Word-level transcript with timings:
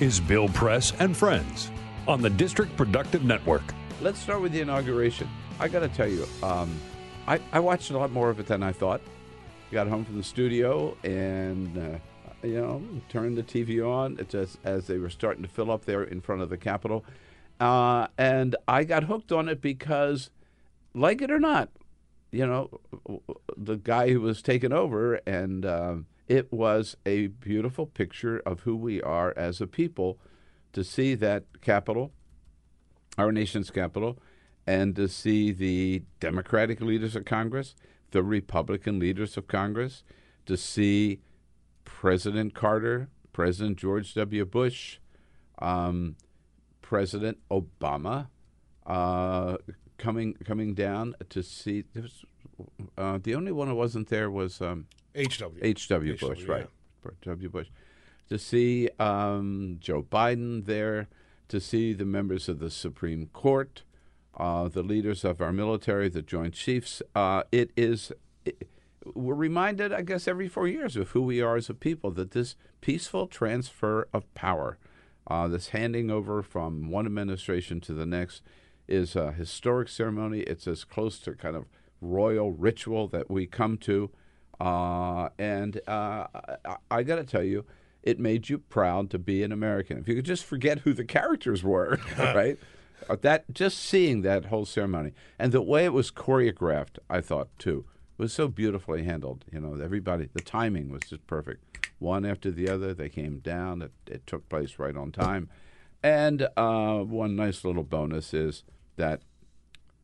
Is 0.00 0.18
Bill 0.18 0.48
Press 0.48 0.94
and 0.98 1.14
Friends 1.14 1.70
on 2.08 2.22
the 2.22 2.30
District 2.30 2.74
Productive 2.74 3.22
Network. 3.22 3.62
Let's 4.00 4.18
start 4.18 4.40
with 4.40 4.52
the 4.52 4.62
inauguration. 4.62 5.28
I 5.58 5.68
got 5.68 5.80
to 5.80 5.88
tell 5.88 6.08
you, 6.08 6.26
um, 6.42 6.74
I, 7.28 7.38
I 7.52 7.60
watched 7.60 7.90
a 7.90 7.98
lot 7.98 8.10
more 8.10 8.30
of 8.30 8.40
it 8.40 8.46
than 8.46 8.62
I 8.62 8.72
thought. 8.72 9.02
Got 9.70 9.88
home 9.88 10.06
from 10.06 10.16
the 10.16 10.24
studio 10.24 10.96
and, 11.04 11.76
uh, 11.76 11.98
you 12.42 12.54
know, 12.54 12.82
turned 13.10 13.36
the 13.36 13.42
TV 13.42 13.86
on 13.86 14.18
just 14.30 14.58
as 14.64 14.86
they 14.86 14.96
were 14.96 15.10
starting 15.10 15.42
to 15.42 15.50
fill 15.50 15.70
up 15.70 15.84
there 15.84 16.02
in 16.02 16.22
front 16.22 16.40
of 16.40 16.48
the 16.48 16.56
Capitol. 16.56 17.04
Uh, 17.60 18.06
and 18.16 18.56
I 18.66 18.84
got 18.84 19.04
hooked 19.04 19.32
on 19.32 19.50
it 19.50 19.60
because, 19.60 20.30
like 20.94 21.20
it 21.20 21.30
or 21.30 21.38
not, 21.38 21.68
you 22.32 22.46
know, 22.46 22.80
the 23.54 23.76
guy 23.76 24.10
who 24.10 24.22
was 24.22 24.40
taken 24.40 24.72
over, 24.72 25.16
and 25.26 25.66
um, 25.66 26.06
it 26.30 26.52
was 26.52 26.96
a 27.04 27.26
beautiful 27.26 27.86
picture 27.86 28.38
of 28.46 28.60
who 28.60 28.76
we 28.76 29.02
are 29.02 29.34
as 29.36 29.60
a 29.60 29.66
people 29.66 30.16
to 30.72 30.84
see 30.84 31.16
that 31.16 31.42
capital, 31.60 32.12
our 33.18 33.32
nation's 33.32 33.68
capital, 33.68 34.16
and 34.64 34.94
to 34.94 35.08
see 35.08 35.50
the 35.50 36.04
Democratic 36.20 36.80
leaders 36.80 37.16
of 37.16 37.24
Congress, 37.24 37.74
the 38.12 38.22
Republican 38.22 39.00
leaders 39.00 39.36
of 39.36 39.48
Congress, 39.48 40.04
to 40.46 40.56
see 40.56 41.18
President 41.84 42.54
Carter, 42.54 43.08
President 43.32 43.76
George 43.76 44.14
W. 44.14 44.44
Bush, 44.44 44.98
um, 45.58 46.14
President 46.80 47.38
Obama 47.50 48.28
uh, 48.86 49.56
coming 49.98 50.34
coming 50.44 50.74
down 50.74 51.16
to 51.28 51.42
see. 51.42 51.82
Was, 51.96 52.24
uh, 52.96 53.18
the 53.20 53.34
only 53.34 53.50
one 53.50 53.66
who 53.66 53.74
wasn't 53.74 54.08
there 54.10 54.30
was 54.30 54.60
um, 54.60 54.86
HW. 55.14 55.58
H.W. 55.62 56.16
Bush, 56.16 56.44
right? 56.44 56.66
W. 57.22 57.48
Bush. 57.48 57.68
To 58.28 58.38
see 58.38 58.88
um, 58.98 59.78
Joe 59.80 60.02
Biden 60.02 60.66
there, 60.66 61.08
to 61.48 61.60
see 61.60 61.92
the 61.92 62.04
members 62.04 62.48
of 62.48 62.60
the 62.60 62.70
Supreme 62.70 63.26
Court, 63.32 63.82
uh, 64.36 64.68
the 64.68 64.82
leaders 64.82 65.24
of 65.24 65.40
our 65.40 65.52
military, 65.52 66.08
the 66.08 66.22
Joint 66.22 66.54
Chiefs. 66.54 67.02
Uh, 67.14 67.42
it 67.50 67.70
is. 67.76 68.12
It, 68.44 68.68
we're 69.14 69.34
reminded, 69.34 69.92
I 69.92 70.02
guess, 70.02 70.28
every 70.28 70.46
four 70.46 70.68
years 70.68 70.94
of 70.96 71.10
who 71.10 71.22
we 71.22 71.40
are 71.40 71.56
as 71.56 71.68
a 71.70 71.74
people. 71.74 72.10
That 72.12 72.30
this 72.30 72.54
peaceful 72.80 73.26
transfer 73.26 74.08
of 74.12 74.32
power, 74.34 74.78
uh, 75.26 75.48
this 75.48 75.68
handing 75.70 76.10
over 76.10 76.42
from 76.42 76.90
one 76.90 77.06
administration 77.06 77.80
to 77.80 77.94
the 77.94 78.06
next, 78.06 78.42
is 78.86 79.16
a 79.16 79.32
historic 79.32 79.88
ceremony. 79.88 80.40
It's 80.40 80.68
as 80.68 80.84
close 80.84 81.18
to 81.20 81.32
kind 81.32 81.56
of 81.56 81.66
royal 82.00 82.52
ritual 82.52 83.08
that 83.08 83.30
we 83.30 83.46
come 83.46 83.76
to. 83.78 84.10
Uh, 84.60 85.30
and 85.38 85.80
uh, 85.88 86.26
I, 86.64 86.76
I 86.90 87.02
got 87.02 87.16
to 87.16 87.24
tell 87.24 87.42
you, 87.42 87.64
it 88.02 88.18
made 88.18 88.48
you 88.48 88.58
proud 88.58 89.10
to 89.10 89.18
be 89.18 89.42
an 89.42 89.52
American. 89.52 89.98
If 89.98 90.08
you 90.08 90.14
could 90.14 90.24
just 90.24 90.44
forget 90.44 90.80
who 90.80 90.92
the 90.92 91.04
characters 91.04 91.62
were, 91.62 91.98
right? 92.18 92.58
Uh, 93.08 93.16
that 93.22 93.52
just 93.52 93.78
seeing 93.78 94.22
that 94.22 94.46
whole 94.46 94.66
ceremony 94.66 95.12
and 95.38 95.52
the 95.52 95.62
way 95.62 95.84
it 95.84 95.92
was 95.92 96.10
choreographed, 96.10 96.98
I 97.08 97.20
thought 97.20 97.48
too, 97.58 97.86
was 98.18 98.32
so 98.32 98.48
beautifully 98.48 99.04
handled. 99.04 99.46
You 99.50 99.60
know, 99.60 99.82
everybody, 99.82 100.28
the 100.32 100.42
timing 100.42 100.90
was 100.90 101.02
just 101.08 101.26
perfect. 101.26 101.88
One 101.98 102.26
after 102.26 102.50
the 102.50 102.68
other, 102.68 102.92
they 102.92 103.08
came 103.08 103.38
down. 103.38 103.82
It, 103.82 103.92
it 104.06 104.26
took 104.26 104.48
place 104.48 104.78
right 104.78 104.96
on 104.96 105.12
time. 105.12 105.48
And 106.02 106.48
uh, 106.56 106.98
one 106.98 107.36
nice 107.36 107.64
little 107.64 107.82
bonus 107.82 108.32
is 108.32 108.64
that, 108.96 109.22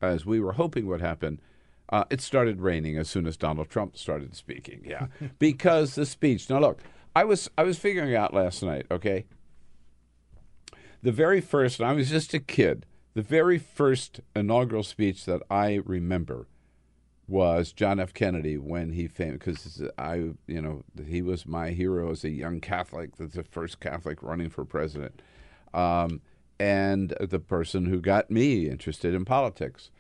as 0.00 0.26
we 0.26 0.40
were 0.40 0.52
hoping 0.52 0.86
would 0.86 1.00
happen, 1.00 1.40
uh, 1.88 2.04
it 2.10 2.20
started 2.20 2.60
raining 2.60 2.98
as 2.98 3.08
soon 3.08 3.26
as 3.26 3.36
Donald 3.36 3.68
Trump 3.68 3.96
started 3.96 4.34
speaking. 4.34 4.82
Yeah, 4.84 5.06
because 5.38 5.94
the 5.94 6.06
speech. 6.06 6.50
Now 6.50 6.60
look, 6.60 6.80
I 7.14 7.24
was 7.24 7.50
I 7.56 7.62
was 7.62 7.78
figuring 7.78 8.14
out 8.14 8.34
last 8.34 8.62
night. 8.62 8.86
Okay, 8.90 9.26
the 11.02 11.12
very 11.12 11.40
first, 11.40 11.80
I 11.80 11.92
was 11.92 12.10
just 12.10 12.34
a 12.34 12.40
kid. 12.40 12.86
The 13.14 13.22
very 13.22 13.58
first 13.58 14.20
inaugural 14.34 14.82
speech 14.82 15.24
that 15.24 15.40
I 15.50 15.80
remember 15.84 16.48
was 17.28 17.72
John 17.72 17.98
F. 17.98 18.12
Kennedy 18.12 18.56
when 18.56 18.90
he 18.90 19.08
came 19.08 19.32
because 19.34 19.82
I 19.98 20.32
you 20.46 20.60
know 20.60 20.84
he 21.06 21.22
was 21.22 21.46
my 21.46 21.70
hero 21.70 22.10
as 22.10 22.24
a 22.24 22.30
young 22.30 22.60
Catholic, 22.60 23.16
the 23.16 23.44
first 23.44 23.80
Catholic 23.80 24.22
running 24.22 24.50
for 24.50 24.64
president, 24.64 25.22
um, 25.72 26.20
and 26.58 27.14
the 27.20 27.38
person 27.38 27.86
who 27.86 28.00
got 28.00 28.30
me 28.30 28.68
interested 28.68 29.14
in 29.14 29.24
politics 29.24 29.90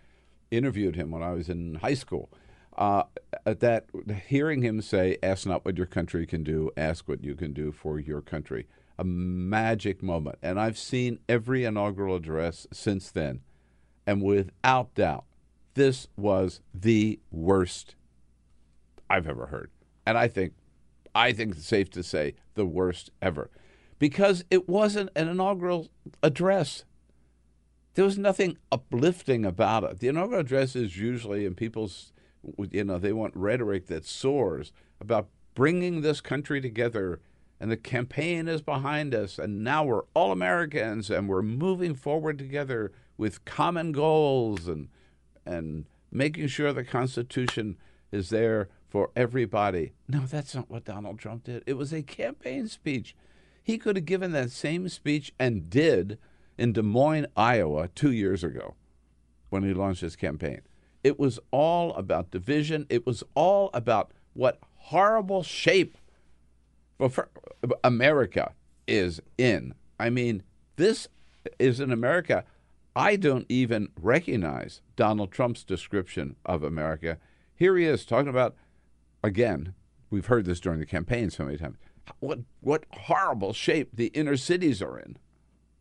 interviewed 0.50 0.96
him 0.96 1.10
when 1.10 1.22
I 1.22 1.32
was 1.32 1.48
in 1.48 1.76
high 1.76 1.94
school. 1.94 2.30
Uh, 2.76 3.04
that 3.44 3.86
hearing 4.28 4.62
him 4.62 4.82
say, 4.82 5.16
"Ask 5.22 5.46
not 5.46 5.64
what 5.64 5.78
your 5.78 5.86
country 5.86 6.26
can 6.26 6.42
do, 6.42 6.70
ask 6.76 7.08
what 7.08 7.24
you 7.24 7.34
can 7.34 7.54
do 7.54 7.72
for 7.72 7.98
your 7.98 8.20
country," 8.20 8.66
a 8.98 9.04
magic 9.04 10.02
moment. 10.02 10.38
And 10.42 10.60
I've 10.60 10.76
seen 10.76 11.18
every 11.26 11.64
inaugural 11.64 12.16
address 12.16 12.66
since 12.72 13.10
then, 13.10 13.40
and 14.06 14.22
without 14.22 14.94
doubt, 14.94 15.24
this 15.72 16.08
was 16.16 16.60
the 16.74 17.18
worst 17.30 17.94
I've 19.08 19.26
ever 19.26 19.46
heard. 19.46 19.70
And 20.06 20.18
I 20.18 20.28
think, 20.28 20.52
I 21.14 21.32
think 21.32 21.56
it's 21.56 21.64
safe 21.66 21.88
to 21.90 22.02
say 22.02 22.34
the 22.54 22.66
worst 22.66 23.10
ever, 23.22 23.50
because 23.98 24.44
it 24.50 24.68
wasn't 24.68 25.10
an 25.16 25.28
inaugural 25.28 25.88
address. 26.22 26.84
There 27.96 28.04
was 28.04 28.18
nothing 28.18 28.58
uplifting 28.70 29.46
about 29.46 29.82
it. 29.82 30.00
The 30.00 30.08
inaugural 30.08 30.42
address 30.42 30.76
is 30.76 30.98
usually, 30.98 31.46
in 31.46 31.54
people's, 31.54 32.12
you 32.70 32.84
know, 32.84 32.98
they 32.98 33.14
want 33.14 33.34
rhetoric 33.34 33.86
that 33.86 34.04
soars 34.04 34.70
about 35.00 35.28
bringing 35.54 36.02
this 36.02 36.20
country 36.20 36.60
together, 36.60 37.20
and 37.58 37.70
the 37.70 37.76
campaign 37.78 38.48
is 38.48 38.60
behind 38.60 39.14
us, 39.14 39.38
and 39.38 39.64
now 39.64 39.82
we're 39.82 40.02
all 40.12 40.30
Americans, 40.30 41.08
and 41.08 41.26
we're 41.26 41.40
moving 41.40 41.94
forward 41.94 42.36
together 42.36 42.92
with 43.16 43.46
common 43.46 43.92
goals, 43.92 44.68
and 44.68 44.88
and 45.46 45.86
making 46.12 46.48
sure 46.48 46.74
the 46.74 46.84
Constitution 46.84 47.78
is 48.12 48.28
there 48.28 48.68
for 48.90 49.08
everybody. 49.16 49.92
No, 50.06 50.26
that's 50.26 50.54
not 50.54 50.68
what 50.68 50.84
Donald 50.84 51.18
Trump 51.18 51.44
did. 51.44 51.62
It 51.66 51.78
was 51.78 51.94
a 51.94 52.02
campaign 52.02 52.68
speech. 52.68 53.16
He 53.62 53.78
could 53.78 53.96
have 53.96 54.04
given 54.04 54.32
that 54.32 54.50
same 54.50 54.90
speech 54.90 55.32
and 55.38 55.70
did 55.70 56.18
in 56.58 56.72
Des 56.72 56.82
Moines, 56.82 57.26
Iowa, 57.36 57.88
two 57.88 58.12
years 58.12 58.42
ago 58.42 58.74
when 59.50 59.62
he 59.62 59.74
launched 59.74 60.00
his 60.00 60.16
campaign. 60.16 60.60
It 61.04 61.18
was 61.18 61.38
all 61.50 61.94
about 61.94 62.30
division. 62.30 62.86
It 62.88 63.06
was 63.06 63.22
all 63.34 63.70
about 63.72 64.12
what 64.34 64.58
horrible 64.74 65.42
shape 65.42 65.96
America 67.84 68.52
is 68.86 69.20
in. 69.38 69.74
I 69.98 70.10
mean, 70.10 70.42
this 70.76 71.08
is 71.58 71.80
an 71.80 71.92
America. 71.92 72.44
I 72.94 73.16
don't 73.16 73.46
even 73.48 73.88
recognize 74.00 74.80
Donald 74.96 75.30
Trump's 75.30 75.64
description 75.64 76.36
of 76.44 76.62
America. 76.62 77.18
Here 77.54 77.76
he 77.76 77.84
is 77.84 78.04
talking 78.04 78.28
about, 78.28 78.56
again, 79.22 79.74
we've 80.10 80.26
heard 80.26 80.46
this 80.46 80.60
during 80.60 80.80
the 80.80 80.86
campaign 80.86 81.30
so 81.30 81.44
many 81.44 81.58
times, 81.58 81.76
what, 82.20 82.40
what 82.60 82.84
horrible 82.92 83.52
shape 83.52 83.90
the 83.92 84.06
inner 84.08 84.36
cities 84.36 84.80
are 84.80 84.98
in. 84.98 85.18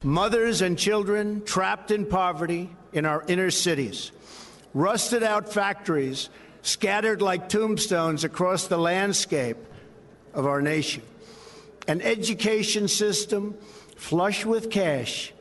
Mothers 0.03 0.61
and 0.61 0.77
children 0.77 1.43
trapped 1.45 1.91
in 1.91 2.05
poverty 2.05 2.69
in 2.93 3.05
our 3.05 3.23
inner 3.27 3.51
cities, 3.51 4.11
rusted 4.73 5.23
out 5.23 5.51
factories 5.51 6.29
scattered 6.61 7.21
like 7.21 7.47
tombstones 7.47 8.23
across 8.23 8.67
the 8.67 8.77
landscape 8.77 9.57
of 10.33 10.45
our 10.47 10.61
nation, 10.61 11.03
an 11.87 12.01
education 12.01 12.87
system 12.87 13.55
flush 13.95 14.45
with 14.45 14.69
cash, 14.69 15.31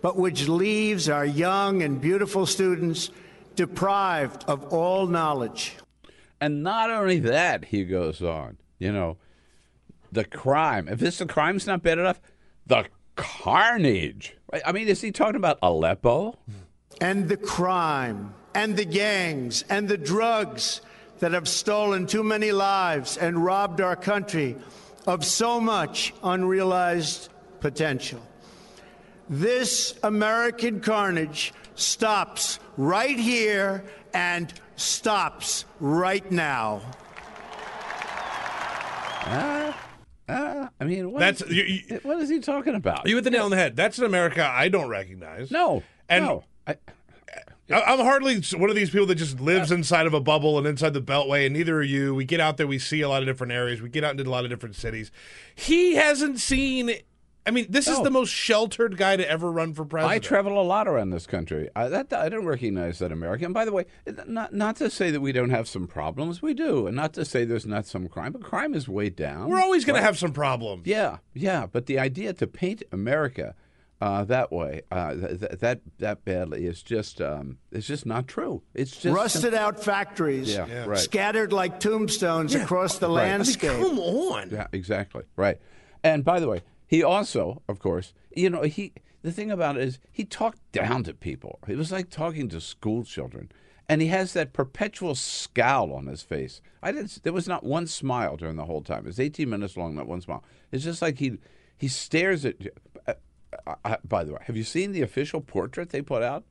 but 0.00 0.16
which 0.16 0.48
leaves 0.48 1.08
our 1.08 1.24
young 1.24 1.82
and 1.82 2.00
beautiful 2.00 2.46
students 2.46 3.10
deprived 3.56 4.44
of 4.48 4.72
all 4.72 5.06
knowledge. 5.06 5.76
And 6.40 6.62
not 6.62 6.90
only 6.90 7.18
that, 7.20 7.66
he 7.66 7.84
goes 7.84 8.22
on, 8.22 8.56
you 8.78 8.90
know, 8.90 9.18
the 10.10 10.24
crime. 10.24 10.88
If 10.88 10.98
this 10.98 11.18
the 11.18 11.26
crime's 11.26 11.66
not 11.66 11.82
bad 11.82 11.98
enough, 11.98 12.20
the 12.66 12.86
carnage. 13.20 14.36
I 14.64 14.72
mean, 14.72 14.88
is 14.88 15.00
he 15.00 15.12
talking 15.12 15.36
about 15.36 15.58
Aleppo? 15.62 16.38
And 17.00 17.28
the 17.28 17.36
crime, 17.36 18.34
and 18.54 18.76
the 18.76 18.84
gangs, 18.84 19.64
and 19.68 19.88
the 19.88 19.96
drugs 19.96 20.80
that 21.20 21.32
have 21.32 21.48
stolen 21.48 22.06
too 22.06 22.24
many 22.24 22.50
lives 22.52 23.16
and 23.16 23.44
robbed 23.44 23.80
our 23.80 23.96
country 23.96 24.56
of 25.06 25.24
so 25.24 25.60
much 25.60 26.12
unrealized 26.22 27.28
potential. 27.60 28.20
This 29.28 29.98
American 30.02 30.80
carnage 30.80 31.52
stops 31.74 32.58
right 32.76 33.18
here 33.18 33.84
and 34.12 34.52
stops 34.76 35.64
right 35.78 36.30
now. 36.30 36.82
Uh, 40.30 40.68
I 40.80 40.84
mean, 40.84 41.10
what, 41.12 41.20
That's- 41.20 41.42
is, 41.42 41.54
you- 41.56 41.64
you- 41.88 42.00
what 42.02 42.18
is 42.20 42.28
he 42.28 42.40
talking 42.40 42.74
about? 42.74 43.06
You 43.08 43.14
hit 43.16 43.24
the 43.24 43.30
nail 43.30 43.44
on 43.44 43.50
the 43.50 43.56
head. 43.56 43.76
That's 43.76 43.98
an 43.98 44.04
America 44.04 44.44
I 44.46 44.68
don't 44.68 44.88
recognize. 44.88 45.50
no, 45.50 45.82
And- 46.08 46.24
no. 46.24 46.44
I, 46.66 46.76
I'm 47.72 48.00
hardly 48.00 48.40
one 48.56 48.68
of 48.68 48.74
these 48.74 48.90
people 48.90 49.06
that 49.06 49.14
just 49.14 49.38
lives 49.40 49.70
inside 49.70 50.06
of 50.06 50.12
a 50.14 50.18
bubble 50.20 50.58
and 50.58 50.66
inside 50.66 50.92
the 50.92 51.00
beltway, 51.00 51.46
and 51.46 51.54
neither 51.54 51.76
are 51.76 51.82
you. 51.84 52.14
We 52.16 52.24
get 52.24 52.40
out 52.40 52.56
there, 52.56 52.66
we 52.66 52.80
see 52.80 53.00
a 53.00 53.08
lot 53.08 53.22
of 53.22 53.28
different 53.28 53.52
areas, 53.52 53.80
we 53.80 53.88
get 53.88 54.02
out 54.02 54.10
into 54.12 54.24
a 54.24 54.30
lot 54.30 54.42
of 54.44 54.50
different 54.50 54.74
cities. 54.74 55.12
He 55.54 55.94
hasn't 55.94 56.40
seen. 56.40 56.90
I 57.46 57.50
mean, 57.52 57.66
this 57.70 57.88
is 57.88 57.98
the 58.02 58.10
most 58.10 58.28
sheltered 58.30 58.96
guy 58.96 59.16
to 59.16 59.28
ever 59.28 59.50
run 59.50 59.72
for 59.72 59.84
president. 59.84 60.12
I 60.12 60.18
travel 60.18 60.60
a 60.60 60.62
lot 60.62 60.86
around 60.86 61.10
this 61.10 61.26
country. 61.26 61.68
I, 61.74 61.88
that 61.88 62.12
I 62.12 62.28
don't 62.28 62.44
recognize 62.44 62.98
that 62.98 63.12
American. 63.12 63.46
And 63.46 63.54
by 63.54 63.64
the 63.64 63.72
way, 63.72 63.86
not 64.26 64.52
not 64.52 64.76
to 64.76 64.90
say 64.90 65.10
that 65.10 65.20
we 65.20 65.32
don't 65.32 65.50
have 65.50 65.66
some 65.66 65.86
problems, 65.86 66.42
we 66.42 66.52
do, 66.54 66.86
and 66.86 66.94
not 66.94 67.14
to 67.14 67.24
say 67.24 67.44
there's 67.44 67.66
not 67.66 67.86
some 67.86 68.08
crime, 68.08 68.32
but 68.32 68.42
crime 68.42 68.74
is 68.74 68.88
way 68.88 69.08
down. 69.08 69.48
We're 69.48 69.60
always 69.60 69.84
going 69.84 69.94
right? 69.94 70.00
to 70.00 70.06
have 70.06 70.18
some 70.18 70.32
problems. 70.32 70.86
Yeah, 70.86 71.18
yeah, 71.34 71.66
but 71.66 71.86
the 71.86 71.98
idea 71.98 72.32
to 72.34 72.46
paint 72.46 72.82
America 72.92 73.54
uh, 74.02 74.24
that 74.24 74.50
way, 74.52 74.82
uh, 74.90 75.14
th- 75.14 75.40
th- 75.40 75.52
that 75.60 75.80
that 75.98 76.24
badly, 76.24 76.66
is 76.66 76.82
just 76.82 77.20
um, 77.22 77.56
it's 77.72 77.86
just 77.86 78.04
not 78.06 78.28
true. 78.28 78.62
It's 78.74 78.92
just 78.96 79.14
Rusted 79.16 79.54
out 79.54 79.82
factories 79.82 80.52
Yeah, 80.54 80.66
Yeah. 80.66 80.84
right. 80.86 80.98
scattered 80.98 81.52
like 81.52 81.80
tombstones 81.80 82.54
across 82.54 82.98
the 82.98 83.08
Right. 83.08 83.12
I 83.12 83.16
mean, 83.16 83.24
I 83.24 83.28
mean, 83.32 83.38
landscape. 83.38 83.78
come 83.80 83.98
on. 83.98 84.50
Yeah, 84.50 84.66
exactly. 84.72 85.24
Right. 85.36 85.58
And 86.04 86.24
by 86.24 86.40
the 86.40 86.48
way, 86.48 86.62
he 86.90 87.04
also, 87.04 87.62
of 87.68 87.78
course, 87.78 88.12
you 88.34 88.50
know, 88.50 88.62
he 88.62 88.92
the 89.22 89.30
thing 89.30 89.52
about 89.52 89.76
it 89.76 89.84
is 89.84 90.00
he 90.10 90.24
talked 90.24 90.58
down 90.72 91.04
to 91.04 91.14
people. 91.14 91.60
It 91.68 91.76
was 91.76 91.92
like 91.92 92.10
talking 92.10 92.48
to 92.48 92.60
school 92.60 93.04
children. 93.04 93.52
And 93.88 94.02
he 94.02 94.08
has 94.08 94.32
that 94.32 94.52
perpetual 94.52 95.14
scowl 95.14 95.92
on 95.92 96.06
his 96.06 96.22
face. 96.22 96.60
I 96.82 96.90
didn't 96.90 97.22
there 97.22 97.32
was 97.32 97.46
not 97.46 97.62
one 97.62 97.86
smile 97.86 98.36
during 98.36 98.56
the 98.56 98.64
whole 98.64 98.82
time. 98.82 99.06
It's 99.06 99.20
18 99.20 99.48
minutes 99.48 99.76
long, 99.76 99.94
not 99.94 100.08
one 100.08 100.20
smile. 100.20 100.42
It's 100.72 100.82
just 100.82 101.00
like 101.00 101.18
he 101.18 101.38
he 101.78 101.86
stares 101.86 102.44
at 102.44 102.60
you. 102.60 102.72
Uh, 103.06 103.14
uh, 103.68 103.74
uh, 103.84 103.96
by 104.02 104.24
the 104.24 104.32
way, 104.32 104.38
have 104.42 104.56
you 104.56 104.64
seen 104.64 104.90
the 104.90 105.02
official 105.02 105.40
portrait 105.40 105.90
they 105.90 106.02
put 106.02 106.24
out? 106.24 106.44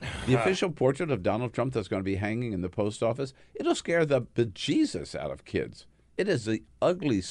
The 0.26 0.34
official 0.34 0.70
portrait 0.70 1.10
of 1.10 1.24
Donald 1.24 1.52
Trump 1.52 1.74
that's 1.74 1.88
going 1.88 2.00
to 2.00 2.04
be 2.04 2.16
hanging 2.16 2.52
in 2.52 2.60
the 2.60 2.68
post 2.68 3.02
office, 3.02 3.32
it'll 3.54 3.74
scare 3.74 4.06
the 4.06 4.22
bejesus 4.22 5.16
out 5.16 5.32
of 5.32 5.44
kids. 5.44 5.86
It 6.16 6.28
is 6.28 6.44
the 6.44 6.62
ugly, 6.80 7.22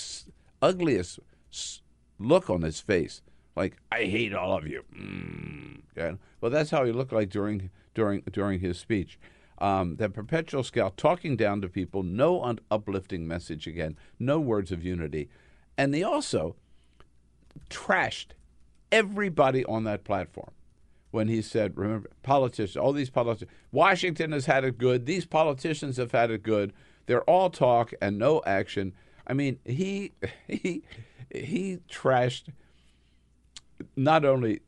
ugliest 0.62 1.20
s- 1.52 1.82
look 2.24 2.50
on 2.50 2.62
his 2.62 2.80
face. 2.80 3.22
Like, 3.56 3.78
I 3.92 4.06
hate 4.06 4.34
all 4.34 4.58
of 4.58 4.68
you. 4.68 4.84
Mm. 4.96 5.82
Yeah. 5.96 6.14
Well, 6.42 6.52
that's 6.52 6.72
how 6.72 6.86
he 6.86 6.92
looked 6.92 7.14
like 7.14 7.30
during 7.30 7.70
during 7.94 8.22
during 8.32 8.60
his 8.60 8.80
speech. 8.80 9.20
Um, 9.60 9.96
that 9.98 10.14
perpetual 10.14 10.64
scowl, 10.64 10.92
talking 10.98 11.38
down 11.38 11.62
to 11.62 11.70
people, 11.70 12.04
no 12.04 12.44
un- 12.44 12.60
uplifting 12.72 13.28
message 13.28 13.68
again, 13.68 13.98
no 14.20 14.40
words 14.40 14.72
of 14.72 14.84
unity. 14.84 15.30
And 15.78 15.94
they 15.94 16.04
also 16.04 16.56
trashed 17.70 18.32
everybody 18.92 19.64
on 19.66 19.84
that 19.84 20.04
platform 20.04 20.52
when 21.12 21.28
he 21.28 21.42
said, 21.42 21.78
remember, 21.78 22.10
politicians, 22.24 22.76
all 22.76 22.92
these 22.92 23.12
politicians, 23.12 23.52
Washington 23.72 24.32
has 24.32 24.48
had 24.48 24.66
it 24.66 24.78
good. 24.80 25.06
These 25.06 25.26
politicians 25.26 25.98
have 25.98 26.12
had 26.12 26.32
it 26.32 26.42
good. 26.42 26.74
They're 27.06 27.24
all 27.24 27.50
talk 27.50 27.94
and 28.02 28.18
no 28.18 28.42
action. 28.46 28.94
I 29.28 29.34
mean, 29.34 29.60
he 29.66 30.14
he 30.48 30.82
he 31.34 31.80
trashed 31.90 32.50
not 33.96 34.24
only 34.24 34.62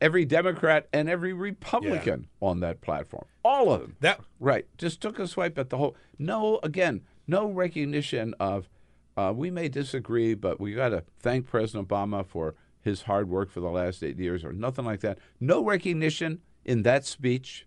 every 0.00 0.24
Democrat 0.24 0.88
and 0.92 1.08
every 1.08 1.32
Republican 1.32 2.28
on 2.40 2.60
that 2.60 2.80
platform, 2.80 3.24
all 3.44 3.72
of 3.72 3.80
them. 3.80 3.96
That 4.00 4.20
Right. 4.40 4.66
Just 4.76 5.00
took 5.00 5.18
a 5.18 5.26
swipe 5.26 5.58
at 5.58 5.70
the 5.70 5.78
whole. 5.78 5.96
No, 6.18 6.60
again, 6.62 7.02
no 7.26 7.46
recognition 7.46 8.34
of. 8.40 8.68
Uh, 9.16 9.32
we 9.34 9.50
may 9.50 9.68
disagree, 9.68 10.34
but 10.34 10.60
we 10.60 10.74
got 10.74 10.90
to 10.90 11.02
thank 11.18 11.46
President 11.46 11.88
Obama 11.88 12.24
for 12.24 12.54
his 12.80 13.02
hard 13.02 13.28
work 13.28 13.50
for 13.50 13.58
the 13.58 13.70
last 13.70 14.02
eight 14.04 14.16
years, 14.16 14.44
or 14.44 14.52
nothing 14.52 14.84
like 14.84 15.00
that. 15.00 15.18
No 15.40 15.64
recognition 15.64 16.40
in 16.64 16.82
that 16.82 17.04
speech 17.04 17.66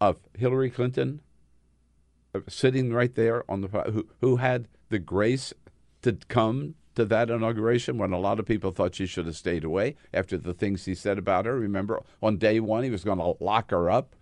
of 0.00 0.20
Hillary 0.38 0.70
Clinton 0.70 1.20
uh, 2.34 2.40
sitting 2.48 2.92
right 2.92 3.14
there 3.14 3.50
on 3.50 3.62
the 3.62 3.68
who 3.68 4.06
who 4.20 4.36
had 4.36 4.68
the 4.88 4.98
grace 4.98 5.52
to 6.02 6.12
come 6.28 6.74
to 6.94 7.04
that 7.06 7.30
inauguration 7.30 7.98
when 7.98 8.12
a 8.12 8.18
lot 8.18 8.38
of 8.38 8.46
people 8.46 8.70
thought 8.70 8.94
she 8.94 9.06
should 9.06 9.26
have 9.26 9.36
stayed 9.36 9.64
away 9.64 9.96
after 10.12 10.36
the 10.36 10.54
things 10.54 10.84
he 10.84 10.94
said 10.94 11.18
about 11.18 11.46
her. 11.46 11.58
Remember, 11.58 12.02
on 12.22 12.36
day 12.36 12.60
one 12.60 12.84
he 12.84 12.90
was 12.90 13.04
going 13.04 13.18
to 13.18 13.34
lock 13.42 13.70
her 13.70 13.90
up, 13.90 14.14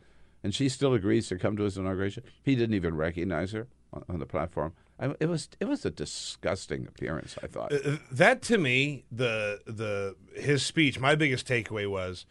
and 0.42 0.54
she 0.54 0.68
still 0.68 0.94
agrees 0.94 1.28
to 1.28 1.36
come 1.36 1.56
to 1.56 1.64
his 1.64 1.76
inauguration. 1.76 2.22
He 2.42 2.54
didn't 2.54 2.74
even 2.74 2.96
recognize 2.96 3.52
her 3.52 3.68
on, 3.92 4.04
on 4.08 4.18
the 4.18 4.26
platform. 4.26 4.72
I, 4.98 5.14
it 5.18 5.28
was 5.28 5.48
it 5.58 5.66
was 5.66 5.84
a 5.84 5.90
disgusting 5.90 6.86
appearance. 6.86 7.36
I 7.42 7.46
thought. 7.46 7.72
Uh, 7.72 7.96
that 8.12 8.42
to 8.42 8.58
me 8.58 9.04
the 9.10 9.60
the 9.66 10.16
his 10.34 10.64
speech 10.64 11.00
my 11.00 11.14
biggest 11.14 11.48
takeaway 11.48 11.90
was 11.90 12.26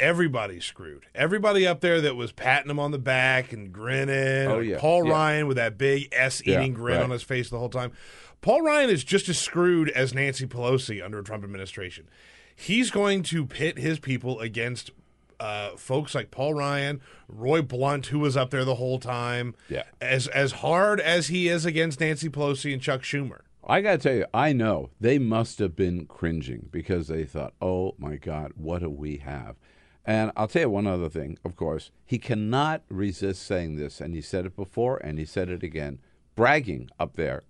everybody's 0.00 0.64
screwed 0.64 1.04
everybody 1.14 1.66
up 1.66 1.80
there 1.80 2.00
that 2.00 2.16
was 2.16 2.32
patting 2.32 2.70
him 2.70 2.78
on 2.78 2.90
the 2.90 2.98
back 2.98 3.52
and 3.52 3.72
grinning 3.72 4.48
Oh, 4.48 4.60
yeah, 4.60 4.78
paul 4.78 5.04
yeah. 5.06 5.12
ryan 5.12 5.46
with 5.46 5.56
that 5.56 5.76
big 5.78 6.08
s 6.12 6.40
eating 6.42 6.72
Yeah, 6.72 6.78
grin 6.78 6.96
right. 6.96 7.04
on 7.04 7.10
his 7.10 7.22
face 7.22 7.50
the 7.50 7.58
whole 7.58 7.68
time 7.68 7.92
paul 8.40 8.62
ryan 8.62 8.90
is 8.90 9.04
just 9.04 9.28
as 9.28 9.38
screwed 9.38 9.90
as 9.90 10.14
nancy 10.14 10.46
pelosi 10.46 11.04
under 11.04 11.18
a 11.18 11.24
trump 11.24 11.44
administration 11.44 12.08
he's 12.56 12.90
going 12.90 13.22
to 13.24 13.46
pit 13.46 13.78
his 13.78 13.98
people 13.98 14.40
against 14.40 14.90
uh, 15.38 15.74
folks 15.74 16.14
like 16.14 16.30
Paul 16.30 16.52
Ryan, 16.52 17.00
Roy 17.26 17.62
Blunt, 17.62 18.04
who 18.08 18.18
was 18.18 18.36
up 18.36 18.50
there 18.50 18.62
the 18.66 18.74
whole 18.74 18.98
time, 18.98 19.54
Yeah. 19.70 19.84
as 19.98 20.26
as 20.28 20.52
hard 20.52 21.00
as 21.00 21.28
he 21.28 21.48
is 21.48 21.64
against 21.64 21.98
Nancy 22.00 22.28
Pelosi 22.28 22.74
and 22.74 22.82
Chuck 22.82 23.00
Schumer. 23.00 23.38
I 23.66 23.80
got 23.80 23.92
to 23.92 23.98
tell 24.06 24.14
you, 24.18 24.26
I 24.34 24.52
know 24.52 24.90
they 25.00 25.18
must 25.18 25.58
have 25.60 25.74
been 25.74 26.04
cringing 26.04 26.68
because 26.70 27.08
they 27.08 27.24
thought, 27.24 27.54
oh 27.62 27.94
my 27.96 28.16
God, 28.16 28.52
what 28.54 28.80
do 28.82 28.90
we 28.90 29.16
have? 29.24 29.56
And 30.04 30.32
I'll 30.36 30.48
tell 30.48 30.62
you 30.62 30.70
one 30.70 30.86
other 30.86 31.08
thing, 31.08 31.38
of 31.44 31.56
course. 31.56 31.90
He 32.04 32.18
cannot 32.18 32.82
resist 32.88 33.42
saying 33.42 33.76
this, 33.76 34.00
and 34.00 34.14
he 34.14 34.20
said 34.20 34.46
it 34.46 34.56
before 34.56 34.96
and 34.96 35.18
he 35.18 35.24
said 35.24 35.48
it 35.48 35.62
again, 35.62 35.98
bragging 36.34 36.88
up 36.98 37.16
there 37.16 37.44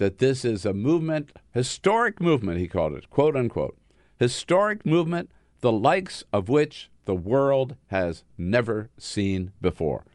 that 0.00 0.18
this 0.18 0.46
is 0.46 0.64
a 0.64 0.72
movement, 0.72 1.30
historic 1.52 2.22
movement, 2.22 2.58
he 2.58 2.66
called 2.66 2.94
it, 2.94 3.10
quote 3.10 3.36
unquote, 3.36 3.76
historic 4.18 4.86
movement, 4.86 5.30
the 5.60 5.70
likes 5.70 6.24
of 6.32 6.48
which 6.48 6.90
the 7.04 7.14
world 7.14 7.76
has 7.88 8.24
never 8.38 8.88
seen 8.96 9.52
before. 9.60 10.06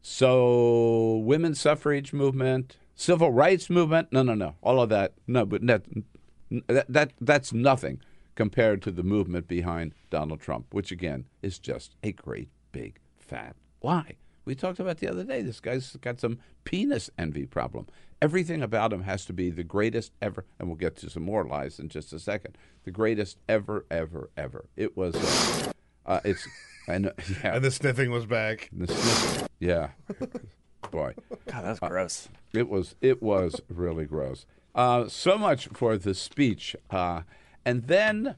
So, 0.00 1.16
women's 1.18 1.60
suffrage 1.60 2.14
movement, 2.14 2.78
civil 2.94 3.30
rights 3.30 3.68
movement, 3.68 4.08
no, 4.12 4.22
no, 4.22 4.34
no, 4.34 4.54
all 4.62 4.80
of 4.80 4.88
that, 4.88 5.12
no, 5.26 5.44
but 5.44 5.66
that, 5.66 5.82
that, 6.68 6.90
that 6.90 7.12
that's 7.20 7.52
nothing 7.52 8.00
compared 8.34 8.82
to 8.82 8.90
the 8.90 9.02
movement 9.02 9.48
behind 9.48 9.94
Donald 10.10 10.40
Trump, 10.40 10.66
which 10.72 10.90
again 10.92 11.26
is 11.42 11.58
just 11.58 11.94
a 12.02 12.12
great 12.12 12.48
big 12.72 12.98
fat 13.18 13.56
lie. 13.82 14.16
We 14.44 14.54
talked 14.54 14.80
about 14.80 14.98
the 14.98 15.08
other 15.08 15.24
day. 15.24 15.42
This 15.42 15.60
guy's 15.60 15.94
got 16.00 16.18
some 16.20 16.38
penis 16.64 17.10
envy 17.16 17.46
problem. 17.46 17.86
Everything 18.20 18.62
about 18.62 18.92
him 18.92 19.02
has 19.02 19.24
to 19.26 19.32
be 19.32 19.50
the 19.50 19.64
greatest 19.64 20.12
ever, 20.20 20.44
and 20.58 20.68
we'll 20.68 20.76
get 20.76 20.96
to 20.96 21.10
some 21.10 21.22
more 21.24 21.44
lies 21.44 21.78
in 21.78 21.88
just 21.88 22.12
a 22.12 22.18
second. 22.18 22.56
The 22.84 22.90
greatest 22.90 23.38
ever, 23.48 23.84
ever, 23.90 24.30
ever. 24.36 24.64
It 24.76 24.96
was. 24.96 25.14
Uh, 25.16 25.72
uh, 26.06 26.20
it's. 26.24 26.46
I 26.88 26.98
know. 26.98 27.12
Yeah. 27.44 27.56
And 27.56 27.64
the 27.64 27.70
sniffing 27.70 28.10
was 28.10 28.26
back. 28.26 28.68
The 28.72 28.86
sniff- 28.88 29.48
yeah. 29.60 29.90
Boy, 30.90 31.14
God, 31.46 31.64
that's 31.64 31.78
gross. 31.78 32.28
it 32.52 32.68
was 32.68 32.96
it 33.00 33.22
was 33.22 33.60
really 33.68 34.04
gross. 34.04 34.46
Uh, 34.74 35.06
so 35.08 35.38
much 35.38 35.68
for 35.68 35.96
the 35.96 36.14
speech, 36.14 36.74
uh, 36.90 37.22
and 37.64 37.84
then 37.84 38.36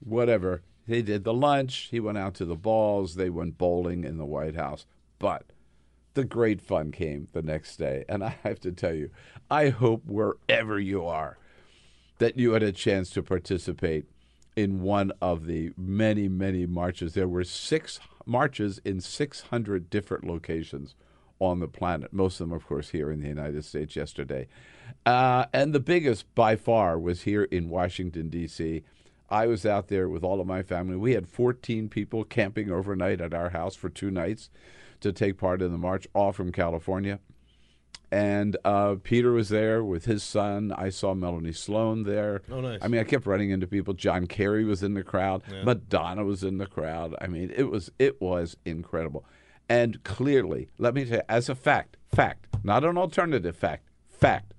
whatever 0.00 0.62
he 0.86 1.02
did 1.02 1.24
the 1.24 1.34
lunch. 1.34 1.88
He 1.90 2.00
went 2.00 2.18
out 2.18 2.34
to 2.34 2.44
the 2.44 2.56
balls. 2.56 3.14
They 3.14 3.30
went 3.30 3.58
bowling 3.58 4.04
in 4.04 4.18
the 4.18 4.26
White 4.26 4.56
House, 4.56 4.86
but 5.18 5.44
the 6.14 6.24
great 6.24 6.60
fun 6.60 6.92
came 6.92 7.28
the 7.32 7.42
next 7.42 7.76
day. 7.76 8.04
And 8.08 8.22
I 8.22 8.36
have 8.42 8.60
to 8.60 8.72
tell 8.72 8.94
you, 8.94 9.10
I 9.50 9.70
hope 9.70 10.04
wherever 10.06 10.78
you 10.78 11.04
are 11.06 11.38
that 12.18 12.38
you 12.38 12.52
had 12.52 12.62
a 12.62 12.72
chance 12.72 13.10
to 13.10 13.22
participate 13.22 14.06
in 14.56 14.82
one 14.82 15.10
of 15.20 15.46
the 15.46 15.72
many, 15.76 16.28
many 16.28 16.64
marches. 16.64 17.14
There 17.14 17.26
were 17.26 17.44
six 17.44 17.98
marches 18.24 18.80
in 18.84 19.00
600 19.00 19.90
different 19.90 20.24
locations 20.24 20.94
on 21.40 21.60
the 21.60 21.68
planet, 21.68 22.12
most 22.12 22.40
of 22.40 22.48
them, 22.48 22.56
of 22.56 22.66
course, 22.66 22.90
here 22.90 23.10
in 23.10 23.20
the 23.20 23.28
United 23.28 23.64
States 23.64 23.96
yesterday. 23.96 24.46
Uh, 25.04 25.46
and 25.52 25.74
the 25.74 25.80
biggest 25.80 26.32
by 26.34 26.56
far 26.56 26.98
was 26.98 27.22
here 27.22 27.44
in 27.44 27.68
Washington, 27.68 28.28
D.C. 28.28 28.82
I 29.28 29.46
was 29.46 29.66
out 29.66 29.88
there 29.88 30.08
with 30.08 30.22
all 30.22 30.40
of 30.40 30.46
my 30.46 30.62
family. 30.62 30.96
We 30.96 31.12
had 31.12 31.28
14 31.28 31.88
people 31.88 32.24
camping 32.24 32.70
overnight 32.70 33.20
at 33.20 33.34
our 33.34 33.50
house 33.50 33.74
for 33.74 33.88
two 33.88 34.10
nights 34.10 34.50
to 35.00 35.12
take 35.12 35.38
part 35.38 35.60
in 35.60 35.72
the 35.72 35.78
march, 35.78 36.06
all 36.14 36.32
from 36.32 36.52
California. 36.52 37.18
And 38.10 38.56
uh, 38.64 38.96
Peter 39.02 39.32
was 39.32 39.48
there 39.48 39.82
with 39.82 40.04
his 40.04 40.22
son. 40.22 40.72
I 40.76 40.90
saw 40.90 41.14
Melanie 41.14 41.52
Sloan 41.52 42.04
there. 42.04 42.42
Oh, 42.50 42.60
nice. 42.60 42.78
I 42.80 42.86
mean, 42.86 43.00
I 43.00 43.04
kept 43.04 43.26
running 43.26 43.50
into 43.50 43.66
people. 43.66 43.92
John 43.92 44.28
Kerry 44.28 44.64
was 44.64 44.84
in 44.84 44.94
the 44.94 45.02
crowd. 45.02 45.42
Madonna 45.64 46.24
was 46.24 46.44
in 46.44 46.58
the 46.58 46.66
crowd. 46.66 47.16
I 47.20 47.26
mean, 47.26 47.52
it 47.56 47.64
was 47.64 47.90
it 47.98 48.20
was 48.20 48.56
incredible. 48.64 49.24
And 49.68 50.02
clearly, 50.04 50.68
let 50.78 50.94
me 50.94 51.04
say, 51.04 51.22
as 51.28 51.48
a 51.48 51.54
fact, 51.54 51.96
fact, 52.14 52.46
not 52.62 52.84
an 52.84 52.98
alternative 52.98 53.56
fact, 53.56 53.88
fact, 54.08 54.54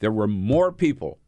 there 0.00 0.12
were 0.12 0.26
more 0.26 0.72
people 0.72 1.18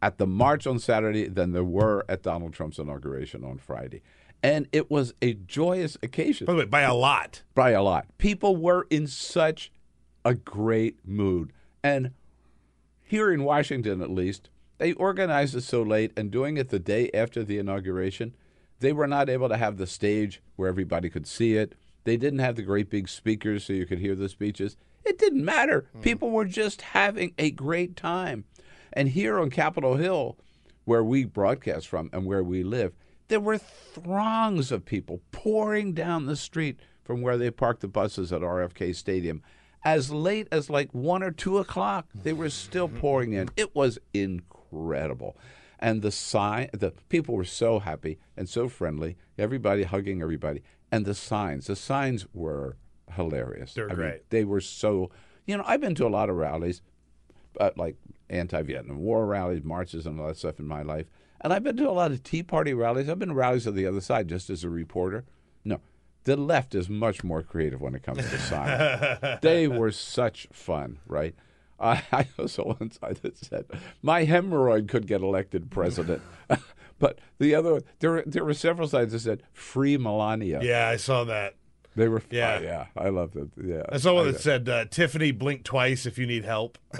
at 0.00 0.18
the 0.18 0.26
march 0.26 0.66
on 0.66 0.78
Saturday 0.78 1.28
than 1.28 1.52
there 1.52 1.64
were 1.64 2.04
at 2.08 2.22
Donald 2.22 2.52
Trump's 2.52 2.78
inauguration 2.78 3.44
on 3.44 3.58
Friday. 3.58 4.02
And 4.42 4.66
it 4.72 4.90
was 4.90 5.14
a 5.22 5.34
joyous 5.34 5.96
occasion 6.02 6.46
By 6.46 6.52
the 6.54 6.58
way, 6.60 6.64
by 6.64 6.82
a 6.82 6.94
lot. 6.94 7.42
by 7.54 7.70
a 7.70 7.82
lot. 7.82 8.06
People 8.18 8.56
were 8.56 8.86
in 8.90 9.06
such 9.06 9.70
a 10.24 10.34
great 10.34 10.98
mood. 11.06 11.52
And 11.84 12.10
here 13.04 13.32
in 13.32 13.44
Washington, 13.44 14.02
at 14.02 14.10
least, 14.10 14.50
they 14.78 14.92
organized 14.94 15.54
it 15.54 15.62
so 15.62 15.82
late 15.82 16.12
and 16.16 16.30
doing 16.30 16.56
it 16.56 16.70
the 16.70 16.80
day 16.80 17.08
after 17.14 17.44
the 17.44 17.58
inauguration, 17.58 18.34
they 18.80 18.92
were 18.92 19.06
not 19.06 19.30
able 19.30 19.48
to 19.48 19.56
have 19.56 19.76
the 19.76 19.86
stage 19.86 20.42
where 20.56 20.68
everybody 20.68 21.08
could 21.08 21.26
see 21.26 21.54
it. 21.54 21.76
They 22.04 22.16
didn't 22.16 22.40
have 22.40 22.56
the 22.56 22.62
great 22.62 22.90
big 22.90 23.08
speakers 23.08 23.64
so 23.64 23.72
you 23.72 23.86
could 23.86 23.98
hear 23.98 24.14
the 24.14 24.28
speeches. 24.28 24.76
It 25.04 25.18
didn't 25.18 25.44
matter. 25.44 25.86
Hmm. 25.92 26.00
People 26.00 26.30
were 26.30 26.44
just 26.44 26.82
having 26.82 27.34
a 27.38 27.50
great 27.50 27.96
time. 27.96 28.44
And 28.92 29.08
here 29.08 29.38
on 29.38 29.50
Capitol 29.50 29.96
Hill, 29.96 30.36
where 30.84 31.04
we 31.04 31.24
broadcast 31.24 31.88
from 31.88 32.10
and 32.12 32.26
where 32.26 32.42
we 32.42 32.62
live, 32.62 32.92
there 33.28 33.40
were 33.40 33.58
throngs 33.58 34.70
of 34.70 34.84
people 34.84 35.20
pouring 35.30 35.94
down 35.94 36.26
the 36.26 36.36
street 36.36 36.78
from 37.02 37.22
where 37.22 37.38
they 37.38 37.50
parked 37.50 37.80
the 37.80 37.88
buses 37.88 38.32
at 38.32 38.42
RFK 38.42 38.94
Stadium. 38.94 39.42
As 39.84 40.10
late 40.10 40.48
as 40.52 40.70
like 40.70 40.92
one 40.92 41.22
or 41.22 41.30
two 41.30 41.58
o'clock, 41.58 42.06
they 42.14 42.32
were 42.32 42.50
still 42.50 42.88
mm-hmm. 42.88 42.98
pouring 42.98 43.32
in. 43.32 43.48
It 43.56 43.74
was 43.74 43.98
incredible. 44.14 45.36
And 45.78 46.02
the 46.02 46.12
sign, 46.12 46.70
the 46.72 46.92
people 47.08 47.34
were 47.34 47.44
so 47.44 47.80
happy 47.80 48.18
and 48.36 48.48
so 48.48 48.68
friendly. 48.68 49.16
Everybody 49.36 49.82
hugging 49.82 50.22
everybody, 50.22 50.62
and 50.92 51.06
the 51.06 51.14
signs. 51.14 51.66
The 51.66 51.74
signs 51.74 52.26
were 52.32 52.76
hilarious. 53.16 53.74
They're 53.74 53.90
I 53.90 53.94
mean, 53.94 54.20
they 54.28 54.44
were 54.44 54.60
so. 54.60 55.10
You 55.46 55.56
know, 55.56 55.64
I've 55.66 55.80
been 55.80 55.96
to 55.96 56.06
a 56.06 56.08
lot 56.08 56.30
of 56.30 56.36
rallies, 56.36 56.82
uh, 57.58 57.70
like 57.76 57.96
anti-Vietnam 58.30 58.98
War 58.98 59.26
rallies, 59.26 59.64
marches, 59.64 60.06
and 60.06 60.20
all 60.20 60.28
that 60.28 60.36
stuff 60.36 60.60
in 60.60 60.68
my 60.68 60.82
life. 60.82 61.06
And 61.40 61.52
I've 61.52 61.64
been 61.64 61.76
to 61.78 61.90
a 61.90 61.90
lot 61.90 62.12
of 62.12 62.22
Tea 62.22 62.44
Party 62.44 62.74
rallies. 62.74 63.08
I've 63.08 63.18
been 63.18 63.30
to 63.30 63.34
rallies 63.34 63.66
of 63.66 63.74
the 63.74 63.86
other 63.86 64.00
side 64.00 64.28
just 64.28 64.50
as 64.50 64.62
a 64.62 64.70
reporter. 64.70 65.24
No, 65.64 65.80
the 66.22 66.36
left 66.36 66.76
is 66.76 66.88
much 66.88 67.24
more 67.24 67.42
creative 67.42 67.80
when 67.80 67.96
it 67.96 68.04
comes 68.04 68.18
to 68.18 68.38
signs. 68.38 69.38
they 69.42 69.66
were 69.66 69.90
such 69.90 70.46
fun, 70.52 71.00
right? 71.06 71.34
I, 71.82 72.02
I 72.12 72.46
saw 72.46 72.74
one 72.78 72.92
side 72.92 73.18
that 73.22 73.36
said, 73.36 73.66
"My 74.02 74.24
hemorrhoid 74.24 74.88
could 74.88 75.06
get 75.06 75.20
elected 75.20 75.70
president," 75.70 76.22
but 77.02 77.18
the 77.38 77.54
other 77.54 77.82
there 77.98 78.22
there 78.24 78.44
were 78.44 78.54
several 78.54 78.88
signs 78.88 79.12
that 79.12 79.18
said, 79.18 79.42
"Free 79.52 79.98
Melania." 79.98 80.60
Yeah, 80.62 80.88
I 80.88 80.96
saw 80.96 81.24
that. 81.24 81.56
They 81.94 82.08
were, 82.08 82.22
Yeah. 82.30 82.60
yeah, 82.60 82.64
yeah. 82.64 82.86
I 82.96 83.10
loved 83.10 83.36
it. 83.36 83.48
Yeah, 83.62 83.82
I 83.90 83.98
saw 83.98 84.14
one 84.14 84.32
that 84.32 84.40
said, 84.40 84.66
uh, 84.66 84.86
Tiffany, 84.86 85.30
blink 85.30 85.62
twice 85.62 86.06
if 86.06 86.16
you 86.16 86.26
need 86.26 86.46
help. 86.46 86.78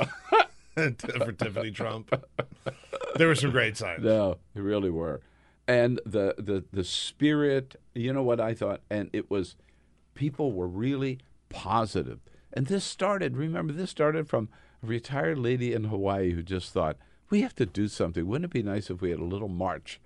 For 0.74 1.32
Tiffany 1.32 1.70
Trump. 1.70 2.12
There 3.16 3.26
were 3.28 3.34
some 3.34 3.50
great 3.52 3.76
signs. 3.76 4.02
No, 4.02 4.36
they 4.54 4.60
really 4.60 4.90
were. 4.90 5.20
And 5.68 6.00
the, 6.04 6.34
the 6.38 6.64
the 6.72 6.84
spirit, 6.84 7.76
you 7.94 8.12
know 8.12 8.22
what 8.22 8.40
I 8.40 8.52
thought? 8.54 8.80
And 8.90 9.08
it 9.12 9.30
was 9.30 9.56
people 10.14 10.52
were 10.52 10.68
really 10.68 11.20
positive. 11.48 12.20
And 12.52 12.66
this 12.66 12.84
started, 12.84 13.36
remember, 13.36 13.72
this 13.72 13.90
started 13.90 14.28
from 14.28 14.48
a 14.82 14.86
retired 14.86 15.38
lady 15.38 15.72
in 15.72 15.84
Hawaii 15.84 16.32
who 16.32 16.42
just 16.42 16.72
thought, 16.72 16.96
we 17.32 17.40
have 17.40 17.54
to 17.56 17.66
do 17.66 17.88
something. 17.88 18.26
Wouldn't 18.26 18.44
it 18.44 18.52
be 18.54 18.62
nice 18.62 18.90
if 18.90 19.00
we 19.00 19.10
had 19.10 19.18
a 19.18 19.24
little 19.24 19.48
march 19.48 20.00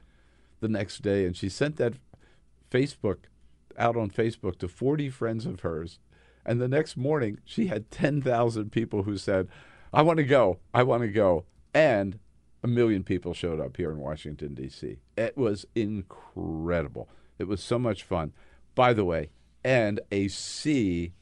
the 0.61 0.69
next 0.69 1.03
day? 1.03 1.27
And 1.27 1.37
she 1.37 1.49
sent 1.49 1.77
that 1.77 1.95
Facebook 2.71 3.25
out 3.77 3.97
on 3.97 4.09
Facebook 4.11 4.59
to 4.61 4.69
40 4.69 5.11
friends 5.11 5.45
of 5.45 5.61
hers. 5.61 5.99
And 6.45 6.61
the 6.61 6.69
next 6.69 6.97
morning, 6.97 7.39
she 7.45 7.67
had 7.67 7.91
10,000 7.91 8.71
people 8.71 9.03
who 9.03 9.19
said, 9.19 9.49
I 9.93 10.03
want 10.03 10.19
to 10.19 10.25
go. 10.25 10.61
I 10.73 10.85
want 10.85 11.03
to 11.03 11.09
go. 11.09 11.45
And 11.75 12.21
a 12.63 12.69
million 12.69 13.03
people 13.03 13.35
showed 13.35 13.61
up 13.61 13.77
here 13.77 13.91
in 13.91 13.99
Washington, 13.99 14.55
D.C. 14.55 14.99
It 15.17 15.37
was 15.37 15.67
incredible. 15.75 17.09
It 17.41 17.49
was 17.49 17.61
so 17.63 17.79
much 17.79 18.05
fun. 18.05 18.33
By 18.77 18.93
the 18.93 19.05
way, 19.05 19.31
and 19.65 19.99
a 20.13 20.29
sea 20.29 21.13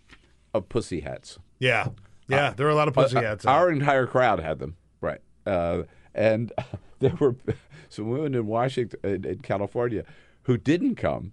of 0.52 0.68
pussy 0.68 1.00
hats. 1.00 1.38
Yeah. 1.58 1.88
Yeah, 2.28 2.52
there 2.56 2.66
were 2.66 2.72
a 2.72 2.76
lot 2.76 2.88
of 2.88 2.94
pussy 2.94 3.16
Uh, 3.16 3.22
hats. 3.22 3.46
Our 3.46 3.68
out. 3.68 3.72
entire 3.74 4.06
crowd 4.06 4.40
had 4.40 4.58
them? 4.58 4.76
Uh, 5.46 5.82
and 6.14 6.52
there 7.00 7.14
were 7.18 7.36
some 7.88 8.08
women 8.10 8.34
in 8.34 8.46
Washington, 8.46 8.98
in, 9.02 9.24
in 9.24 9.38
California, 9.38 10.04
who 10.42 10.56
didn't 10.56 10.96
come 10.96 11.32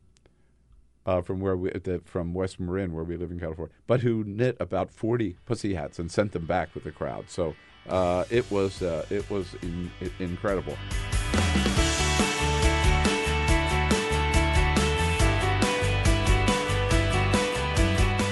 uh, 1.05 1.21
from 1.21 1.39
where 1.39 1.57
we, 1.57 1.71
the, 1.71 2.01
from 2.05 2.33
West 2.33 2.59
Marin, 2.59 2.93
where 2.93 3.03
we 3.03 3.17
live 3.17 3.31
in 3.31 3.39
California, 3.39 3.73
but 3.87 4.01
who 4.01 4.23
knit 4.23 4.55
about 4.59 4.91
forty 4.91 5.37
pussy 5.45 5.73
hats 5.73 5.99
and 5.99 6.11
sent 6.11 6.31
them 6.31 6.45
back 6.45 6.73
with 6.75 6.83
the 6.83 6.91
crowd. 6.91 7.29
So 7.29 7.55
uh, 7.89 8.25
it 8.29 8.49
was 8.51 8.81
uh, 8.81 9.05
it 9.09 9.29
was 9.29 9.55
in, 9.61 9.91
in- 9.99 10.11
incredible. 10.19 10.77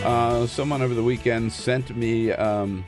Uh, 0.06 0.48
someone 0.48 0.82
over 0.82 0.94
the 0.94 1.04
weekend 1.04 1.52
sent 1.52 1.96
me 1.96 2.32
um, 2.32 2.84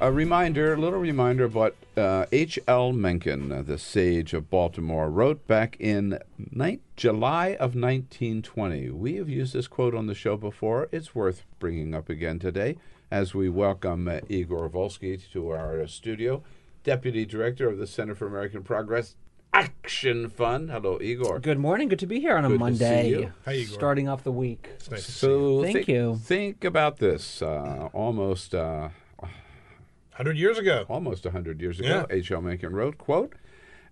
a 0.00 0.10
reminder, 0.10 0.72
a 0.74 0.76
little 0.78 0.98
reminder 0.98 1.44
of 1.44 1.54
what 1.54 1.76
uh, 1.96 2.24
H.L. 2.32 2.92
Mencken, 2.92 3.52
uh, 3.52 3.62
the 3.62 3.76
sage 3.78 4.32
of 4.32 4.48
Baltimore, 4.48 5.10
wrote 5.10 5.46
back 5.46 5.76
in 5.78 6.18
ni- 6.50 6.80
July 6.96 7.48
of 7.48 7.74
1920. 7.74 8.90
We 8.90 9.16
have 9.16 9.28
used 9.28 9.52
this 9.52 9.68
quote 9.68 9.94
on 9.94 10.06
the 10.06 10.14
show 10.14 10.36
before. 10.36 10.88
It's 10.90 11.14
worth 11.14 11.42
bringing 11.58 11.94
up 11.94 12.08
again 12.08 12.38
today 12.38 12.76
as 13.10 13.34
we 13.34 13.48
welcome 13.50 14.08
uh, 14.08 14.20
Igor 14.28 14.70
Volsky 14.70 15.20
to 15.32 15.50
our 15.50 15.82
uh, 15.82 15.86
studio, 15.86 16.42
Deputy 16.82 17.26
Director 17.26 17.68
of 17.68 17.76
the 17.76 17.86
Center 17.86 18.14
for 18.14 18.26
American 18.26 18.62
Progress 18.62 19.16
Action 19.52 20.30
Fund. 20.30 20.70
Hello, 20.70 20.98
Igor. 21.02 21.40
Good 21.40 21.58
morning. 21.58 21.88
Good 21.88 21.98
to 21.98 22.06
be 22.06 22.20
here 22.20 22.36
on 22.36 22.44
a 22.46 22.48
Good 22.48 22.58
to 22.58 22.58
see 22.58 22.84
Monday. 22.84 23.08
you. 23.10 23.32
Hi, 23.44 23.52
Igor. 23.52 23.74
Starting 23.74 24.08
off 24.08 24.24
the 24.24 24.32
week. 24.32 24.68
It's 24.76 24.90
nice 24.90 25.04
to 25.04 25.12
see 25.12 25.18
So 25.18 25.62
Thank 25.62 25.74
think, 25.74 25.88
you. 25.88 26.16
Think 26.22 26.64
about 26.64 26.98
this. 26.98 27.42
Uh, 27.42 27.88
almost. 27.92 28.54
Uh, 30.12 30.16
100 30.22 30.36
years 30.38 30.58
ago. 30.58 30.84
almost 30.88 31.24
100 31.24 31.60
years 31.60 31.78
ago, 31.80 31.88
Yeah. 31.88 32.16
H.L. 32.16 32.42
Mencken 32.42 32.72
wrote, 32.72 32.98
quote, 32.98 33.34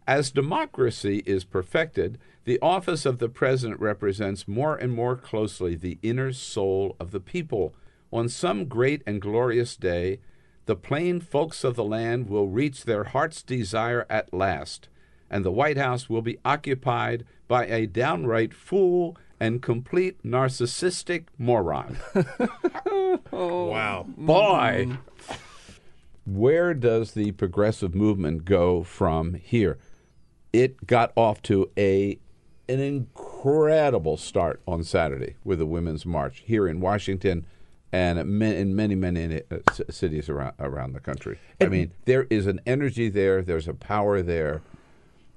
As 0.07 0.31
democracy 0.31 1.23
is 1.27 1.45
perfected, 1.45 2.19
the 2.45 2.59
office 2.61 3.05
of 3.07 3.19
the 3.19 3.29
president 3.29 3.81
represents 3.81 4.49
more 4.49 4.75
and 4.77 4.93
more 4.93 5.17
closely 5.17 5.75
the 5.75 5.99
inner 6.03 6.33
soul 6.33 6.97
of 6.99 7.11
the 7.11 7.21
people. 7.21 7.75
On 8.13 8.29
some 8.29 8.65
great 8.67 9.03
and 9.07 9.21
glorious 9.21 9.77
day, 9.77 10.19
the 10.67 10.77
plain 10.77 11.21
folks 11.21 11.63
of 11.65 11.77
the 11.77 11.85
land 11.85 12.29
will 12.29 12.49
reach 12.49 12.85
their 12.85 13.05
heart's 13.05 13.43
desire 13.43 14.07
at 14.11 14.33
last, 14.35 14.89
and 15.31 15.45
the 15.45 15.51
White 15.53 15.77
House 15.79 16.09
will 16.11 16.23
be 16.23 16.39
occupied 16.45 17.25
by 17.47 17.67
a 17.67 17.87
downright 17.87 18.53
fool 18.55 19.17
and 19.41 19.63
complete 19.63 20.23
narcissistic 20.23 21.25
moron. 21.39 21.99
oh, 22.87 23.21
Wow. 23.71 24.07
Boy, 24.17 24.97
where 26.29 26.75
does 26.75 27.13
the 27.13 27.33
progressive 27.33 27.95
movement 27.95 28.45
go 28.45 28.83
from 28.83 29.35
here? 29.35 29.79
It 30.53 30.87
got 30.87 31.13
off 31.17 31.43
to 31.43 31.71
a 31.77 32.19
an 32.69 32.81
incredible 32.81 34.19
start 34.19 34.61
on 34.67 34.85
Saturday 34.85 35.37
with 35.43 35.59
the 35.59 35.67
Women's 35.67 36.05
March 36.05 36.43
here 36.45 36.69
in 36.69 36.81
Washington 36.81 37.47
and 37.93 38.19
in 38.19 38.77
many, 38.77 38.95
many 38.95 39.43
uh, 39.51 39.57
cities 39.89 40.29
around 40.29 40.53
around 40.59 40.93
the 40.93 41.01
country. 41.01 41.39
I 41.61 41.67
mean, 41.67 41.93
there 42.05 42.27
is 42.29 42.47
an 42.47 42.61
energy 42.67 43.09
there. 43.09 43.41
There's 43.41 43.69
a 43.69 43.75
power 43.75 44.21
there 44.21 44.61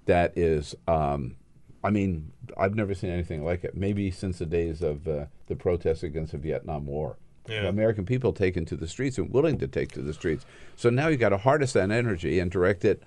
that 0.06 0.38
is. 0.38 0.76
Um, 0.88 1.38
I 1.84 1.90
mean, 1.90 2.32
I've 2.58 2.76
never 2.76 2.94
seen 2.94 3.10
anything 3.10 3.44
like 3.44 3.64
it. 3.64 3.76
Maybe 3.76 4.12
since 4.12 4.40
the 4.40 4.46
days 4.46 4.82
of 4.82 5.08
uh, 5.08 5.26
the 5.48 5.56
protests 5.56 6.04
against 6.04 6.34
the 6.34 6.38
Vietnam 6.38 6.86
War. 6.86 7.16
Yeah. 7.48 7.64
The 7.64 7.70
American 7.70 8.06
people 8.06 8.34
taken 8.34 8.66
to 8.66 8.76
the 8.76 8.88
streets 8.88 9.18
and 9.18 9.32
willing 9.32 9.58
to 9.60 9.68
take 9.68 9.92
to 9.94 10.02
the 10.02 10.14
streets. 10.14 10.46
So 10.76 10.90
now 10.90 11.08
you've 11.08 11.20
got 11.20 11.30
to 11.30 11.38
harness 11.38 11.74
that 11.74 11.90
energy 11.92 12.40
and 12.40 12.52
direct 12.52 12.86
it 12.86 13.02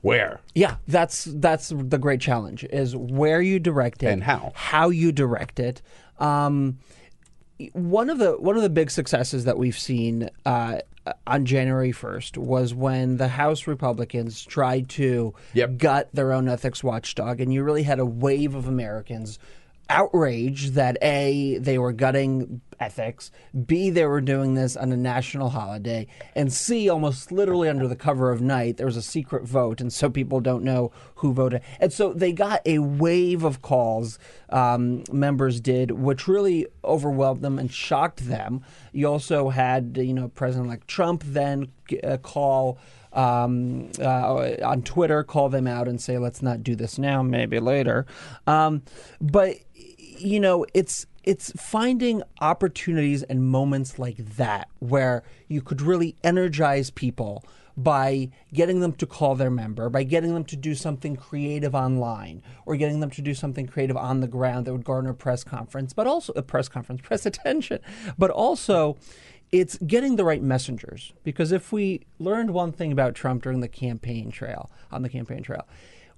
where? 0.00 0.40
Yeah, 0.54 0.76
that's 0.88 1.24
that's 1.24 1.72
the 1.74 1.98
great 1.98 2.20
challenge 2.20 2.64
is 2.64 2.96
where 2.96 3.40
you 3.40 3.58
direct 3.60 4.02
it 4.02 4.06
And 4.08 4.22
how. 4.24 4.52
how 4.54 4.90
you 4.90 5.12
direct 5.12 5.60
it. 5.60 5.80
Um, 6.18 6.78
one 7.72 8.10
of 8.10 8.18
the 8.18 8.32
one 8.32 8.56
of 8.56 8.62
the 8.62 8.70
big 8.70 8.90
successes 8.90 9.44
that 9.44 9.56
we've 9.58 9.78
seen 9.78 10.28
uh, 10.44 10.78
on 11.26 11.44
January 11.44 11.92
first 11.92 12.36
was 12.36 12.74
when 12.74 13.16
the 13.16 13.28
House 13.28 13.66
Republicans 13.68 14.44
tried 14.44 14.88
to 14.90 15.34
Yep. 15.54 15.78
gut 15.78 16.08
their 16.12 16.32
own 16.32 16.48
ethics 16.48 16.82
watchdog, 16.82 17.40
and 17.40 17.52
you 17.52 17.62
really 17.62 17.84
had 17.84 18.00
a 18.00 18.06
wave 18.06 18.54
of 18.56 18.66
Americans 18.66 19.38
outraged 19.92 20.72
that 20.72 20.96
A, 21.02 21.58
they 21.58 21.76
were 21.76 21.92
gutting 21.92 22.62
ethics, 22.80 23.30
B, 23.66 23.90
they 23.90 24.06
were 24.06 24.22
doing 24.22 24.54
this 24.54 24.74
on 24.74 24.90
a 24.90 24.96
national 24.96 25.50
holiday, 25.50 26.06
and 26.34 26.52
C, 26.52 26.88
almost 26.88 27.30
literally 27.30 27.68
under 27.68 27.86
the 27.86 27.94
cover 27.94 28.32
of 28.32 28.40
night, 28.40 28.78
there 28.78 28.86
was 28.86 28.96
a 28.96 29.02
secret 29.02 29.44
vote, 29.44 29.80
and 29.80 29.92
so 29.92 30.08
people 30.08 30.40
don't 30.40 30.64
know 30.64 30.90
who 31.16 31.32
voted. 31.34 31.60
And 31.78 31.92
so 31.92 32.12
they 32.12 32.32
got 32.32 32.62
a 32.66 32.78
wave 32.78 33.44
of 33.44 33.60
calls, 33.60 34.18
um, 34.48 35.04
members 35.12 35.60
did, 35.60 35.90
which 35.90 36.26
really 36.26 36.66
overwhelmed 36.82 37.42
them 37.42 37.58
and 37.58 37.70
shocked 37.70 38.26
them. 38.26 38.64
You 38.92 39.08
also 39.08 39.50
had, 39.50 39.98
you 39.98 40.14
know, 40.14 40.28
President 40.28 40.68
like 40.68 40.86
Trump 40.86 41.22
then 41.24 41.70
uh, 42.02 42.16
call 42.16 42.78
um, 43.12 43.90
uh, 44.00 44.54
on 44.62 44.82
Twitter, 44.82 45.22
call 45.22 45.48
them 45.48 45.66
out 45.66 45.88
and 45.88 46.00
say, 46.00 46.18
let's 46.18 46.42
not 46.42 46.62
do 46.62 46.74
this 46.74 46.98
now, 46.98 47.22
maybe 47.22 47.58
later. 47.60 48.06
Um, 48.46 48.82
but, 49.20 49.56
you 49.74 50.40
know, 50.40 50.66
it's 50.74 51.06
it's 51.24 51.52
finding 51.52 52.22
opportunities 52.40 53.22
and 53.22 53.44
moments 53.44 53.98
like 53.98 54.16
that 54.16 54.68
where 54.80 55.22
you 55.46 55.62
could 55.62 55.80
really 55.80 56.16
energize 56.24 56.90
people 56.90 57.44
by 57.76 58.28
getting 58.52 58.80
them 58.80 58.92
to 58.92 59.06
call 59.06 59.34
their 59.34 59.50
member, 59.50 59.88
by 59.88 60.02
getting 60.02 60.34
them 60.34 60.44
to 60.44 60.56
do 60.56 60.74
something 60.74 61.16
creative 61.16 61.74
online, 61.74 62.42
or 62.66 62.76
getting 62.76 63.00
them 63.00 63.10
to 63.10 63.22
do 63.22 63.34
something 63.34 63.66
creative 63.66 63.96
on 63.96 64.20
the 64.20 64.28
ground 64.28 64.66
that 64.66 64.72
would 64.72 64.84
garner 64.84 65.14
press 65.14 65.42
conference, 65.42 65.92
but 65.92 66.06
also 66.06 66.32
a 66.34 66.42
press 66.42 66.68
conference, 66.68 67.00
press 67.04 67.24
attention, 67.24 67.78
but 68.18 68.30
also 68.30 68.96
it's 69.52 69.76
getting 69.86 70.16
the 70.16 70.24
right 70.24 70.42
messengers. 70.42 71.12
Because 71.22 71.52
if 71.52 71.70
we 71.70 72.00
learned 72.18 72.52
one 72.52 72.72
thing 72.72 72.90
about 72.90 73.14
Trump 73.14 73.42
during 73.42 73.60
the 73.60 73.68
campaign 73.68 74.30
trail, 74.30 74.70
on 74.90 75.02
the 75.02 75.08
campaign 75.10 75.42
trail, 75.42 75.66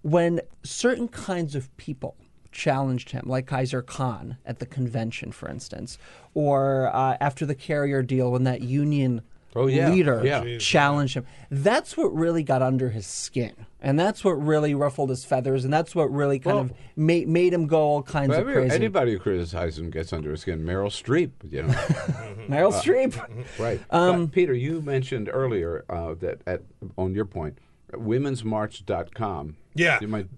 when 0.03 0.41
certain 0.62 1.09
kinds 1.09 1.55
of 1.55 1.76
people 1.76 2.17
challenged 2.53 3.11
him, 3.11 3.25
like 3.26 3.47
Khizr 3.47 3.85
Khan 3.85 4.38
at 4.47 4.61
the 4.61 4.67
convention, 4.67 5.33
for 5.33 5.49
instance, 5.49 5.99
or 6.33 6.95
uh, 6.95 7.17
after 7.21 7.45
the 7.45 7.55
carrier 7.55 8.03
deal 8.03 8.31
when 8.31 8.45
that 8.45 8.62
union 8.62 9.23
Oh, 9.56 9.66
yeah. 9.66 9.88
leader 9.90 10.20
Yeah. 10.25 10.58
challenged 10.58 11.16
him. 11.16 11.26
That's 11.50 11.96
what 11.96 12.12
really 12.14 12.42
got 12.42 12.61
under 12.62 12.90
his 12.90 13.06
skin. 13.06 13.52
And 13.80 13.99
that's 13.99 14.25
what 14.25 14.32
really 14.32 14.75
ruffled 14.75 15.11
his 15.11 15.25
feathers, 15.25 15.64
and 15.64 15.73
that's 15.73 15.94
what 15.94 16.11
really 16.12 16.38
kind 16.38 16.54
Well- 16.56 16.64
of 16.64 16.73
made, 16.96 17.28
made 17.28 17.52
him 17.52 17.66
go 17.66 17.80
all 17.80 18.02
kinds 18.02 18.30
Well, 18.30 18.40
of 18.40 18.46
crazy. 18.46 18.75
anybody 18.75 19.12
who 19.12 19.18
criticizes 19.18 19.78
him 19.78 19.90
gets 19.90 20.12
under 20.12 20.30
his 20.30 20.40
skin. 20.40 20.64
Meryl 20.64 20.88
Streep, 20.88 21.30
you 21.49 21.62
know. 21.62 21.68
Meryl 22.49 22.73
Streep. 22.73 23.14
right. 23.58 23.80
Um, 23.90 24.28
Peter, 24.28 24.54
you 24.54 24.80
mentioned 24.80 25.28
earlier 25.32 25.84
uh, 25.88 26.14
that 26.20 26.40
at 26.46 26.62
on 26.96 27.14
your 27.14 27.26
point, 27.26 27.58
womensmarch.com. 27.92 29.56
Yeah. 29.75 29.99
You 30.00 30.09
might 30.09 30.28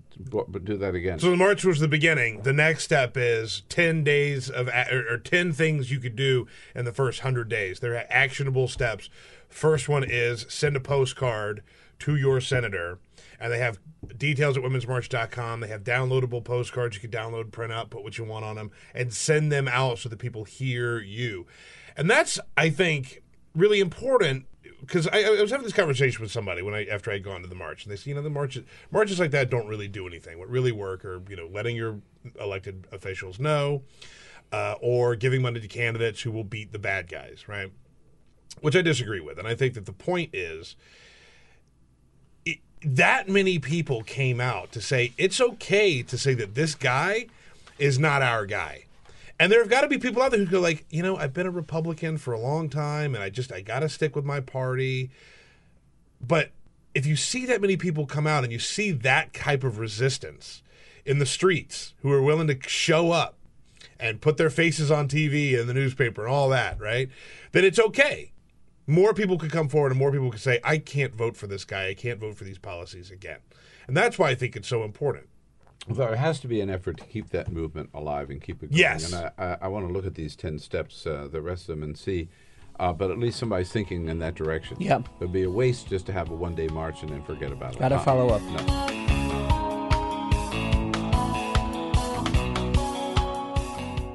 do 0.64 0.76
that 0.78 0.95
again. 0.95 1.19
So 1.19 1.31
the 1.31 1.37
march 1.37 1.64
was 1.64 1.81
the 1.81 1.88
beginning. 1.88 2.43
The 2.43 2.52
next 2.52 2.85
step 2.85 3.16
is 3.16 3.62
ten 3.69 4.02
days 4.02 4.49
of 4.49 4.69
or, 4.69 5.05
or 5.11 5.19
ten 5.19 5.52
things 5.52 5.90
you 5.90 6.00
could 6.00 6.16
do 6.16 6.47
in 6.75 6.85
the 6.85 6.93
first 6.93 7.21
hundred 7.21 7.49
days. 7.49 7.81
There 7.81 7.95
are 7.95 8.05
actionable 8.09 8.69
steps. 8.69 9.11
First 9.49 9.88
one 9.88 10.05
is 10.05 10.47
send 10.49 10.76
a 10.76 10.81
postcard 10.81 11.62
to 12.00 12.16
your 12.16 12.40
senator, 12.40 12.99
and 13.38 13.52
they 13.52 13.59
have 13.59 13.78
details 14.16 14.57
at 14.57 14.62
womensmarch.com. 14.62 15.61
They 15.61 15.69
have 15.69 15.85
downloadable 15.85 16.43
postcards 16.43 16.97
you 16.97 17.09
can 17.09 17.11
download, 17.11 17.52
print 17.52 17.73
out, 17.73 17.90
put 17.90 18.02
what 18.02 18.19
you 18.19 18.25
want 18.25 18.45
on 18.45 18.57
them, 18.57 18.71
and 18.95 19.12
send 19.12 19.52
them 19.52 19.69
out 19.69 19.99
so 19.99 20.09
that 20.09 20.19
people 20.19 20.45
hear 20.45 20.99
you. 20.99 21.47
And 21.97 22.11
that's, 22.11 22.38
I 22.57 22.71
think, 22.71 23.23
really 23.55 23.81
important 23.81 24.47
because 24.80 25.09
I, 25.09 25.23
I 25.23 25.40
was 25.42 25.50
having 25.50 25.64
this 25.64 25.73
conversation 25.73 26.23
with 26.23 26.30
somebody 26.30 26.62
when 26.62 26.75
I 26.75 26.85
after 26.87 27.11
I'd 27.11 27.23
gone 27.25 27.42
to 27.42 27.49
the 27.49 27.54
march, 27.54 27.85
and 27.85 27.92
they 27.92 27.97
said, 27.97 28.06
you 28.06 28.14
know, 28.14 28.23
the 28.23 28.30
marches 28.30 28.64
marches 28.90 29.18
like 29.18 29.30
that 29.33 29.50
don't 29.50 29.66
really 29.66 29.88
do 29.88 30.06
anything. 30.06 30.38
What 30.38 30.49
really 30.49 30.73
work 30.73 31.04
are 31.04 31.23
you 31.28 31.37
know 31.37 31.47
letting 31.47 31.76
your 31.76 31.99
elected 32.40 32.87
officials 32.92 33.38
know, 33.38 33.83
uh, 34.52 34.75
or 34.80 35.16
giving 35.16 35.42
money 35.42 35.61
to 35.61 35.68
candidates 35.68 36.23
who 36.23 36.30
will 36.30 36.45
beat 36.45 36.73
the 36.73 36.78
bad 36.78 37.09
guys, 37.09 37.47
right? 37.49 37.73
Which 38.61 38.75
I 38.76 38.83
disagree 38.83 39.21
with, 39.21 39.38
and 39.38 39.47
I 39.47 39.54
think 39.54 39.75
that 39.75 39.87
the 39.87 39.92
point 39.92 40.30
is. 40.33 40.76
it- 42.45 42.58
That 42.82 43.28
many 43.28 43.58
people 43.58 44.02
came 44.02 44.41
out 44.41 44.73
to 44.73 44.80
say 44.80 45.12
it's 45.19 45.41
okay 45.41 46.02
to 46.02 46.17
say 46.19 46.34
that 46.34 46.54
this 46.54 46.75
guy 46.75 47.26
is 47.78 47.99
not 47.99 48.23
our 48.23 48.47
guy. 48.47 48.85
And 49.38 49.52
there 49.52 49.60
have 49.60 49.68
got 49.68 49.82
to 49.82 49.88
be 49.88 49.99
people 49.99 50.22
out 50.22 50.30
there 50.30 50.40
who 50.40 50.46
go 50.46 50.60
like, 50.60 50.86
you 50.90 51.02
know, 51.02 51.16
I've 51.16 51.34
been 51.34 51.46
a 51.46 51.50
Republican 51.50 52.16
for 52.16 52.32
a 52.32 52.40
long 52.40 52.68
time, 52.70 53.14
and 53.14 53.22
I 53.22 53.28
just 53.28 53.52
I 53.52 53.60
got 53.60 53.80
to 53.80 53.88
stick 53.88 54.16
with 54.16 54.25
my 54.25 54.40
party. 54.40 55.10
But 56.20 56.52
if 56.94 57.04
you 57.04 57.16
see 57.16 57.44
that 57.46 57.60
many 57.60 57.76
people 57.76 58.06
come 58.06 58.26
out 58.26 58.44
and 58.44 58.52
you 58.52 58.58
see 58.58 58.90
that 58.92 59.34
type 59.34 59.62
of 59.62 59.78
resistance 59.78 60.62
in 61.04 61.18
the 61.18 61.26
streets, 61.26 61.92
who 62.00 62.10
are 62.10 62.22
willing 62.22 62.46
to 62.46 62.58
show 62.66 63.10
up 63.12 63.36
and 64.00 64.20
put 64.20 64.38
their 64.38 64.50
faces 64.50 64.90
on 64.90 65.08
TV 65.08 65.58
and 65.58 65.68
the 65.68 65.75
newspaper 65.75 66.25
and 66.25 66.32
all 66.32 66.49
that, 66.49 66.80
right? 66.80 67.10
Then 67.52 67.64
it's 67.64 67.78
okay. 67.78 68.32
More 68.86 69.12
people 69.12 69.38
could 69.38 69.52
come 69.52 69.68
forward 69.68 69.92
and 69.92 69.99
more 69.99 70.12
people 70.12 70.30
could 70.30 70.40
say, 70.40 70.60
I 70.64 70.78
can't 70.78 71.14
vote 71.14 71.36
for 71.36 71.46
this 71.46 71.64
guy. 71.64 71.88
I 71.88 71.94
can't 71.94 72.20
vote 72.20 72.36
for 72.36 72.44
these 72.44 72.58
policies 72.58 73.10
again. 73.10 73.38
And 73.86 73.96
that's 73.96 74.18
why 74.18 74.30
I 74.30 74.34
think 74.34 74.56
it's 74.56 74.68
so 74.68 74.82
important. 74.82 75.28
There 75.89 76.17
has 76.17 76.41
to 76.41 76.49
be 76.49 76.60
an 76.60 76.69
effort 76.71 76.97
to 76.99 77.04
keep 77.04 77.30
that 77.30 77.50
movement 77.52 77.91
alive 77.95 78.30
and 78.30 78.43
keep 78.43 78.62
it 78.62 78.71
going. 78.71 78.78
Yes. 78.78 79.12
And 79.12 79.30
I, 79.39 79.45
I, 79.45 79.56
I 79.62 79.69
want 79.69 79.86
to 79.86 79.93
look 79.93 80.04
at 80.06 80.15
these 80.15 80.34
10 80.34 80.58
steps, 80.58 81.06
uh, 81.06 81.28
the 81.30 81.41
rest 81.41 81.62
of 81.62 81.67
them, 81.69 81.82
and 81.82 81.97
see. 81.97 82.28
Uh, 82.78 82.93
but 82.93 83.10
at 83.10 83.19
least 83.19 83.39
somebody's 83.39 83.71
thinking 83.73 84.08
in 84.08 84.19
that 84.19 84.34
direction. 84.34 84.76
Yeah. 84.80 84.99
It 84.99 85.04
would 85.21 85.32
be 85.32 85.45
a 85.45 85.50
waste 85.50 85.89
just 85.89 86.04
to 86.06 86.12
have 86.12 86.30
a 86.30 86.34
one 86.34 86.54
day 86.54 86.67
march 86.69 87.02
and 87.02 87.10
then 87.10 87.23
forget 87.23 87.52
about 87.52 87.75
it. 87.75 87.78
Gotta 87.78 87.97
Huh? 87.99 88.04
follow 88.04 88.28
up. 88.30 88.43
No. 88.43 88.85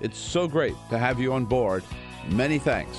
It's 0.00 0.18
so 0.18 0.48
great 0.48 0.74
to 0.90 0.98
have 0.98 1.20
you 1.20 1.32
on 1.32 1.44
board. 1.44 1.84
Many 2.28 2.58
thanks. 2.58 2.98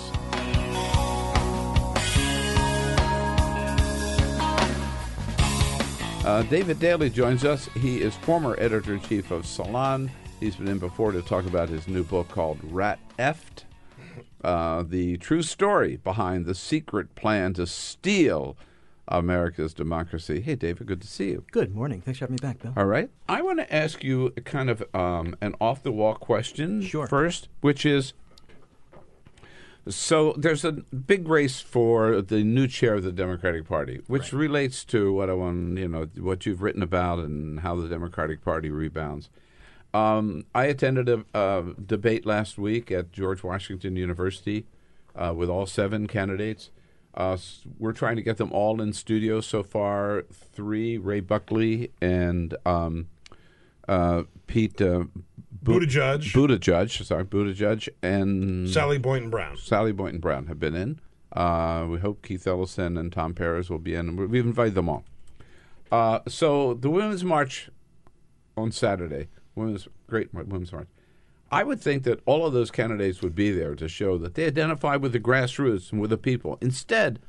Uh, 6.24 6.44
David 6.44 6.80
Daley 6.80 7.10
joins 7.10 7.44
us. 7.44 7.66
He 7.74 8.02
is 8.02 8.16
former 8.16 8.56
editor 8.60 8.94
in 8.94 9.02
chief 9.02 9.32
of 9.32 9.46
Salon. 9.46 10.12
He's 10.40 10.56
been 10.56 10.68
in 10.68 10.80
before 10.80 11.12
to 11.12 11.22
talk 11.22 11.46
about 11.46 11.70
his 11.70 11.88
new 11.88 12.04
book 12.04 12.30
called 12.30 12.60
Rat 12.64 13.00
Eft 13.18 13.66
uh, 14.44 14.84
the 14.84 15.18
true 15.18 15.44
story 15.44 15.98
behind 15.98 16.46
the 16.46 16.56
secret 16.56 17.14
plan 17.16 17.54
to 17.54 17.68
steal 17.68 18.58
America's 19.12 19.74
democracy. 19.74 20.42
Hey, 20.42 20.56
David, 20.56 20.88
good 20.88 21.02
to 21.02 21.08
see 21.08 21.30
you. 21.30 21.44
Good 21.52 21.74
morning. 21.76 22.02
Thanks 22.02 22.20
for 22.20 22.24
having 22.26 22.36
me 22.36 22.40
back, 22.42 22.60
Bill. 22.62 22.74
All 22.76 22.86
right. 22.86 23.10
I 23.28 23.42
want 23.42 23.60
to 23.60 23.74
ask 23.74 24.04
you 24.04 24.34
a 24.38 24.42
kind 24.42 24.70
of 24.70 24.84
um, 24.96 25.36
an 25.42 25.56
off 25.62 25.84
the 25.84 25.92
wall 25.92 26.16
question 26.16 26.82
Sure. 26.82 27.08
first, 27.08 27.48
which 27.62 27.86
is 27.86 28.14
so 29.90 30.34
there's 30.38 30.64
a 30.64 30.72
big 30.72 31.28
race 31.28 31.60
for 31.60 32.22
the 32.22 32.44
new 32.44 32.68
chair 32.68 32.96
of 32.96 33.04
the 33.04 33.12
Democratic 33.12 33.68
Party, 33.68 34.02
which 34.08 34.32
relates 34.32 34.84
to 34.86 35.12
what 35.12 35.30
I 35.30 35.34
want, 35.34 35.78
you 35.80 35.88
know, 35.88 36.08
what 36.20 36.46
you've 36.46 36.62
written 36.62 36.84
about 36.84 37.20
and 37.20 37.62
how 37.62 37.76
the 37.76 37.90
Democratic 37.90 38.44
Party 38.44 38.70
rebounds. 38.70 39.30
Um, 39.94 40.46
I 40.54 40.66
attended 40.66 41.10
a, 41.10 41.26
a 41.34 41.74
debate 41.84 42.26
last 42.26 42.58
week 42.60 42.92
at 42.92 43.12
George 43.12 43.44
Washington 43.44 43.96
University 43.96 44.66
uh, 45.16 45.34
with 45.36 45.50
all 45.50 45.66
seven 45.66 46.08
candidates. 46.08 46.70
Uh, 47.14 47.38
we're 47.78 47.92
trying 47.94 48.16
to 48.16 48.22
get 48.22 48.38
them 48.38 48.52
all 48.52 48.82
in 48.82 48.94
studio 48.94 49.42
so 49.42 49.64
far. 49.64 50.24
Three: 50.32 50.98
Ray 50.98 51.20
Buckley 51.20 51.92
and 52.02 52.56
um, 52.66 53.08
uh, 53.88 54.24
Pete 54.48 54.82
uh, 54.82 55.06
Bu- 55.62 55.80
Buttigieg. 55.80 56.32
Buttigieg, 56.32 57.04
sorry, 57.06 57.26
Buttigieg, 57.26 57.90
and 58.02 58.70
Sally 58.70 58.98
Boynton 58.98 59.30
Brown. 59.30 59.58
Sally 59.58 59.92
Boynton 59.92 60.20
Brown 60.20 60.48
have 60.48 60.60
been 60.60 60.76
in. 60.76 61.00
Uh, 61.34 61.88
we 61.90 62.00
hope 62.00 62.22
Keith 62.24 62.46
Ellison 62.46 62.98
and 62.98 63.12
Tom 63.12 63.34
Perez 63.34 63.70
will 63.70 63.80
be 63.80 63.96
in. 63.96 64.16
We've 64.30 64.46
invited 64.46 64.76
them 64.76 64.90
all. 64.90 65.06
Uh, 65.92 66.20
so 66.28 66.74
the 66.74 66.90
Women's 66.90 67.24
March 67.24 67.70
on 68.58 68.72
Saturday, 68.72 69.28
Women's 69.56 69.88
Great 70.08 70.34
Women's 70.34 70.72
March. 70.72 70.88
I 71.52 71.64
would 71.64 71.82
think 71.82 72.04
that 72.04 72.22
all 72.26 72.46
of 72.46 72.54
those 72.54 72.72
candidates 72.72 73.22
would 73.22 73.36
be 73.36 73.52
there 73.52 73.76
to 73.76 73.90
show 73.90 74.18
that 74.20 74.36
they 74.36 74.48
identify 74.48 74.96
with 74.96 75.12
the 75.12 75.20
grassroots 75.20 75.92
and 75.92 76.00
with 76.00 76.10
the 76.10 76.18
people. 76.18 76.58
Instead, 76.62 77.20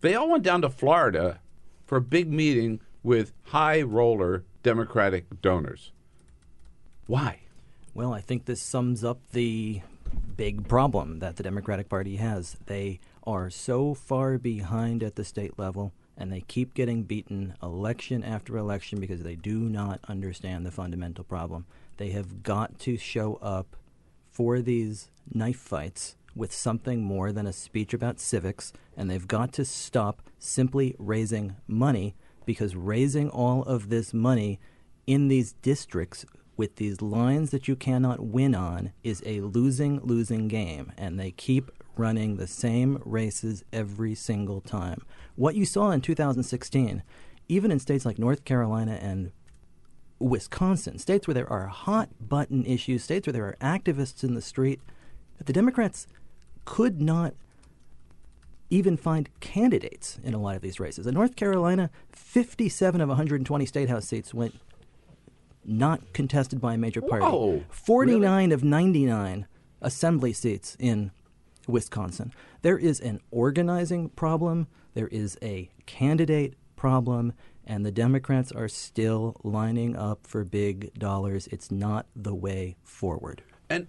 they 0.00 0.16
all 0.16 0.28
went 0.28 0.42
down 0.42 0.62
to 0.62 0.68
Florida 0.68 1.40
for 1.86 1.96
a 1.96 2.02
big 2.02 2.32
meeting 2.32 2.80
with 3.04 3.32
high 3.44 3.80
roller 3.80 4.44
Democratic 4.64 5.40
donors. 5.40 5.92
Why? 7.06 7.40
Well, 7.94 8.12
I 8.12 8.20
think 8.20 8.46
this 8.46 8.60
sums 8.60 9.04
up 9.04 9.20
the 9.32 9.82
big 10.36 10.66
problem 10.66 11.20
that 11.20 11.36
the 11.36 11.42
Democratic 11.42 11.88
Party 11.88 12.16
has. 12.16 12.56
They 12.66 12.98
are 13.24 13.48
so 13.50 13.94
far 13.94 14.38
behind 14.38 15.02
at 15.02 15.14
the 15.14 15.24
state 15.24 15.58
level, 15.58 15.92
and 16.16 16.32
they 16.32 16.40
keep 16.40 16.74
getting 16.74 17.04
beaten 17.04 17.54
election 17.62 18.24
after 18.24 18.56
election 18.56 18.98
because 18.98 19.22
they 19.22 19.36
do 19.36 19.60
not 19.60 20.00
understand 20.08 20.66
the 20.66 20.72
fundamental 20.72 21.22
problem. 21.22 21.66
They 21.96 22.10
have 22.10 22.42
got 22.42 22.78
to 22.80 22.96
show 22.96 23.38
up 23.42 23.76
for 24.30 24.60
these 24.60 25.10
knife 25.32 25.58
fights 25.58 26.16
with 26.34 26.52
something 26.52 27.02
more 27.02 27.32
than 27.32 27.46
a 27.46 27.52
speech 27.52 27.92
about 27.92 28.18
civics, 28.18 28.72
and 28.96 29.10
they've 29.10 29.28
got 29.28 29.52
to 29.54 29.64
stop 29.64 30.22
simply 30.38 30.96
raising 30.98 31.56
money 31.66 32.14
because 32.46 32.74
raising 32.74 33.28
all 33.28 33.62
of 33.64 33.88
this 33.88 34.12
money 34.12 34.58
in 35.06 35.28
these 35.28 35.52
districts 35.54 36.24
with 36.56 36.76
these 36.76 37.02
lines 37.02 37.50
that 37.50 37.68
you 37.68 37.76
cannot 37.76 38.20
win 38.20 38.54
on 38.54 38.92
is 39.02 39.22
a 39.26 39.40
losing, 39.40 40.00
losing 40.00 40.48
game, 40.48 40.92
and 40.96 41.18
they 41.18 41.30
keep 41.30 41.70
running 41.96 42.36
the 42.36 42.46
same 42.46 43.00
races 43.04 43.64
every 43.72 44.14
single 44.14 44.60
time. 44.60 45.02
What 45.36 45.54
you 45.54 45.64
saw 45.64 45.90
in 45.90 46.00
2016, 46.00 47.02
even 47.48 47.70
in 47.70 47.78
states 47.78 48.06
like 48.06 48.18
North 48.18 48.44
Carolina 48.44 48.98
and 49.00 49.32
Wisconsin, 50.22 50.98
states 50.98 51.26
where 51.26 51.34
there 51.34 51.50
are 51.50 51.66
hot 51.66 52.08
button 52.20 52.64
issues, 52.64 53.04
states 53.04 53.26
where 53.26 53.32
there 53.32 53.44
are 53.46 53.56
activists 53.60 54.22
in 54.22 54.34
the 54.34 54.42
street, 54.42 54.80
that 55.38 55.46
the 55.46 55.52
Democrats 55.52 56.06
could 56.64 57.00
not 57.00 57.34
even 58.70 58.96
find 58.96 59.28
candidates 59.40 60.18
in 60.24 60.32
a 60.32 60.38
lot 60.38 60.56
of 60.56 60.62
these 60.62 60.80
races. 60.80 61.06
In 61.06 61.14
North 61.14 61.36
Carolina, 61.36 61.90
57 62.10 63.00
of 63.00 63.08
120 63.08 63.66
state 63.66 63.88
house 63.88 64.06
seats 64.06 64.32
went 64.32 64.58
not 65.64 66.12
contested 66.12 66.60
by 66.60 66.74
a 66.74 66.78
major 66.78 67.02
party. 67.02 67.24
Whoa, 67.24 67.64
49 67.70 68.52
of 68.52 68.64
99 68.64 69.46
assembly 69.80 70.32
seats 70.32 70.76
in 70.80 71.10
Wisconsin. 71.68 72.32
There 72.62 72.78
is 72.78 73.00
an 73.00 73.20
organizing 73.30 74.08
problem, 74.10 74.68
there 74.94 75.08
is 75.08 75.36
a 75.42 75.70
candidate 75.86 76.54
problem, 76.76 77.34
and 77.66 77.84
the 77.86 77.92
Democrats 77.92 78.52
are 78.52 78.68
still 78.68 79.36
lining 79.42 79.96
up 79.96 80.26
for 80.26 80.44
big 80.44 80.92
dollars. 80.94 81.48
It's 81.48 81.70
not 81.70 82.06
the 82.14 82.34
way 82.34 82.76
forward. 82.82 83.42
And 83.70 83.86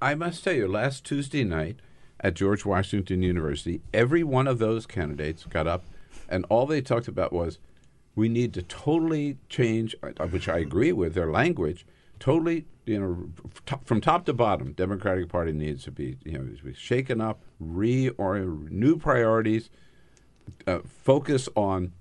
I, 0.00 0.14
must 0.14 0.44
tell 0.44 0.52
you, 0.52 0.68
last 0.68 1.04
Tuesday 1.04 1.42
night 1.42 1.80
at 2.20 2.34
George 2.34 2.64
Washington 2.64 3.22
University, 3.22 3.80
every 3.92 4.22
one 4.22 4.46
of 4.46 4.58
those 4.58 4.86
candidates 4.86 5.44
got 5.44 5.66
up, 5.66 5.84
and 6.28 6.46
all 6.48 6.66
they 6.66 6.80
talked 6.80 7.08
about 7.08 7.32
was 7.32 7.58
we 8.14 8.28
need 8.28 8.54
to 8.54 8.62
totally 8.62 9.38
change, 9.48 9.96
uh, 10.02 10.26
which 10.28 10.48
I 10.48 10.58
agree 10.58 10.92
with, 10.92 11.14
their 11.14 11.32
language. 11.32 11.84
Totally, 12.20 12.66
you 12.86 13.00
know, 13.00 13.76
from 13.84 14.00
top 14.00 14.24
to 14.26 14.32
bottom, 14.32 14.72
Democratic 14.72 15.28
Party 15.28 15.52
needs 15.52 15.82
to 15.84 15.90
be, 15.90 16.16
you 16.24 16.38
know, 16.38 16.44
be 16.62 16.72
shaken 16.72 17.20
up, 17.20 17.42
re 17.58 18.10
or 18.10 18.38
new 18.38 18.96
priorities, 18.96 19.68
uh, 20.66 20.78
focus 20.86 21.48
on 21.56 21.92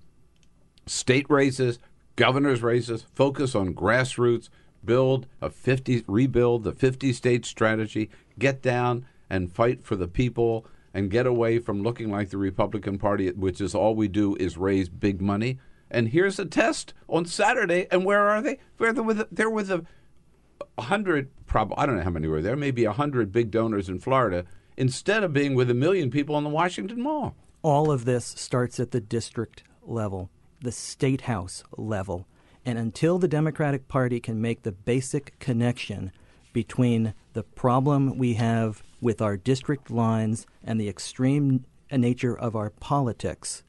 state 0.86 1.30
races, 1.30 1.80
governors' 2.16 2.62
races, 2.62 3.06
focus 3.14 3.56
on 3.56 3.74
grassroots, 3.74 4.50
build 4.84 5.28
a 5.42 5.50
50, 5.50 6.04
rebuild 6.08 6.64
the 6.64 6.72
50 6.72 7.14
state 7.14 7.46
strategy, 7.46 8.10
get 8.38 8.62
down 8.62 9.06
and 9.30 9.52
fight 9.52 9.84
for 9.84 9.96
the 9.96 10.08
people, 10.08 10.66
and 10.94 11.10
get 11.10 11.26
away 11.26 11.60
from 11.60 11.82
looking 11.82 12.12
like 12.12 12.30
the 12.30 12.38
Republican 12.38 13.00
Party, 13.00 13.30
which 13.32 13.60
is 13.60 13.74
all 13.74 13.96
we 13.96 14.08
do 14.08 14.36
is 14.36 14.58
raise 14.58 14.90
big 14.90 15.22
money. 15.22 15.58
And 15.90 16.10
here's 16.10 16.40
a 16.40 16.46
test 16.46 16.94
on 17.08 17.26
Saturday, 17.26 17.88
and 17.92 18.06
where 18.06 18.28
are 18.28 18.42
they? 18.42 18.60
They're 18.78 18.94
with 18.94 19.28
they're 19.32 19.50
with 19.50 19.72
a 19.72 19.86
hundred, 20.80 21.30
probably 21.46 21.78
I 21.78 21.86
don't 21.86 21.98
know 21.98 22.04
how 22.04 22.10
many 22.10 22.28
were 22.28 22.42
there, 22.42 22.56
maybe 22.56 22.86
a 22.86 22.92
hundred 22.92 23.32
big 23.32 23.52
donors 23.52 23.90
in 23.90 24.00
Florida, 24.00 24.46
instead 24.78 25.24
of 25.24 25.34
being 25.34 25.56
with 25.56 25.70
a 25.70 25.76
million 25.76 26.10
people 26.10 26.36
on 26.36 26.44
the 26.44 26.50
Washington 26.50 27.02
Mall. 27.02 27.36
All 27.62 27.92
of 27.92 28.06
this 28.06 28.26
starts 28.26 28.80
at 28.80 28.92
the 28.92 29.00
district 29.00 29.64
level, 29.84 30.30
the 30.64 30.72
state 30.72 31.22
house 31.22 31.64
level. 31.78 32.26
And 32.66 32.80
until 32.80 33.20
the 33.20 33.28
Democratic 33.28 33.88
Party 33.88 34.20
can 34.20 34.42
make 34.42 34.64
the 34.64 34.72
basic 34.72 35.38
connection 35.40 36.12
between 36.54 37.14
the 37.34 37.44
problem 37.44 38.18
we 38.18 38.36
have 38.36 38.82
with 39.02 39.22
our 39.22 39.36
district 39.36 39.92
lines 39.92 40.48
and 40.64 40.80
the 40.80 40.88
extreme 40.88 41.66
nature 41.92 42.38
of 42.38 42.56
our 42.56 42.70
politics, 42.70 43.64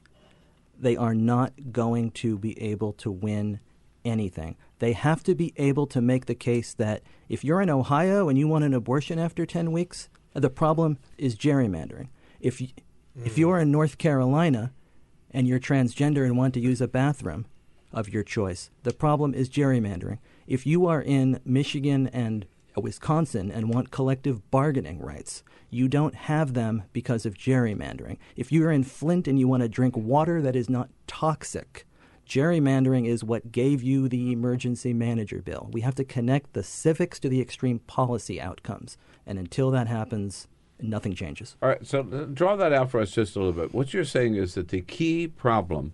they 0.79 0.95
are 0.95 1.13
not 1.13 1.53
going 1.71 2.11
to 2.11 2.37
be 2.37 2.59
able 2.61 2.93
to 2.93 3.11
win 3.11 3.59
anything. 4.05 4.55
They 4.79 4.93
have 4.93 5.23
to 5.23 5.35
be 5.35 5.53
able 5.57 5.87
to 5.87 6.01
make 6.01 6.25
the 6.25 6.35
case 6.35 6.73
that 6.75 7.01
if 7.27 7.43
you're 7.43 7.61
in 7.61 7.69
Ohio 7.69 8.29
and 8.29 8.37
you 8.37 8.47
want 8.47 8.63
an 8.63 8.73
abortion 8.73 9.19
after 9.19 9.45
10 9.45 9.71
weeks, 9.71 10.09
the 10.33 10.49
problem 10.49 10.99
is 11.17 11.35
gerrymandering. 11.35 12.09
If, 12.39 12.61
y- 12.61 12.73
if 13.23 13.35
mm. 13.35 13.37
you're 13.37 13.59
in 13.59 13.71
North 13.71 13.97
Carolina 13.97 14.71
and 15.35 15.49
you're 15.49 15.59
transgender 15.59 16.23
and 16.23 16.37
want 16.37 16.53
to 16.53 16.61
use 16.61 16.79
a 16.79 16.87
bathroom 16.87 17.45
of 17.91 18.07
your 18.07 18.23
choice, 18.23 18.71
the 18.83 18.93
problem 18.93 19.33
is 19.33 19.49
gerrymandering. 19.49 20.17
If 20.47 20.65
you 20.65 20.87
are 20.87 21.01
in 21.01 21.41
Michigan 21.43 22.07
and 22.07 22.45
Wisconsin 22.77 23.51
and 23.51 23.69
want 23.69 23.91
collective 23.91 24.49
bargaining 24.49 24.99
rights, 24.99 25.43
you 25.69 25.89
don't 25.89 26.15
have 26.15 26.53
them 26.53 26.83
because 26.93 27.25
of 27.25 27.35
gerrymandering. 27.35 28.17
If 28.37 28.51
you're 28.51 28.71
in 28.71 28.85
Flint 28.85 29.27
and 29.27 29.37
you 29.37 29.47
want 29.49 29.61
to 29.61 29.69
drink 29.69 29.97
water 29.97 30.41
that 30.41 30.55
is 30.55 30.69
not 30.69 30.89
toxic, 31.05 31.85
gerrymandering 32.25 33.05
is 33.05 33.21
what 33.21 33.51
gave 33.51 33.83
you 33.83 34.07
the 34.07 34.31
emergency 34.31 34.93
manager 34.93 35.41
bill. 35.41 35.69
We 35.73 35.81
have 35.81 35.95
to 35.95 36.05
connect 36.05 36.53
the 36.53 36.63
civics 36.63 37.19
to 37.19 37.29
the 37.29 37.41
extreme 37.41 37.79
policy 37.79 38.39
outcomes. 38.39 38.97
And 39.25 39.37
until 39.37 39.69
that 39.71 39.87
happens, 39.87 40.47
nothing 40.81 41.15
changes. 41.15 41.55
All 41.61 41.69
right, 41.69 41.85
so 41.85 42.01
uh, 42.01 42.25
draw 42.25 42.55
that 42.55 42.73
out 42.73 42.91
for 42.91 42.99
us 42.99 43.11
just 43.11 43.35
a 43.35 43.39
little 43.39 43.53
bit. 43.53 43.73
What 43.73 43.93
you're 43.93 44.03
saying 44.03 44.35
is 44.35 44.55
that 44.55 44.69
the 44.69 44.81
key 44.81 45.27
problem, 45.27 45.93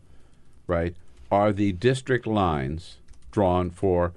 right, 0.67 0.96
are 1.32 1.54
the 1.54 1.72
district 1.74 2.28
lines 2.28 2.98
drawn 3.32 3.70
for 3.70 4.13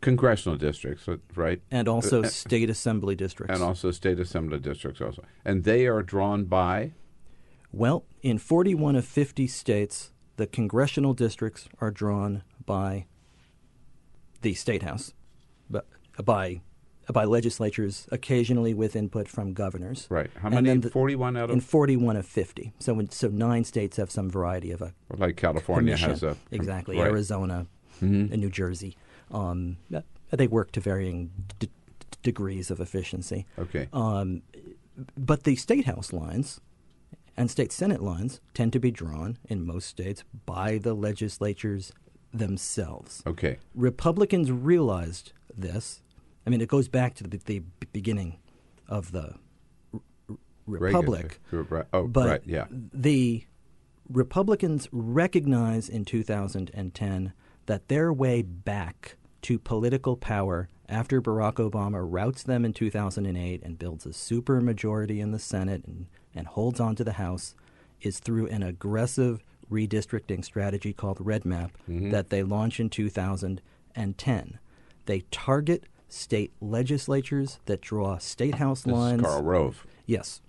congressional 0.00 0.56
districts, 0.56 1.08
uh, 1.08 1.16
right? 1.34 1.60
And 1.70 1.88
also 1.88 2.22
state 2.22 2.70
assembly 2.70 3.14
districts. 3.14 3.54
And 3.54 3.62
also 3.62 3.90
state 3.90 4.18
assembly 4.18 4.58
districts 4.58 5.00
also. 5.00 5.24
And 5.44 5.64
they 5.64 5.86
are 5.86 6.02
drawn 6.02 6.44
by 6.44 6.92
Well, 7.72 8.04
in 8.22 8.38
41 8.38 8.96
of 8.96 9.04
50 9.04 9.46
states, 9.46 10.12
the 10.36 10.46
congressional 10.46 11.14
districts 11.14 11.68
are 11.80 11.90
drawn 11.90 12.42
by 12.64 13.06
the 14.42 14.54
state 14.54 14.82
house, 14.82 15.14
but 15.68 15.86
by 16.24 16.60
by 17.12 17.24
legislatures, 17.24 18.06
occasionally 18.12 18.74
with 18.74 18.94
input 18.94 19.28
from 19.28 19.52
governors. 19.54 20.06
right. 20.10 20.30
How 20.36 20.48
And 20.50 20.66
many? 20.66 20.80
the- 20.80 20.90
41 20.90 21.36
out 21.36 21.50
In 21.50 21.58
of 21.58 21.64
41 21.64 22.16
of 22.16 22.26
50. 22.26 22.72
So, 22.78 22.94
when, 22.94 23.10
so 23.10 23.28
nine 23.28 23.64
states 23.64 23.96
have 23.96 24.10
some 24.10 24.28
variety 24.30 24.70
of 24.72 24.82
a 24.82 24.92
like 25.16 25.36
California 25.36 25.92
commission. 25.94 26.10
has 26.10 26.22
a 26.22 26.36
exactly 26.50 26.98
right. 26.98 27.06
Arizona 27.06 27.66
and 28.00 28.30
New 28.30 28.50
Jersey. 28.50 28.96
Um, 29.30 29.78
they 30.30 30.46
work 30.46 30.72
to 30.72 30.80
varying 30.80 31.30
d- 31.58 31.70
degrees 32.22 32.70
of 32.70 32.80
efficiency. 32.80 33.46
Okay. 33.58 33.88
Um, 33.92 34.42
but 35.16 35.44
the 35.44 35.56
state 35.56 35.86
house 35.86 36.12
lines 36.12 36.60
and 37.36 37.50
state 37.50 37.72
senate 37.72 38.02
lines 38.02 38.40
tend 38.54 38.72
to 38.74 38.78
be 38.80 38.90
drawn 38.90 39.38
in 39.48 39.64
most 39.64 39.86
states 39.88 40.24
by 40.44 40.76
the 40.78 40.92
legislatures 40.94 41.92
themselves. 42.34 43.22
Okay. 43.26 43.58
Republicans 43.74 44.50
realized 44.52 45.32
this. 45.56 46.02
I 46.48 46.50
mean, 46.50 46.60
it 46.62 46.68
goes 46.68 46.88
back 46.88 47.14
to 47.16 47.24
the, 47.24 47.36
the 47.44 47.62
beginning 47.92 48.38
of 48.88 49.12
the 49.12 49.34
r- 49.92 50.00
r- 50.30 50.36
Reagan. 50.66 51.00
republic. 51.00 51.40
Oh, 51.92 52.06
But 52.06 52.28
right. 52.28 52.42
Yeah. 52.46 52.64
the 52.70 53.44
Republicans 54.08 54.88
recognize 54.90 55.90
in 55.90 56.06
2010 56.06 57.32
that 57.66 57.88
their 57.88 58.10
way 58.12 58.40
back 58.40 59.16
to 59.42 59.58
political 59.58 60.16
power 60.16 60.68
after 60.88 61.20
Barack 61.20 61.56
Obama 61.56 62.00
routs 62.02 62.42
them 62.42 62.64
in 62.64 62.72
2008 62.72 63.62
and 63.62 63.78
builds 63.78 64.06
a 64.06 64.10
supermajority 64.10 65.20
in 65.20 65.32
the 65.32 65.38
Senate 65.38 65.84
and, 65.86 66.06
and 66.34 66.46
holds 66.46 66.80
on 66.80 66.96
to 66.96 67.04
the 67.04 67.12
House 67.12 67.54
is 68.00 68.20
through 68.20 68.46
an 68.46 68.62
aggressive 68.62 69.44
redistricting 69.70 70.42
strategy 70.42 70.94
called 70.94 71.18
REDMAP 71.18 71.72
mm-hmm. 71.88 72.10
that 72.10 72.30
they 72.30 72.42
launch 72.42 72.80
in 72.80 72.88
2010. 72.88 74.58
They 75.04 75.20
target 75.30 75.84
state 76.08 76.52
legislatures 76.60 77.58
that 77.66 77.80
draw 77.80 78.18
state 78.18 78.56
house 78.56 78.82
This 78.82 78.92
lines. 78.92 79.20
is 79.20 79.26
Karl 79.26 79.42
Rove. 79.42 79.86
Yes. 80.06 80.40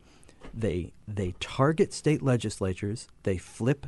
They 0.53 0.93
they 1.07 1.35
target 1.39 1.93
state 1.93 2.21
legislatures, 2.21 3.07
they 3.23 3.37
flip 3.37 3.87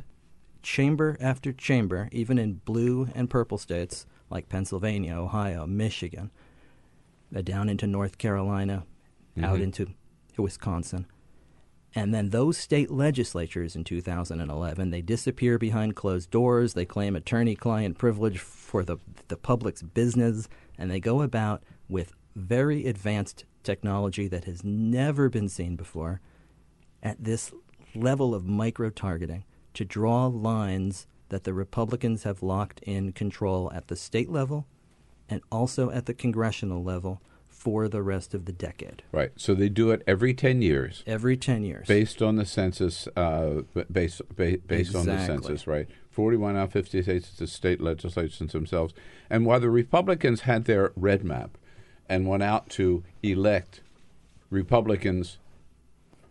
chamber 0.62 1.16
after 1.20 1.52
chamber, 1.52 2.08
even 2.12 2.38
in 2.38 2.60
blue 2.64 3.08
and 3.14 3.28
purple 3.28 3.58
states 3.58 4.06
like 4.30 4.48
Pennsylvania, 4.48 5.14
Ohio, 5.16 5.66
Michigan, 5.66 6.30
uh, 7.34 7.42
down 7.42 7.68
into 7.68 7.86
North 7.86 8.18
Carolina, 8.18 8.84
out 9.42 9.60
into 9.60 9.88
Wisconsin. 10.38 11.06
And 11.94 12.14
then 12.14 12.30
those 12.30 12.56
state 12.56 12.90
legislatures 12.90 13.76
in 13.76 13.84
2011, 13.84 14.90
they 14.90 15.02
disappear 15.02 15.58
behind 15.58 15.94
closed 15.94 16.30
doors. 16.30 16.72
They 16.72 16.86
claim 16.86 17.14
attorney 17.16 17.54
client 17.54 17.98
privilege 17.98 18.38
for 18.38 18.82
the, 18.82 18.96
the 19.28 19.36
public's 19.36 19.82
business, 19.82 20.48
and 20.78 20.90
they 20.90 21.00
go 21.00 21.22
about 21.22 21.62
with 21.88 22.14
very 22.34 22.86
advanced 22.86 23.44
technology 23.62 24.28
that 24.28 24.44
has 24.44 24.64
never 24.64 25.28
been 25.28 25.48
seen 25.48 25.76
before 25.76 26.20
at 27.02 27.22
this 27.22 27.52
level 27.94 28.34
of 28.34 28.46
micro 28.46 28.90
targeting 28.90 29.44
to 29.74 29.84
draw 29.84 30.26
lines 30.26 31.06
that 31.28 31.44
the 31.44 31.54
Republicans 31.54 32.24
have 32.24 32.42
locked 32.42 32.80
in 32.80 33.12
control 33.12 33.70
at 33.72 33.88
the 33.88 33.96
state 33.96 34.30
level 34.30 34.66
and 35.28 35.40
also 35.50 35.90
at 35.90 36.06
the 36.06 36.14
congressional 36.14 36.82
level 36.82 37.22
for 37.62 37.86
the 37.86 38.02
rest 38.02 38.34
of 38.34 38.44
the 38.44 38.52
decade. 38.52 39.04
Right. 39.12 39.30
So 39.36 39.54
they 39.54 39.68
do 39.68 39.92
it 39.92 40.02
every 40.04 40.34
10 40.34 40.62
years 40.62 41.04
Every 41.06 41.36
10 41.36 41.62
years. 41.62 41.86
based 41.86 42.20
on 42.20 42.34
the 42.34 42.44
census, 42.44 43.06
uh, 43.16 43.62
based, 43.90 44.20
ba- 44.34 44.58
based 44.66 44.96
on 44.96 45.06
the 45.06 45.24
census, 45.24 45.64
right? 45.68 45.86
41 46.10 46.56
out 46.56 46.64
of 46.64 46.72
50 46.72 47.02
states, 47.02 47.28
it's 47.28 47.38
the 47.38 47.46
state 47.46 47.80
legislations 47.80 48.50
themselves. 48.52 48.94
And 49.30 49.46
while 49.46 49.60
the 49.60 49.70
Republicans 49.70 50.40
had 50.40 50.64
their 50.64 50.88
REDMAP 50.98 51.50
and 52.08 52.26
went 52.26 52.42
out 52.42 52.68
to 52.70 53.04
elect 53.22 53.80
Republicans 54.50 55.38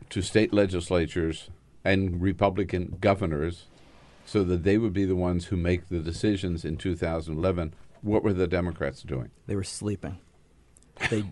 to 0.09 0.21
state 0.21 0.51
legislatures 0.53 1.49
and 1.85 2.21
Republican 2.21 2.97
governors 2.99 3.67
so 4.25 4.43
that 4.43 4.63
they 4.63 4.77
would 4.77 4.93
be 4.93 5.05
the 5.05 5.15
ones 5.15 5.45
who 5.45 5.55
make 5.55 5.87
the 5.87 5.99
decisions 5.99 6.65
in 6.65 6.75
2011, 6.75 7.73
what 8.01 8.21
were 8.21 8.33
the 8.33 8.47
Democrats 8.47 9.01
doing? 9.01 9.29
They 9.47 9.55
were 9.55 9.63
sleeping. 9.63 10.17
They 11.09 11.23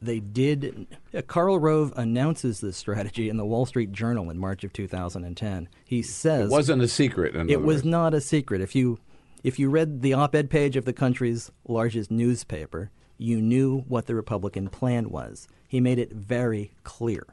they 0.00 0.20
did. 0.20 0.86
uh, 1.12 1.22
Karl 1.22 1.58
Rove 1.58 1.92
announces 1.96 2.60
this 2.60 2.76
strategy 2.76 3.28
in 3.28 3.36
the 3.36 3.44
Wall 3.44 3.66
Street 3.66 3.90
Journal 3.92 4.30
in 4.30 4.38
March 4.38 4.62
of 4.64 4.72
2010. 4.72 5.68
He 5.84 6.02
says 6.02 6.50
It 6.50 6.52
wasn't 6.52 6.82
a 6.82 6.88
secret. 6.88 7.34
It 7.50 7.62
was 7.62 7.78
words. 7.78 7.84
not 7.86 8.14
a 8.14 8.20
secret. 8.20 8.60
If 8.60 8.74
you 8.74 8.98
if 9.42 9.58
you 9.58 9.70
read 9.70 10.02
the 10.02 10.14
op-ed 10.14 10.50
page 10.50 10.76
of 10.76 10.84
the 10.84 10.92
country's 10.92 11.50
largest 11.66 12.10
newspaper, 12.10 12.90
you 13.16 13.40
knew 13.40 13.80
what 13.88 14.06
the 14.06 14.14
Republican 14.14 14.68
plan 14.68 15.10
was. 15.10 15.48
He 15.66 15.80
made 15.80 15.98
it 15.98 16.12
very 16.12 16.72
clear. 16.84 17.26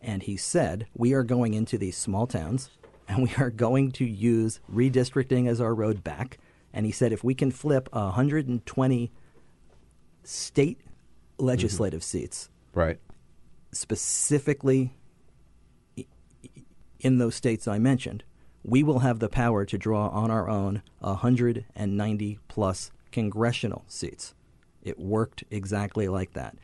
And 0.00 0.22
he 0.22 0.36
said, 0.36 0.86
"We 0.94 1.12
are 1.14 1.22
going 1.22 1.54
into 1.54 1.78
these 1.78 1.96
small 1.96 2.26
towns 2.26 2.70
and 3.08 3.22
we 3.22 3.32
are 3.38 3.50
going 3.50 3.90
to 3.92 4.04
use 4.04 4.60
redistricting 4.72 5.48
as 5.48 5.60
our 5.60 5.74
road 5.74 6.04
back." 6.04 6.38
And 6.74 6.84
he 6.86 6.92
said 6.92 7.12
if 7.12 7.24
we 7.24 7.34
can 7.34 7.50
flip 7.50 7.88
120 7.92 9.12
state 10.24 10.80
legislative 11.42 12.00
mm-hmm. 12.00 12.18
seats 12.18 12.48
right. 12.74 12.98
specifically 13.72 14.94
in 17.00 17.18
those 17.18 17.34
states 17.34 17.66
I 17.68 17.78
mentioned, 17.78 18.22
we 18.64 18.82
will 18.82 19.00
have 19.00 19.18
the 19.18 19.28
power 19.28 19.64
to 19.64 19.76
draw 19.76 20.08
on 20.08 20.30
our 20.30 20.48
own 20.48 20.82
190 21.00 22.38
plus 22.48 22.92
congressional 23.10 23.84
seats. 23.88 24.34
It 24.82 24.98
worked 24.98 25.44
exactly 25.50 26.08
like 26.08 26.32
that. 26.34 26.56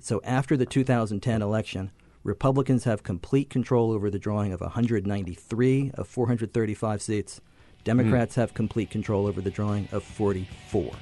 So 0.00 0.20
after 0.24 0.56
the 0.56 0.66
2010 0.66 1.42
election, 1.42 1.92
Republicans 2.22 2.84
have 2.84 3.02
complete 3.02 3.48
control 3.48 3.92
over 3.92 4.10
the 4.10 4.18
drawing 4.18 4.52
of 4.52 4.60
193 4.60 5.92
of 5.94 6.06
435 6.06 7.02
seats. 7.02 7.34
Mm-hmm. 7.34 7.84
Democrats 7.84 8.34
have 8.34 8.52
complete 8.52 8.90
control 8.90 9.26
over 9.26 9.40
the 9.40 9.50
drawing 9.50 9.88
of 9.92 10.02
44. 10.02 10.92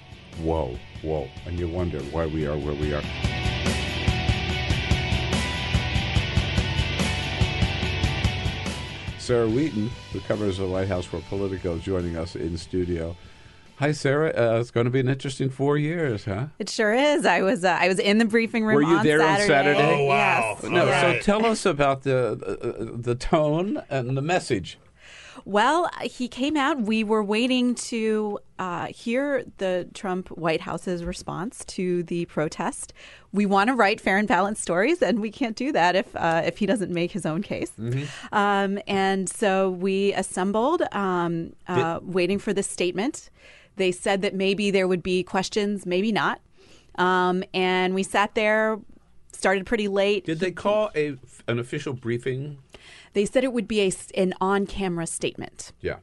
Whoa, 0.42 0.79
whoa. 1.03 1.29
And 1.46 1.59
you 1.59 1.68
wonder 1.68 1.98
why 2.05 2.27
we 2.27 2.46
are 2.46 2.57
where 2.57 2.74
we 2.74 2.94
are. 2.94 3.03
Sarah 9.18 9.48
Wheaton, 9.48 9.90
who 10.12 10.20
covers 10.20 10.57
the 10.59 10.66
White 10.66 10.88
House 10.88 11.05
for 11.05 11.20
Politico, 11.29 11.77
is 11.77 11.83
joining 11.83 12.16
us 12.16 12.35
in 12.35 12.57
studio. 12.57 13.14
Hi, 13.77 13.92
Sarah. 13.92 14.31
Uh, 14.31 14.59
it's 14.59 14.70
going 14.70 14.87
to 14.87 14.90
be 14.90 15.01
an 15.01 15.09
interesting 15.09 15.51
four 15.51 15.77
years, 15.77 16.24
huh? 16.24 16.46
It 16.59 16.68
sure 16.70 16.94
is. 16.94 17.27
I 17.27 17.42
was 17.42 17.62
uh, 17.64 17.77
I 17.79 17.88
was 17.88 17.98
in 17.98 18.18
the 18.18 18.24
briefing 18.24 18.64
room. 18.64 18.77
Were 18.77 18.83
you 18.83 18.96
on 18.96 19.05
there 19.05 19.20
on 19.22 19.38
Saturday. 19.40 19.79
Saturday? 19.79 20.03
Oh, 20.03 20.05
wow. 20.07 20.57
Yes. 20.61 20.62
No, 20.64 20.81
All 20.81 20.87
yes. 20.87 21.24
so 21.24 21.33
tell 21.33 21.46
us 21.46 21.66
about 21.66 22.03
the 22.03 22.33
uh, 22.33 22.96
the 22.96 23.14
tone 23.14 23.83
and 23.90 24.16
the 24.16 24.22
message. 24.22 24.79
Well, 25.48 25.88
he 26.02 26.28
came 26.28 26.58
out. 26.58 26.82
We 26.82 27.04
were 27.04 27.24
waiting 27.24 27.74
to 27.76 28.38
uh, 28.58 28.88
hear 28.88 29.44
the 29.56 29.88
Trump 29.94 30.28
White 30.28 30.61
House's 30.61 31.04
response 31.04 31.64
to 31.68 32.02
the 32.02 32.26
protest. 32.26 32.92
We 33.32 33.46
want 33.46 33.68
to 33.68 33.74
write 33.74 33.98
fair 33.98 34.18
and 34.18 34.28
balanced 34.28 34.61
stories, 34.61 35.00
and 35.00 35.20
we 35.20 35.30
can't 35.30 35.56
do 35.56 35.72
that 35.72 35.96
if 35.96 36.14
uh, 36.14 36.42
if 36.44 36.58
he 36.58 36.66
doesn't 36.66 36.92
make 36.92 37.12
his 37.12 37.24
own 37.24 37.40
case. 37.40 37.72
Um, 38.30 38.78
and 38.87 39.26
so 39.26 39.70
we 39.70 40.12
assembled, 40.12 40.82
um, 40.92 41.54
uh, 41.66 42.00
waiting 42.02 42.38
for 42.38 42.52
this 42.52 42.66
statement. 42.66 43.30
They 43.76 43.90
said 43.90 44.20
that 44.20 44.34
maybe 44.34 44.70
there 44.70 44.87
would 44.87 45.02
be 45.02 45.22
questions, 45.22 45.87
maybe 45.87 46.12
not. 46.12 46.42
Um, 46.96 47.42
and 47.54 47.94
we 47.94 48.02
sat 48.02 48.34
there, 48.34 48.78
started 49.32 49.64
pretty 49.64 49.88
late. 49.88 50.26
Did 50.26 50.40
they 50.40 50.50
call 50.50 50.90
a 50.94 51.16
an 51.46 51.58
official 51.58 51.94
briefing? 51.94 52.58
They 53.12 53.25
said 53.25 53.44
it 53.44 53.53
would 53.53 53.68
be 53.68 53.81
a, 53.83 53.92
an 54.16 54.35
on 54.40 54.66
camera 54.66 55.07
statement. 55.07 55.73
Yeah. 55.81 55.97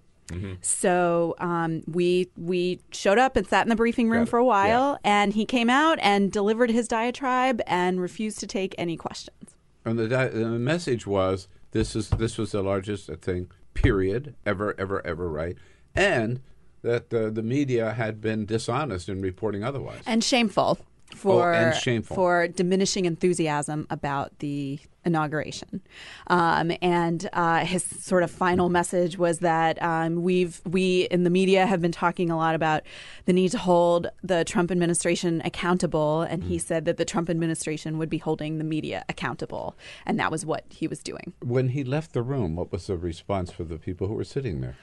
So 0.62 1.36
um, 1.39 1.84
we 1.88 2.30
we 2.36 2.80
showed 2.91 3.20
up 3.20 3.36
and 3.36 3.46
sat 3.48 3.63
in 3.63 3.70
the 3.70 3.76
briefing 3.76 4.10
room 4.10 4.26
for 4.26 4.39
a 4.39 4.46
while, 4.46 4.98
and 5.04 5.34
he 5.34 5.46
came 5.46 5.70
out 5.70 6.00
and 6.02 6.32
delivered 6.32 6.72
his 6.72 6.88
diatribe 6.88 7.62
and 7.68 8.02
refused 8.02 8.39
to 8.39 8.48
take 8.48 8.74
any 8.78 8.98
questions. 8.98 9.56
And 9.86 10.00
the, 10.00 10.08
di- 10.08 10.30
the 10.30 10.48
message 10.48 11.06
was 11.06 11.48
this 11.72 11.96
is 11.96 12.10
this 12.10 12.38
was 12.38 12.52
the 12.54 12.63
largest 12.63 13.08
thing 13.22 13.52
period 13.76 14.36
ever 14.46 14.74
ever 14.80 15.06
ever 15.06 15.30
right, 15.30 15.58
and 15.94 16.41
that 16.82 17.12
the 17.12 17.30
the 17.30 17.44
media 17.44 17.94
had 17.94 18.20
been 18.20 18.46
dishonest 18.46 19.08
in 19.08 19.22
reporting 19.22 19.63
otherwise. 19.63 20.02
And 20.08 20.24
shameful 20.24 20.80
for 21.15 21.54
Oh, 21.54 21.58
and 21.58 21.76
shameful. 21.76 22.15
for 22.15 22.48
diminishing 22.48 23.06
enthusiasm 23.06 23.86
about 23.89 24.38
the 24.39 24.80
inauguration. 25.06 25.82
Um, 26.28 26.72
and 26.82 27.30
uh, 27.32 27.60
his 27.63 27.84
sort 27.84 28.24
of 28.24 28.32
final 28.32 28.70
message 28.70 29.18
was 29.20 29.38
that 29.39 29.80
um, 29.84 30.24
we've 30.24 30.62
we 30.65 31.04
in 31.12 31.24
the 31.24 31.30
media 31.30 31.68
have 31.68 31.80
been 31.80 31.91
talking 31.91 32.32
a 32.32 32.38
lot 32.38 32.56
about 32.56 32.82
the 33.26 33.34
need 33.34 33.52
to 33.52 33.60
hold 33.60 34.08
the 34.24 34.44
Trump 34.44 34.72
administration 34.72 35.41
accountable, 35.46 36.24
and 36.24 36.41
Mm. 36.44 36.48
he 36.48 36.58
said 36.58 36.86
that 36.86 36.98
the 36.98 37.06
Trump 37.06 37.30
administration 37.30 38.00
would 38.00 38.10
be 38.10 38.18
holding 38.18 38.58
the 38.58 38.63
media 38.63 39.06
accountable, 39.08 39.76
and 40.08 40.20
that 40.20 40.32
was 40.32 40.44
what 40.46 40.63
he 40.70 40.88
was 40.88 41.00
doing. 41.04 41.34
when 41.44 41.70
he 41.70 41.84
left 41.84 42.13
the 42.13 42.24
room, 42.24 42.56
what 42.56 42.72
was 42.72 42.88
the 42.88 42.98
response 42.98 43.52
for 43.52 43.63
the 43.63 43.78
people 43.78 44.08
who 44.08 44.15
were 44.15 44.24
sitting 44.24 44.62
there? 44.62 44.76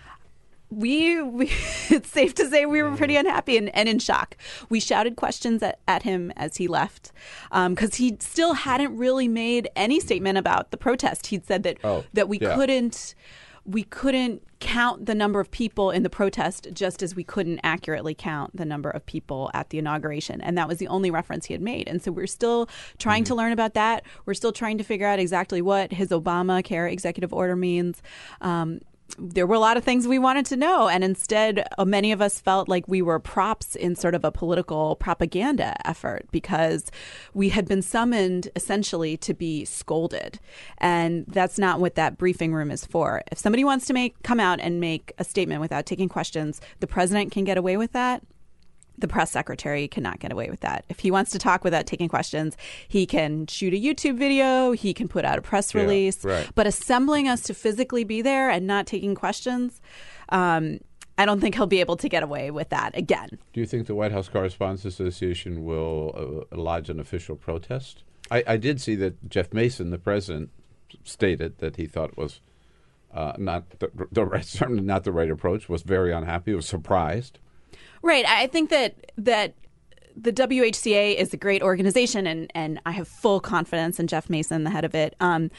We, 0.72 1.22
we 1.22 1.46
it's 1.90 2.10
safe 2.10 2.34
to 2.34 2.48
say 2.48 2.66
we 2.66 2.82
were 2.82 2.96
pretty 2.96 3.16
unhappy 3.16 3.56
and, 3.56 3.74
and 3.74 3.88
in 3.88 3.98
shock. 3.98 4.36
We 4.68 4.80
shouted 4.80 5.16
questions 5.16 5.62
at, 5.62 5.78
at 5.86 6.02
him 6.02 6.32
as 6.36 6.56
he 6.56 6.66
left 6.66 7.12
because 7.50 7.96
he 7.96 8.16
still 8.20 8.54
hadn't 8.54 8.96
really 8.96 9.28
made 9.28 9.68
any 9.76 10.00
statement 10.00 10.38
about 10.38 10.70
the 10.70 10.76
protest. 10.76 11.26
He'd 11.26 11.46
said 11.46 11.62
that 11.64 11.78
Oh, 11.84 12.04
that 12.12 12.28
we 12.28 12.38
yeah. 12.38 12.54
couldn't 12.54 13.14
we 13.64 13.84
couldn't 13.84 14.42
count 14.58 15.06
the 15.06 15.14
number 15.14 15.38
of 15.38 15.50
people 15.50 15.90
in 15.90 16.02
the 16.02 16.10
protest 16.10 16.68
just 16.72 17.02
as 17.02 17.14
we 17.14 17.22
couldn't 17.22 17.60
accurately 17.62 18.14
count 18.14 18.56
the 18.56 18.64
number 18.64 18.90
of 18.90 19.04
people 19.06 19.50
at 19.54 19.70
the 19.70 19.78
inauguration 19.78 20.40
and 20.40 20.58
that 20.58 20.66
was 20.68 20.78
the 20.78 20.88
only 20.88 21.10
reference 21.10 21.46
he 21.46 21.54
had 21.54 21.60
made 21.60 21.88
and 21.88 22.02
so 22.02 22.10
we're 22.10 22.26
still 22.26 22.68
trying 22.98 23.22
to 23.24 23.34
learn 23.34 23.52
about 23.52 23.74
that 23.74 24.04
we're 24.26 24.34
still 24.34 24.52
trying 24.52 24.78
to 24.78 24.84
figure 24.84 25.06
out 25.06 25.18
exactly 25.18 25.62
what 25.62 25.92
his 25.92 26.08
obamacare 26.08 26.90
executive 26.90 27.32
order 27.32 27.54
means 27.56 28.02
um, 28.40 28.80
there 29.18 29.46
were 29.46 29.54
a 29.54 29.60
lot 29.60 29.76
of 29.76 29.84
things 29.84 30.08
we 30.08 30.18
wanted 30.18 30.46
to 30.46 30.56
know, 30.56 30.88
and 30.88 31.04
instead, 31.04 31.66
uh, 31.78 31.84
many 31.84 32.12
of 32.12 32.22
us 32.22 32.40
felt 32.40 32.68
like 32.68 32.88
we 32.88 33.02
were 33.02 33.18
props 33.18 33.76
in 33.76 33.94
sort 33.94 34.14
of 34.14 34.24
a 34.24 34.32
political 34.32 34.96
propaganda 34.96 35.76
effort 35.86 36.26
because 36.30 36.90
we 37.34 37.50
had 37.50 37.66
been 37.66 37.82
summoned 37.82 38.48
essentially 38.56 39.16
to 39.18 39.34
be 39.34 39.64
scolded, 39.64 40.38
and 40.78 41.26
that's 41.28 41.58
not 41.58 41.80
what 41.80 41.94
that 41.94 42.16
briefing 42.16 42.54
room 42.54 42.70
is 42.70 42.86
for. 42.86 43.22
If 43.30 43.38
somebody 43.38 43.64
wants 43.64 43.86
to 43.86 43.92
make 43.92 44.22
come 44.22 44.40
out 44.40 44.60
and 44.60 44.80
make 44.80 45.12
a 45.18 45.24
statement 45.24 45.60
without 45.60 45.86
taking 45.86 46.08
questions, 46.08 46.60
the 46.80 46.86
president 46.86 47.32
can 47.32 47.44
get 47.44 47.58
away 47.58 47.76
with 47.76 47.92
that 47.92 48.22
the 49.02 49.08
press 49.08 49.30
secretary 49.30 49.86
cannot 49.88 50.18
get 50.20 50.32
away 50.32 50.48
with 50.48 50.60
that. 50.60 50.86
If 50.88 51.00
he 51.00 51.10
wants 51.10 51.30
to 51.32 51.38
talk 51.38 51.62
without 51.64 51.84
taking 51.84 52.08
questions, 52.08 52.56
he 52.88 53.04
can 53.04 53.46
shoot 53.46 53.74
a 53.74 53.76
YouTube 53.76 54.16
video, 54.16 54.72
he 54.72 54.94
can 54.94 55.08
put 55.08 55.26
out 55.26 55.36
a 55.38 55.42
press 55.42 55.74
Yeah, 55.74 55.82
release. 55.82 56.24
right. 56.24 56.48
But 56.54 56.66
assembling 56.66 57.28
us 57.28 57.42
to 57.42 57.54
physically 57.54 58.04
be 58.04 58.22
there 58.22 58.48
and 58.48 58.66
not 58.66 58.86
taking 58.86 59.14
questions, 59.14 59.82
um, 60.30 60.78
I 61.18 61.26
don't 61.26 61.40
think 61.40 61.54
he'll 61.54 61.66
be 61.66 61.80
able 61.80 61.96
to 61.98 62.08
get 62.08 62.22
away 62.22 62.50
with 62.50 62.70
that 62.70 62.96
again. 62.96 63.28
Do 63.52 63.60
you 63.60 63.66
think 63.66 63.86
the 63.86 63.94
White 63.94 64.12
House 64.12 64.28
Correspondents 64.30 64.86
Association 64.86 65.64
will 65.64 66.46
uh, 66.50 66.56
lodge 66.56 66.88
an 66.88 66.98
official 66.98 67.36
protest? 67.36 68.02
I, 68.30 68.42
I 68.46 68.56
did 68.56 68.80
see 68.80 68.94
that 68.96 69.28
Jeff 69.28 69.52
Mason, 69.52 69.90
the 69.90 69.98
president, 69.98 70.48
stated 71.04 71.58
that 71.58 71.76
he 71.76 71.86
thought 71.86 72.16
was 72.16 72.40
uh, 73.12 73.34
not 73.36 73.68
the, 73.78 73.90
the 74.10 74.24
right, 74.24 74.44
certainly 74.58 74.82
not 74.82 75.04
the 75.04 75.12
right 75.12 75.30
approach. 75.30 75.68
Was 75.68 75.82
very 75.82 76.12
unhappy. 76.12 76.54
Was 76.54 76.66
surprised. 76.66 77.38
Right. 78.02 78.26
I 78.26 78.46
think 78.48 78.70
that 78.70 79.10
that 79.16 79.54
the 80.14 80.32
WHCA 80.32 81.16
is 81.16 81.32
a 81.32 81.36
great 81.36 81.62
organization, 81.62 82.26
and 82.26 82.50
and 82.54 82.80
I 82.84 82.92
have 82.92 83.08
full 83.08 83.40
confidence 83.40 83.98
in 83.98 84.06
Jeff 84.06 84.28
Mason, 84.28 84.64
the 84.64 84.70
head 84.70 84.84
of 84.84 84.94
it. 84.94 85.14
Um, 85.20 85.50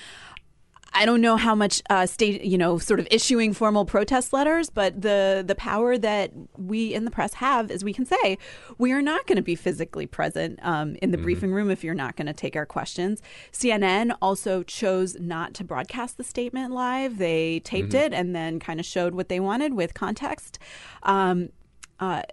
I 0.96 1.06
don't 1.06 1.22
know 1.22 1.38
how 1.38 1.56
much 1.56 1.82
uh, 1.90 2.06
state, 2.06 2.44
you 2.44 2.58
know, 2.58 2.78
sort 2.78 3.00
of 3.00 3.08
issuing 3.10 3.54
formal 3.54 3.84
protest 3.84 4.32
letters, 4.32 4.70
but 4.70 5.02
the 5.02 5.44
the 5.46 5.56
power 5.56 5.98
that 5.98 6.32
we 6.58 6.94
in 6.94 7.06
the 7.06 7.12
press 7.12 7.34
have 7.36 7.72
is 7.72 7.84
we 7.84 7.94
can 7.94 8.06
say 8.06 8.38
we 8.78 8.92
are 8.92 9.02
not 9.02 9.26
going 9.26 9.38
to 9.38 9.42
be 9.42 9.56
physically 9.56 10.06
present 10.06 10.60
um, 10.62 10.96
in 11.02 11.12
the 11.12 11.18
briefing 11.18 11.52
room 11.52 11.72
if 11.72 11.84
you're 11.84 11.96
not 11.96 12.16
going 12.16 12.28
to 12.28 12.34
take 12.34 12.56
our 12.56 12.66
questions. 12.66 13.22
CNN 13.52 14.16
also 14.22 14.62
chose 14.64 15.20
not 15.20 15.54
to 15.56 15.64
broadcast 15.64 16.18
the 16.18 16.24
statement 16.24 16.72
live; 16.74 17.18
they 17.18 17.60
taped 17.62 17.94
it 17.96 18.14
and 18.14 18.36
then 18.36 18.60
kind 18.60 18.80
of 18.80 18.86
showed 18.86 19.16
what 19.16 19.30
they 19.30 19.40
wanted 19.40 19.74
with 19.74 19.96
context. 19.96 20.60
Um, 21.02 21.50
uh, 22.00 22.24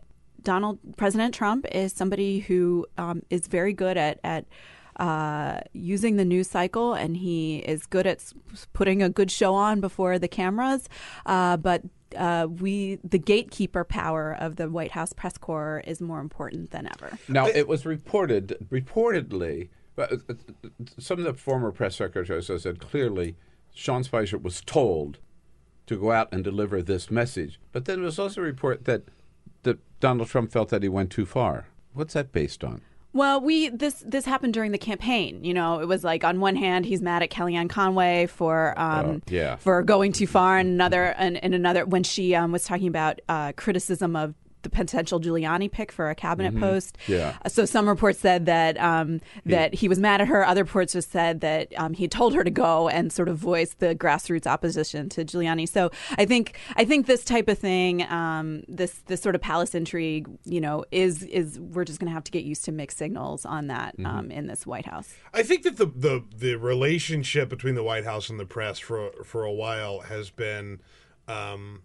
Donald 0.43 0.79
President 0.97 1.35
Trump 1.35 1.67
is 1.73 1.93
somebody 1.93 2.41
who 2.41 2.87
um, 2.99 3.23
is 3.31 3.47
very 3.47 3.73
good 3.73 3.97
at 3.97 4.21
at 4.25 4.47
uh, 4.97 5.61
using 5.73 6.17
the 6.17 6.25
news 6.25 6.49
cycle, 6.49 6.93
and 6.93 7.17
he 7.17 7.59
is 7.59 7.87
good 7.87 8.07
at 8.07 8.33
putting 8.73 9.03
a 9.03 9.09
good 9.09 9.31
show 9.31 9.55
on 9.55 9.81
before 9.81 10.19
the 10.19 10.29
cameras. 10.29 10.89
Uh, 11.25 11.57
but 11.57 11.83
uh, 12.17 12.47
we, 12.51 12.99
the 13.03 13.19
gatekeeper 13.19 13.85
power 13.85 14.37
of 14.39 14.57
the 14.57 14.69
White 14.69 14.91
House 14.91 15.13
press 15.13 15.39
corps, 15.39 15.83
is 15.87 16.01
more 16.01 16.21
important 16.21 16.71
than 16.71 16.87
ever. 16.87 17.17
Now, 17.29 17.47
it 17.47 17.67
was 17.67 17.87
reported, 17.87 18.67
reportedly, 18.71 19.71
but 19.97 20.13
uh, 20.13 20.17
uh, 20.29 20.35
some 20.99 21.19
of 21.19 21.25
the 21.25 21.35
former 21.35 21.73
press 21.73 21.97
secretaries 21.97 22.49
have 22.49 22.61
said 22.63 22.79
clearly 22.79 23.37
Sean 23.73 24.05
Spicer 24.05 24.37
was 24.37 24.61
told 24.61 25.19
to 25.87 25.99
go 25.99 26.13
out 26.13 26.29
and 26.31 26.45
deliver 26.45 26.83
this 26.83 27.11
message. 27.11 27.59
But 27.73 27.87
then 27.87 27.97
there 27.97 28.05
was 28.05 28.19
also 28.19 28.43
a 28.43 28.45
report 28.45 28.85
that, 28.85 29.05
that 29.63 29.79
Donald 30.01 30.29
Trump 30.29 30.51
felt 30.53 30.69
that 30.71 30.83
he 30.83 30.89
went 30.89 31.11
too 31.11 31.27
far. 31.27 31.67
What's 31.93 32.15
that 32.15 32.33
based 32.33 32.63
on? 32.65 32.81
Well, 33.13 33.41
we 33.41 33.71
this 33.71 34.05
this 34.07 34.25
happened 34.25 34.55
during 34.55 34.71
the 34.71 34.79
campaign. 34.79 35.43
You 35.43 35.53
know, 35.53 35.81
it 35.81 35.89
was 35.89 36.05
like 36.05 36.23
on 36.23 36.39
one 36.39 36.55
hand 36.55 36.87
he's 36.87 37.03
mad 37.03 37.25
at 37.25 37.31
Kellyanne 37.31 37.69
Conway 37.69 38.27
for 38.27 38.79
um, 38.79 39.07
Oh, 39.07 39.21
yeah. 39.29 39.57
for 39.57 39.83
going 39.83 40.13
too 40.13 40.29
far, 40.29 40.59
and 40.59 40.69
another 40.69 41.07
and, 41.19 41.37
and 41.43 41.53
another 41.53 41.85
when 41.85 42.05
she 42.05 42.37
um, 42.37 42.53
was 42.53 42.63
talking 42.65 42.87
about 42.87 43.21
uh, 43.29 43.53
criticism 43.57 44.15
of 44.15 44.35
the 44.63 44.71
potential 44.71 45.21
Giuliani 45.21 45.71
pick 45.71 45.93
for 45.93 46.11
a 46.11 46.15
cabinet 46.15 46.59
post. 46.59 46.97
Mm-hmm. 47.03 47.13
Yeah. 47.13 47.37
Uh, 47.45 47.49
So 47.49 47.65
some 47.65 47.89
reports 47.89 48.19
said 48.21 48.47
that 48.47 48.79
um, 48.81 49.21
that 49.47 49.75
he 49.75 49.89
was 49.89 49.99
mad 49.99 50.21
at 50.21 50.29
her. 50.29 50.45
Other 50.47 50.65
reports 50.65 50.93
just 50.93 51.11
said 51.11 51.41
that 51.41 51.73
um, 51.77 51.93
he 51.95 52.09
told 52.09 52.35
her 52.35 52.45
to 52.45 52.51
go 52.51 52.89
and 52.89 53.13
sort 53.13 53.29
of 53.29 53.37
voice 53.39 53.75
the 53.75 53.95
grassroots 53.95 54.47
opposition 54.47 55.09
to 55.11 55.25
Giuliani. 55.25 55.69
So 55.69 55.91
I 56.19 56.25
think 56.25 56.59
I 56.77 56.85
think 56.85 57.07
this 57.07 57.25
type 57.25 57.49
of 57.49 57.59
thing, 57.59 58.03
um, 58.11 58.63
this 58.69 59.03
this 59.07 59.21
sort 59.21 59.35
of 59.35 59.41
palace 59.41 59.75
intrigue, 59.75 60.29
you 60.45 60.61
know, 60.61 60.85
is 60.91 61.23
is 61.25 61.59
we're 61.59 61.85
just 61.85 61.99
going 62.01 62.09
to 62.09 62.15
have 62.15 62.25
to 62.25 62.31
get 62.31 62.45
used 62.45 62.65
to 62.67 62.73
mixed 62.73 62.99
signals 62.99 63.45
on 63.45 63.67
that 63.69 63.81
Mm-hmm. 63.91 64.07
um, 64.07 64.31
in 64.31 64.47
this 64.47 64.67
White 64.67 64.87
House. 64.87 65.15
I 65.35 65.43
think 65.43 65.63
that 65.65 65.77
the, 65.77 65.87
the 65.87 66.25
the 66.37 66.55
relationship 66.57 67.49
between 67.49 67.75
the 67.75 67.83
White 67.83 68.05
House 68.05 68.31
and 68.31 68.39
the 68.39 68.47
press 68.47 68.79
for 68.79 69.11
for 69.25 69.45
a 69.45 69.53
while 69.53 70.01
has 70.01 70.31
been 70.31 70.81
um, 71.29 71.83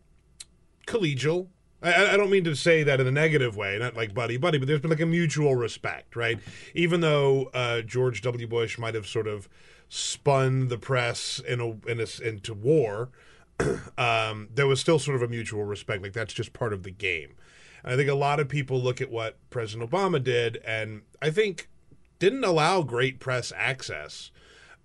collegial. 0.88 1.48
I, 1.86 2.14
I 2.14 2.18
don't 2.18 2.32
mean 2.32 2.44
to 2.46 2.56
say 2.56 2.84
that 2.84 3.00
in 3.00 3.08
a 3.08 3.12
negative 3.12 3.56
way, 3.56 3.78
not 3.78 3.96
like 3.96 4.14
buddy 4.14 4.38
buddy, 4.38 4.58
but 4.58 4.68
there's 4.68 4.82
been 4.82 4.90
like 4.92 5.02
a 5.02 5.06
mutual 5.06 5.56
respect, 5.56 6.16
right? 6.16 6.40
Even 6.74 7.02
though 7.02 7.52
uh, 7.54 7.82
George 7.82 8.22
W. 8.22 8.48
Bush 8.48 8.78
might 8.78 8.96
have 8.96 9.08
sort 9.08 9.28
of 9.28 9.48
spun 9.88 10.68
the 10.68 10.78
press 10.78 11.40
in 11.48 11.60
a, 11.60 11.90
in 11.90 12.00
a, 12.00 12.28
into 12.28 12.54
war, 12.54 13.10
um, 13.98 14.50
there 14.54 14.68
was 14.68 14.80
still 14.80 15.00
sort 15.00 15.16
of 15.16 15.22
a 15.22 15.28
mutual 15.28 15.64
respect. 15.64 16.02
Like 16.02 16.14
that's 16.14 16.34
just 16.34 16.54
part 16.54 16.74
of 16.74 16.84
the 16.84 16.92
game. 16.92 17.36
And 17.84 17.94
I 17.94 17.96
think 17.96 18.10
a 18.10 18.16
lot 18.16 18.40
of 18.40 18.50
people 18.50 18.82
look 18.82 19.00
at 19.00 19.12
what 19.12 19.38
President 19.52 19.90
Obama 19.90 20.22
did, 20.22 20.58
and 20.66 21.04
I 21.22 21.30
think 21.30 21.70
didn't 22.18 22.44
allow 22.44 22.82
great 22.82 23.20
press 23.20 23.54
access 23.56 24.32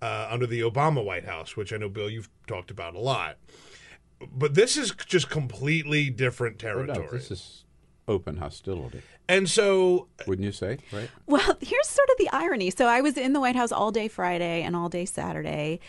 uh, 0.01 0.27
under 0.29 0.45
the 0.45 0.61
Obama 0.61 1.03
White 1.03 1.25
House, 1.25 1.57
which 1.57 1.73
I 1.73 1.77
know 1.77 1.89
Bill 1.89 2.09
you've 2.09 2.29
talked 2.47 2.69
about 2.69 2.95
a 2.95 2.99
lot. 2.99 3.37
But 4.31 4.53
this 4.55 4.77
is 4.77 4.91
just 5.05 5.29
completely 5.29 6.09
different 6.09 6.55
Oh, 6.57 6.67
territory. 6.67 7.05
no, 7.05 7.11
this 7.11 7.31
is 7.31 7.65
open 8.07 8.37
hostility, 8.37 9.01
and 9.29 9.49
so 9.49 10.07
wouldn't 10.27 10.45
you 10.45 10.51
say? 10.51 10.77
Right? 10.91 11.09
Well, 11.27 11.57
here's 11.61 11.87
sort 11.87 12.09
of 12.09 12.17
the 12.17 12.29
irony. 12.31 12.69
So 12.71 12.85
I 12.87 13.01
was 13.01 13.17
in 13.17 13.33
the 13.33 13.39
White 13.39 13.55
House 13.55 13.71
all 13.71 13.91
day 13.91 14.07
Friday 14.07 14.63
and 14.63 14.75
all 14.75 14.89
day 14.89 15.05
Saturday. 15.05 15.79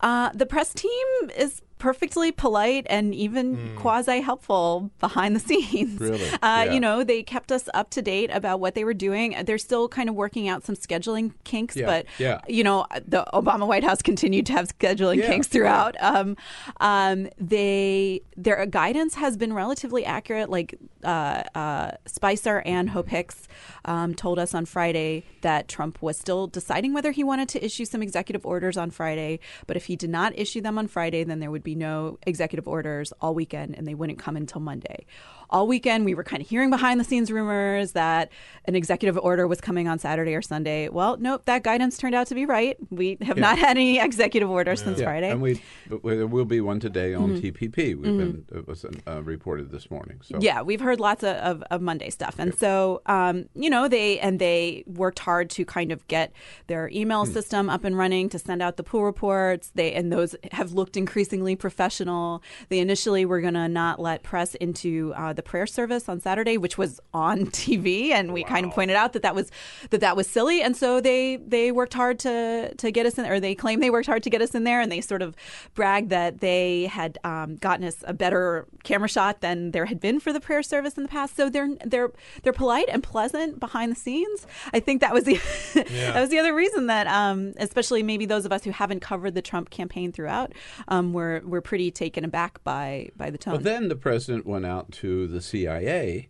Uh, 0.00 0.30
the 0.34 0.46
press 0.46 0.72
team 0.72 1.06
is 1.36 1.60
perfectly 1.78 2.32
polite 2.32 2.86
and 2.90 3.14
even 3.14 3.74
quasi 3.76 4.20
helpful 4.20 4.90
behind 5.00 5.34
the 5.36 5.40
scenes. 5.40 6.00
Really? 6.08 6.28
Uh, 6.34 6.38
Yeah. 6.42 6.72
You 6.72 6.80
know, 6.80 7.04
they 7.04 7.22
kept 7.22 7.50
us 7.52 7.68
up 7.74 7.90
to 7.90 8.02
date 8.02 8.30
about 8.32 8.60
what 8.60 8.74
they 8.74 8.84
were 8.84 8.94
doing. 8.94 9.36
They're 9.44 9.58
still 9.58 9.88
kind 9.88 10.08
of 10.08 10.14
working 10.14 10.48
out 10.48 10.64
some 10.64 10.74
scheduling 10.76 11.32
kinks, 11.44 11.76
Yeah, 11.76 11.86
but 11.86 12.06
yeah. 12.18 12.40
you 12.48 12.62
know, 12.64 12.86
the 13.06 13.24
Obama 13.32 13.66
White 13.66 13.84
House 13.84 14.02
continued 14.02 14.46
to 14.46 14.52
have 14.52 14.68
scheduling 14.76 15.24
kinks 15.24 15.46
throughout. 15.48 15.96
Um, 16.00 16.36
um, 16.80 17.28
they 17.38 18.22
their 18.36 18.64
guidance 18.66 19.14
has 19.14 19.36
been 19.36 19.52
relatively 19.52 20.04
accurate. 20.04 20.50
Like 20.50 20.78
uh, 21.04 21.42
uh, 21.54 21.92
Spicer 22.06 22.60
and 22.64 22.90
Hope 22.90 23.08
Hicks 23.08 23.48
um, 23.84 24.14
told 24.14 24.38
us 24.38 24.54
on 24.54 24.64
Friday 24.66 25.24
that 25.42 25.68
Trump 25.68 26.00
was 26.02 26.18
still 26.18 26.46
deciding 26.46 26.92
whether 26.94 27.10
he 27.12 27.24
wanted 27.24 27.48
to 27.50 27.64
issue 27.64 27.84
some 27.84 28.02
executive 28.02 28.44
orders 28.46 28.76
on 28.76 28.90
Friday. 28.90 29.40
But 29.66 29.76
if 29.76 29.86
he 29.86 29.96
did 29.96 30.10
not 30.10 30.36
issue 30.38 30.60
them 30.60 30.78
on 30.78 30.86
Friday, 30.88 31.24
then 31.24 31.40
there 31.40 31.50
would 31.50 31.62
be 31.64 31.67
no 31.74 32.18
executive 32.26 32.68
orders 32.68 33.12
all 33.20 33.34
weekend, 33.34 33.76
and 33.76 33.86
they 33.86 33.94
wouldn't 33.94 34.18
come 34.18 34.36
until 34.36 34.60
Monday. 34.60 35.06
All 35.50 35.66
weekend, 35.66 36.04
we 36.04 36.14
were 36.14 36.24
kind 36.24 36.42
of 36.42 36.48
hearing 36.48 36.70
behind 36.70 37.00
the 37.00 37.04
scenes 37.04 37.32
rumors 37.32 37.92
that 37.92 38.30
an 38.66 38.74
executive 38.74 39.16
order 39.16 39.46
was 39.46 39.60
coming 39.60 39.88
on 39.88 39.98
Saturday 39.98 40.34
or 40.34 40.42
Sunday. 40.42 40.88
Well, 40.88 41.16
nope, 41.18 41.42
that 41.46 41.62
guidance 41.62 41.96
turned 41.96 42.14
out 42.14 42.26
to 42.26 42.34
be 42.34 42.44
right. 42.44 42.76
We 42.90 43.16
have 43.22 43.38
not 43.38 43.58
had 43.58 43.78
any 43.78 43.98
executive 43.98 44.50
orders 44.50 44.82
since 44.82 45.00
Friday. 45.00 45.30
And 45.30 45.40
we, 45.40 45.62
there 46.04 46.26
will 46.26 46.44
be 46.44 46.60
one 46.60 46.80
today 46.80 47.14
on 47.14 47.40
TPP. 47.40 47.96
We've 47.96 48.02
been 48.02 48.44
it 48.52 48.66
was 48.66 48.84
uh, 48.84 49.22
reported 49.22 49.70
this 49.70 49.90
morning. 49.90 50.20
So 50.22 50.38
Yeah, 50.40 50.62
we've 50.62 50.80
heard 50.80 51.00
lots 51.00 51.22
of, 51.22 51.36
of, 51.36 51.62
of 51.70 51.80
Monday 51.80 52.10
stuff, 52.10 52.36
and 52.38 52.54
so 52.54 53.00
um, 53.06 53.48
you 53.54 53.70
know 53.70 53.88
they 53.88 54.18
and 54.20 54.38
they 54.38 54.84
worked 54.86 55.20
hard 55.20 55.50
to 55.50 55.64
kind 55.64 55.92
of 55.92 56.06
get 56.08 56.32
their 56.66 56.90
email 56.92 57.24
system 57.26 57.70
up 57.70 57.84
and 57.84 57.96
running 57.96 58.28
to 58.30 58.38
send 58.38 58.62
out 58.62 58.76
the 58.76 58.82
pool 58.82 59.04
reports. 59.04 59.70
They 59.74 59.94
and 59.94 60.12
those 60.12 60.36
have 60.52 60.72
looked 60.72 60.96
increasingly 60.96 61.56
professional. 61.56 62.42
They 62.68 62.80
initially 62.80 63.24
were 63.24 63.40
going 63.40 63.54
to 63.54 63.68
not 63.68 64.00
let 64.00 64.22
press 64.22 64.54
into 64.56 65.12
uh, 65.16 65.32
the 65.38 65.42
prayer 65.42 65.66
service 65.66 66.08
on 66.08 66.20
Saturday, 66.20 66.58
which 66.58 66.76
was 66.76 67.00
on 67.14 67.46
TV, 67.46 68.10
and 68.10 68.34
we 68.34 68.44
kind 68.44 68.66
of 68.66 68.72
pointed 68.72 68.96
out 68.96 69.14
that 69.14 69.22
that 69.22 69.34
was 69.34 69.50
that 69.88 70.00
that 70.00 70.16
was 70.16 70.26
silly, 70.26 70.60
and 70.60 70.76
so 70.76 71.00
they 71.00 71.36
they 71.36 71.72
worked 71.72 71.94
hard 71.94 72.18
to 72.18 72.74
to 72.74 72.90
get 72.90 73.06
us 73.06 73.16
in, 73.16 73.24
or 73.24 73.40
they 73.40 73.54
claim 73.54 73.80
they 73.80 73.88
worked 73.88 74.06
hard 74.06 74.22
to 74.24 74.30
get 74.30 74.42
us 74.42 74.54
in 74.54 74.64
there, 74.64 74.80
and 74.80 74.92
they 74.92 75.00
sort 75.00 75.22
of 75.22 75.34
bragged 75.74 76.10
that 76.10 76.40
they 76.40 76.86
had 76.86 77.16
um, 77.24 77.56
gotten 77.56 77.86
us 77.86 78.04
a 78.06 78.12
better 78.12 78.66
camera 78.82 79.08
shot 79.08 79.40
than 79.40 79.70
there 79.70 79.86
had 79.86 80.00
been 80.00 80.18
for 80.20 80.32
the 80.32 80.40
prayer 80.40 80.62
service 80.62 80.94
in 80.94 81.04
the 81.04 81.08
past. 81.08 81.36
So 81.36 81.48
they're 81.48 81.70
they're 81.86 82.10
they're 82.42 82.52
polite 82.52 82.88
and 82.88 83.02
pleasant 83.02 83.60
behind 83.60 83.92
the 83.92 83.96
scenes. 83.96 84.46
I 84.72 84.80
think 84.80 85.00
that 85.00 85.14
was 85.14 85.24
the 85.24 85.34
that 85.74 86.20
was 86.20 86.30
the 86.30 86.40
other 86.40 86.54
reason 86.54 86.88
that, 86.88 87.06
um, 87.06 87.54
especially 87.58 88.02
maybe 88.02 88.26
those 88.26 88.44
of 88.44 88.52
us 88.52 88.64
who 88.64 88.72
haven't 88.72 89.00
covered 89.00 89.34
the 89.34 89.42
Trump 89.42 89.70
campaign 89.70 90.10
throughout, 90.10 90.52
um, 90.88 91.12
were 91.12 91.42
were 91.44 91.60
pretty 91.60 91.92
taken 91.92 92.24
aback 92.24 92.62
by 92.64 93.10
by 93.16 93.30
the 93.30 93.38
tone. 93.38 93.54
But 93.54 93.62
then 93.62 93.88
the 93.88 93.96
president 93.96 94.44
went 94.44 94.66
out 94.66 94.90
to 94.92 95.27
the 95.28 95.40
CIA, 95.40 96.28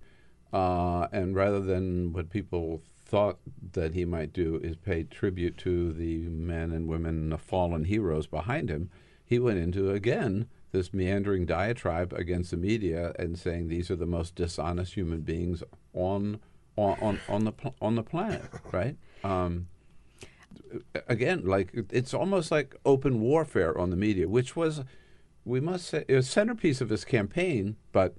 uh, 0.52 1.08
and 1.12 1.34
rather 1.34 1.60
than 1.60 2.12
what 2.12 2.30
people 2.30 2.82
thought 3.00 3.38
that 3.72 3.94
he 3.94 4.04
might 4.04 4.32
do 4.32 4.60
is 4.62 4.76
pay 4.76 5.02
tribute 5.02 5.56
to 5.58 5.92
the 5.92 6.28
men 6.28 6.72
and 6.72 6.86
women, 6.88 7.30
the 7.30 7.38
fallen 7.38 7.84
heroes 7.84 8.26
behind 8.26 8.68
him, 8.70 8.90
he 9.24 9.38
went 9.38 9.58
into 9.58 9.90
again 9.90 10.46
this 10.70 10.92
meandering 10.92 11.46
diatribe 11.46 12.12
against 12.12 12.50
the 12.50 12.56
media 12.56 13.14
and 13.18 13.38
saying 13.38 13.68
these 13.68 13.90
are 13.90 13.96
the 13.96 14.06
most 14.06 14.34
dishonest 14.34 14.94
human 14.94 15.20
beings 15.20 15.62
on 15.94 16.38
on 16.76 16.98
on, 17.00 17.20
on 17.28 17.44
the 17.44 17.52
on 17.80 17.94
the 17.94 18.02
planet, 18.02 18.44
right? 18.72 18.96
Um, 19.24 19.68
again, 21.08 21.44
like 21.44 21.72
it's 21.90 22.14
almost 22.14 22.50
like 22.50 22.76
open 22.84 23.20
warfare 23.20 23.76
on 23.78 23.90
the 23.90 23.96
media, 23.96 24.28
which 24.28 24.56
was, 24.56 24.82
we 25.44 25.60
must 25.60 25.86
say, 25.86 26.04
a 26.08 26.22
centerpiece 26.22 26.80
of 26.80 26.90
his 26.90 27.04
campaign, 27.04 27.76
but 27.92 28.14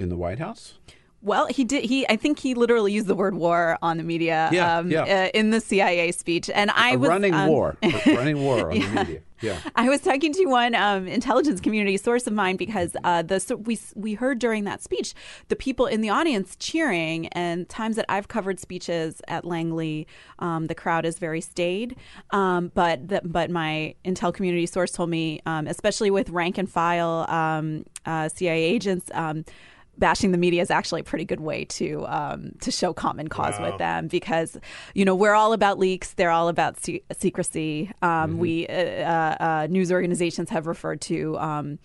in 0.00 0.08
the 0.08 0.16
White 0.16 0.38
House. 0.38 0.74
Well, 1.22 1.46
he 1.48 1.64
did. 1.64 1.84
He, 1.84 2.08
I 2.08 2.16
think 2.16 2.38
he 2.38 2.54
literally 2.54 2.92
used 2.92 3.06
the 3.06 3.14
word 3.14 3.34
war 3.34 3.76
on 3.82 3.98
the 3.98 4.02
media 4.02 4.48
Yeah, 4.52 4.78
um, 4.78 4.90
yeah. 4.90 5.02
Uh, 5.02 5.38
in 5.38 5.50
the 5.50 5.60
CIA 5.60 6.12
speech, 6.12 6.48
and 6.48 6.70
I 6.70 6.92
a 6.92 6.98
was 6.98 7.08
running 7.10 7.34
um, 7.34 7.48
war, 7.48 7.76
running 8.06 8.42
war 8.42 8.70
on 8.70 8.78
the 8.78 8.88
media. 8.88 9.20
Yeah. 9.42 9.58
I 9.74 9.88
was 9.88 10.00
talking 10.00 10.32
to 10.34 10.46
one 10.46 10.74
um, 10.74 11.06
intelligence 11.06 11.60
community 11.60 11.96
source 11.96 12.26
of 12.26 12.32
mine 12.32 12.56
because 12.56 12.96
uh, 13.04 13.22
the 13.22 13.38
so 13.38 13.56
we 13.56 13.78
we 13.94 14.14
heard 14.14 14.38
during 14.38 14.64
that 14.64 14.82
speech 14.82 15.14
the 15.48 15.56
people 15.56 15.86
in 15.86 16.00
the 16.00 16.08
audience 16.08 16.56
cheering, 16.56 17.26
and 17.28 17.68
times 17.68 17.96
that 17.96 18.06
I've 18.08 18.28
covered 18.28 18.58
speeches 18.58 19.20
at 19.28 19.44
Langley, 19.44 20.06
um, 20.38 20.68
the 20.68 20.74
crowd 20.74 21.04
is 21.04 21.18
very 21.18 21.42
staid. 21.42 21.96
Um, 22.30 22.72
but 22.74 23.08
the, 23.08 23.20
but 23.24 23.50
my 23.50 23.94
intel 24.06 24.32
community 24.32 24.64
source 24.64 24.92
told 24.92 25.10
me, 25.10 25.40
um, 25.44 25.66
especially 25.66 26.10
with 26.10 26.30
rank 26.30 26.56
and 26.56 26.70
file 26.70 27.26
um, 27.28 27.84
uh, 28.06 28.30
CIA 28.30 28.62
agents. 28.62 29.10
Bashing 30.00 30.32
the 30.32 30.38
media 30.38 30.62
is 30.62 30.70
actually 30.70 31.02
a 31.02 31.04
pretty 31.04 31.24
good 31.24 31.40
way 31.40 31.64
to 31.66 32.04
um, 32.08 32.52
to 32.62 32.70
show 32.70 32.92
common 32.92 33.28
cause 33.28 33.54
Wow. 33.60 33.70
with 33.70 33.78
them 33.78 34.08
because 34.08 34.58
you 34.94 35.04
know 35.04 35.14
we're 35.14 35.34
all 35.34 35.52
about 35.52 35.78
leaks. 35.78 36.14
They're 36.14 36.30
all 36.32 36.48
about 36.48 36.80
se- 36.80 37.02
secrecy. 37.12 37.92
Um, 38.02 38.38
We 38.38 38.66
uh, 38.66 38.72
uh, 38.72 39.36
uh, 39.40 39.66
news 39.70 39.92
organizations 39.92 40.50
have 40.50 40.66
referred 40.66 41.00
to 41.02 41.38
um, 41.38 41.78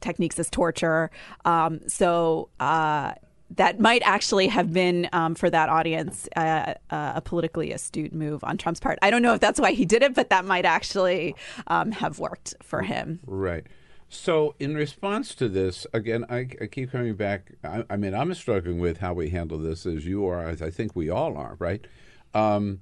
techniques 0.00 0.38
as 0.38 0.48
torture. 0.50 1.10
Um, 1.44 1.80
so. 1.88 2.48
Uh, 2.60 3.12
that 3.56 3.80
might 3.80 4.00
actually 4.04 4.46
have 4.46 4.72
been 4.72 5.08
um, 5.12 5.34
for 5.34 5.50
that 5.50 5.68
audience 5.68 6.28
uh, 6.36 6.74
uh, 6.90 7.12
a 7.16 7.20
politically 7.20 7.72
astute 7.72 8.12
move 8.14 8.44
on 8.44 8.56
Trump's 8.56 8.78
part. 8.78 8.96
I 9.02 9.10
don't 9.10 9.22
know 9.22 9.34
if 9.34 9.40
that's 9.40 9.58
why 9.58 9.72
he 9.72 9.84
did 9.84 10.04
it, 10.04 10.14
but 10.14 10.30
that 10.30 10.44
might 10.44 10.64
actually 10.64 11.34
um, 11.66 11.90
have 11.90 12.20
worked 12.20 12.54
for 12.62 12.80
him. 12.82 13.18
Right. 13.26 13.66
So, 14.12 14.56
in 14.58 14.74
response 14.74 15.36
to 15.36 15.48
this, 15.48 15.86
again, 15.92 16.26
I, 16.28 16.48
I 16.60 16.66
keep 16.66 16.90
coming 16.90 17.14
back. 17.14 17.52
I, 17.62 17.84
I 17.88 17.96
mean, 17.96 18.12
I'm 18.12 18.34
struggling 18.34 18.80
with 18.80 18.98
how 18.98 19.14
we 19.14 19.30
handle 19.30 19.56
this, 19.56 19.86
as 19.86 20.04
you 20.04 20.26
are, 20.26 20.42
as 20.42 20.60
I 20.60 20.68
think 20.68 20.96
we 20.96 21.08
all 21.08 21.36
are, 21.36 21.54
right? 21.60 21.86
Um, 22.34 22.80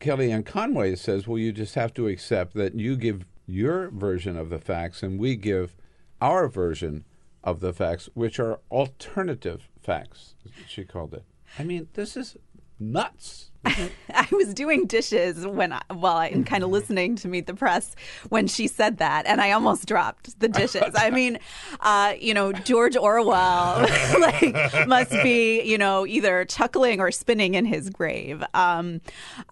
Kellyanne 0.00 0.46
Conway 0.46 0.94
says, 0.96 1.28
well, 1.28 1.36
you 1.36 1.52
just 1.52 1.74
have 1.74 1.92
to 1.92 2.08
accept 2.08 2.54
that 2.54 2.74
you 2.74 2.96
give 2.96 3.26
your 3.46 3.90
version 3.90 4.38
of 4.38 4.48
the 4.48 4.58
facts 4.58 5.02
and 5.02 5.20
we 5.20 5.36
give 5.36 5.74
our 6.22 6.48
version 6.48 7.04
of 7.44 7.60
the 7.60 7.74
facts, 7.74 8.08
which 8.14 8.40
are 8.40 8.60
alternative 8.70 9.68
facts, 9.82 10.36
she 10.66 10.84
called 10.84 11.12
it. 11.12 11.24
I 11.58 11.64
mean, 11.64 11.88
this 11.92 12.16
is 12.16 12.36
nuts. 12.80 13.50
I 13.64 14.26
was 14.32 14.54
doing 14.54 14.86
dishes 14.86 15.46
when 15.46 15.74
I, 15.74 15.82
while 15.92 16.16
I'm 16.16 16.44
kind 16.44 16.64
of 16.64 16.70
listening 16.70 17.16
to 17.16 17.28
Meet 17.28 17.46
the 17.46 17.54
Press 17.54 17.94
when 18.30 18.46
she 18.46 18.66
said 18.66 18.96
that, 18.98 19.26
and 19.26 19.38
I 19.38 19.52
almost 19.52 19.86
dropped 19.86 20.40
the 20.40 20.48
dishes. 20.48 20.94
I 20.94 21.10
mean, 21.10 21.38
uh, 21.80 22.14
you 22.18 22.32
know, 22.32 22.52
George 22.52 22.96
Orwell 22.96 23.80
like 24.18 24.88
must 24.88 25.10
be 25.22 25.62
you 25.62 25.76
know 25.76 26.06
either 26.06 26.46
chuckling 26.46 27.00
or 27.00 27.10
spinning 27.10 27.54
in 27.54 27.66
his 27.66 27.90
grave. 27.90 28.42
Um, 28.54 29.02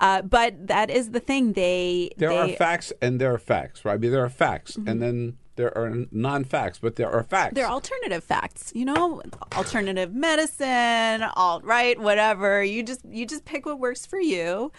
uh, 0.00 0.22
but 0.22 0.68
that 0.68 0.88
is 0.88 1.10
the 1.10 1.20
thing. 1.20 1.52
They 1.52 2.10
There 2.16 2.30
they, 2.30 2.38
are 2.38 2.48
facts 2.56 2.94
and 3.02 3.20
there 3.20 3.34
are 3.34 3.38
facts, 3.38 3.84
right? 3.84 3.94
I 3.94 3.98
mean, 3.98 4.10
there 4.10 4.24
are 4.24 4.30
facts, 4.30 4.76
and 4.76 5.02
then 5.02 5.36
there 5.58 5.76
are 5.76 6.06
non 6.12 6.44
facts, 6.44 6.78
but 6.78 6.94
there 6.94 7.10
are 7.10 7.24
facts. 7.24 7.54
They're 7.54 7.68
alternative 7.68 8.22
facts, 8.22 8.72
you 8.76 8.84
know, 8.84 9.20
alternative 9.56 10.14
medicine, 10.14 11.24
alt 11.34 11.64
right, 11.64 11.98
whatever. 11.98 12.62
You 12.62 12.84
just 12.84 13.04
you 13.04 13.26
just 13.26 13.44
pick 13.44 13.66
what 13.66 13.80
works 13.80 14.06
for 14.06 14.20
you. 14.20 14.70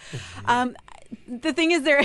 Um, 0.46 0.74
the 1.28 1.52
thing 1.52 1.72
is, 1.72 1.82
there, 1.82 2.02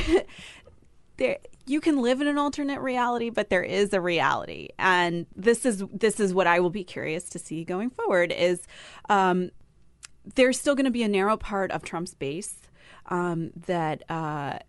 there 1.17 1.37
you 1.65 1.79
can 1.79 2.01
live 2.01 2.19
in 2.19 2.27
an 2.27 2.37
alternate 2.37 2.81
reality, 2.81 3.29
but 3.29 3.49
there 3.49 3.63
is 3.63 3.93
a 3.93 4.01
reality, 4.01 4.67
and 4.77 5.25
this 5.37 5.65
is 5.65 5.81
this 5.93 6.19
is 6.19 6.33
what 6.33 6.45
I 6.45 6.59
will 6.59 6.69
be 6.69 6.83
curious 6.83 7.29
to 7.29 7.39
see 7.39 7.63
going 7.63 7.89
forward. 7.89 8.33
Is 8.33 8.67
um, 9.07 9.51
there's 10.35 10.59
still 10.59 10.75
going 10.75 10.83
to 10.83 10.91
be 10.91 11.03
a 11.03 11.07
narrow 11.07 11.37
part 11.37 11.71
of 11.71 11.81
Trump's 11.81 12.13
base 12.13 12.57
um, 13.05 13.51
that. 13.67 14.03
Uh, 14.11 14.59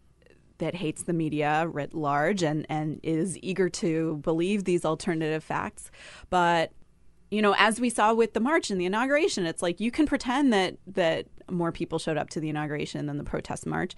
that 0.59 0.75
hates 0.75 1.03
the 1.03 1.13
media 1.13 1.67
writ 1.69 1.95
large 1.95 2.43
and, 2.43 2.67
and 2.69 3.01
is 3.03 3.39
eager 3.43 3.69
to 3.69 4.17
believe 4.19 4.65
these 4.65 4.85
alternative 4.85 5.45
facts. 5.45 5.91
But, 6.31 6.73
you 7.31 7.43
know, 7.43 7.55
as 7.59 7.81
we 7.81 7.91
saw 7.91 8.15
with 8.15 8.33
the 8.33 8.41
march 8.41 8.71
and 8.71 8.81
the 8.81 8.87
inauguration, 8.87 9.47
it's 9.47 9.63
like 9.63 9.81
you 9.81 9.91
can 9.91 10.07
pretend 10.07 10.53
that 10.53 10.77
that 10.87 11.27
more 11.51 11.73
people 11.73 11.99
showed 11.99 12.17
up 12.17 12.29
to 12.31 12.41
the 12.41 12.49
inauguration 12.49 13.07
than 13.07 13.19
the 13.19 13.25
protest 13.25 13.67
march. 13.67 13.95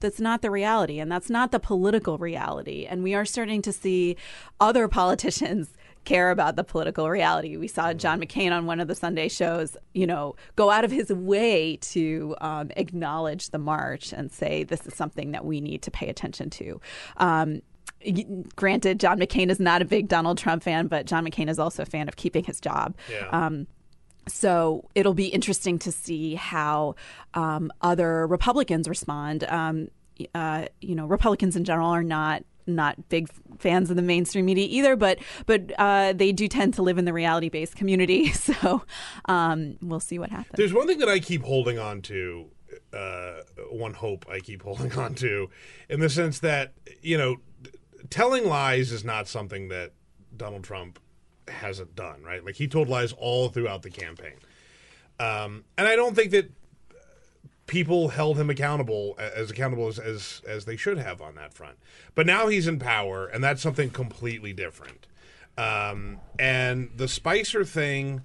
That's 0.00 0.20
not 0.20 0.42
the 0.42 0.50
reality, 0.50 0.98
and 0.98 1.10
that's 1.10 1.30
not 1.30 1.50
the 1.50 1.60
political 1.60 2.18
reality. 2.18 2.86
And 2.88 3.02
we 3.02 3.14
are 3.14 3.24
starting 3.24 3.62
to 3.62 3.72
see 3.72 4.16
other 4.60 4.88
politicians 5.00 5.72
care 6.04 6.30
about 6.30 6.56
the 6.56 6.64
political 6.64 7.08
reality. 7.08 7.56
We 7.56 7.68
saw 7.68 7.92
John 7.92 8.20
McCain 8.20 8.52
on 8.52 8.66
one 8.66 8.80
of 8.80 8.88
the 8.88 8.94
Sunday 8.94 9.28
shows, 9.28 9.76
you 9.94 10.06
know, 10.06 10.36
go 10.56 10.70
out 10.70 10.84
of 10.84 10.90
his 10.90 11.12
way 11.12 11.76
to 11.76 12.34
um, 12.40 12.70
acknowledge 12.76 13.50
the 13.50 13.58
march 13.58 14.12
and 14.12 14.30
say 14.32 14.64
this 14.64 14.86
is 14.86 14.94
something 14.94 15.32
that 15.32 15.44
we 15.44 15.60
need 15.60 15.82
to 15.82 15.90
pay 15.90 16.08
attention 16.08 16.50
to. 16.50 16.80
Um, 17.18 17.62
granted, 18.56 18.98
John 18.98 19.18
McCain 19.18 19.50
is 19.50 19.60
not 19.60 19.82
a 19.82 19.84
big 19.84 20.08
Donald 20.08 20.38
Trump 20.38 20.62
fan, 20.62 20.88
but 20.88 21.06
John 21.06 21.24
McCain 21.24 21.48
is 21.48 21.58
also 21.58 21.82
a 21.82 21.86
fan 21.86 22.08
of 22.08 22.16
keeping 22.16 22.44
his 22.44 22.60
job. 22.60 22.96
Yeah. 23.10 23.28
Um, 23.30 23.66
so 24.28 24.88
it'll 24.94 25.14
be 25.14 25.26
interesting 25.26 25.78
to 25.80 25.92
see 25.92 26.34
how 26.34 26.94
um, 27.34 27.72
other 27.80 28.26
Republicans 28.26 28.88
respond. 28.88 29.44
Um, 29.44 29.88
uh, 30.34 30.66
you 30.80 30.94
know, 30.94 31.06
Republicans 31.06 31.56
in 31.56 31.64
general 31.64 31.88
are 31.88 32.04
not 32.04 32.44
not 32.66 33.08
big 33.08 33.28
fans 33.58 33.90
of 33.90 33.96
the 33.96 34.02
mainstream 34.02 34.46
media 34.46 34.66
either, 34.68 34.96
but 34.96 35.18
but 35.46 35.72
uh, 35.78 36.12
they 36.12 36.32
do 36.32 36.48
tend 36.48 36.74
to 36.74 36.82
live 36.82 36.98
in 36.98 37.04
the 37.04 37.12
reality 37.12 37.48
based 37.48 37.76
community. 37.76 38.32
So 38.42 38.82
um, 39.26 39.76
we'll 39.80 40.00
see 40.00 40.18
what 40.18 40.30
happens. 40.30 40.56
There's 40.56 40.72
one 40.72 40.86
thing 40.86 40.98
that 40.98 41.08
I 41.08 41.20
keep 41.20 41.42
holding 41.42 41.78
on 41.78 42.02
to, 42.02 42.46
uh, 42.92 43.34
one 43.70 43.94
hope 43.94 44.26
I 44.28 44.40
keep 44.40 44.62
holding 44.64 44.92
on 44.94 45.14
to, 45.16 45.48
in 45.88 46.00
the 46.00 46.08
sense 46.08 46.40
that, 46.40 46.72
you 47.02 47.16
know, 47.16 47.36
telling 48.10 48.46
lies 48.46 48.90
is 48.90 49.04
not 49.04 49.28
something 49.28 49.68
that 49.68 49.92
Donald 50.36 50.64
Trump 50.64 50.98
hasn't 51.48 51.94
done, 51.94 52.22
right? 52.22 52.44
Like 52.44 52.56
he 52.56 52.66
told 52.66 52.88
lies 52.88 53.12
all 53.12 53.48
throughout 53.48 53.82
the 53.82 53.90
campaign. 53.90 54.34
Um, 55.20 55.64
and 55.78 55.86
I 55.86 55.94
don't 55.94 56.14
think 56.14 56.32
that 56.32 56.50
people 57.66 58.08
held 58.08 58.38
him 58.38 58.50
accountable 58.50 59.14
as 59.18 59.50
accountable 59.50 59.88
as, 59.88 59.98
as 59.98 60.42
as 60.46 60.64
they 60.64 60.76
should 60.76 60.98
have 60.98 61.20
on 61.20 61.34
that 61.36 61.54
front. 61.54 61.76
But 62.14 62.26
now 62.26 62.48
he's 62.48 62.66
in 62.66 62.78
power, 62.78 63.26
and 63.26 63.42
that's 63.42 63.62
something 63.62 63.90
completely 63.90 64.52
different. 64.52 65.06
Um, 65.56 66.18
and 66.38 66.90
the 66.96 67.08
Spicer 67.08 67.64
thing 67.64 68.22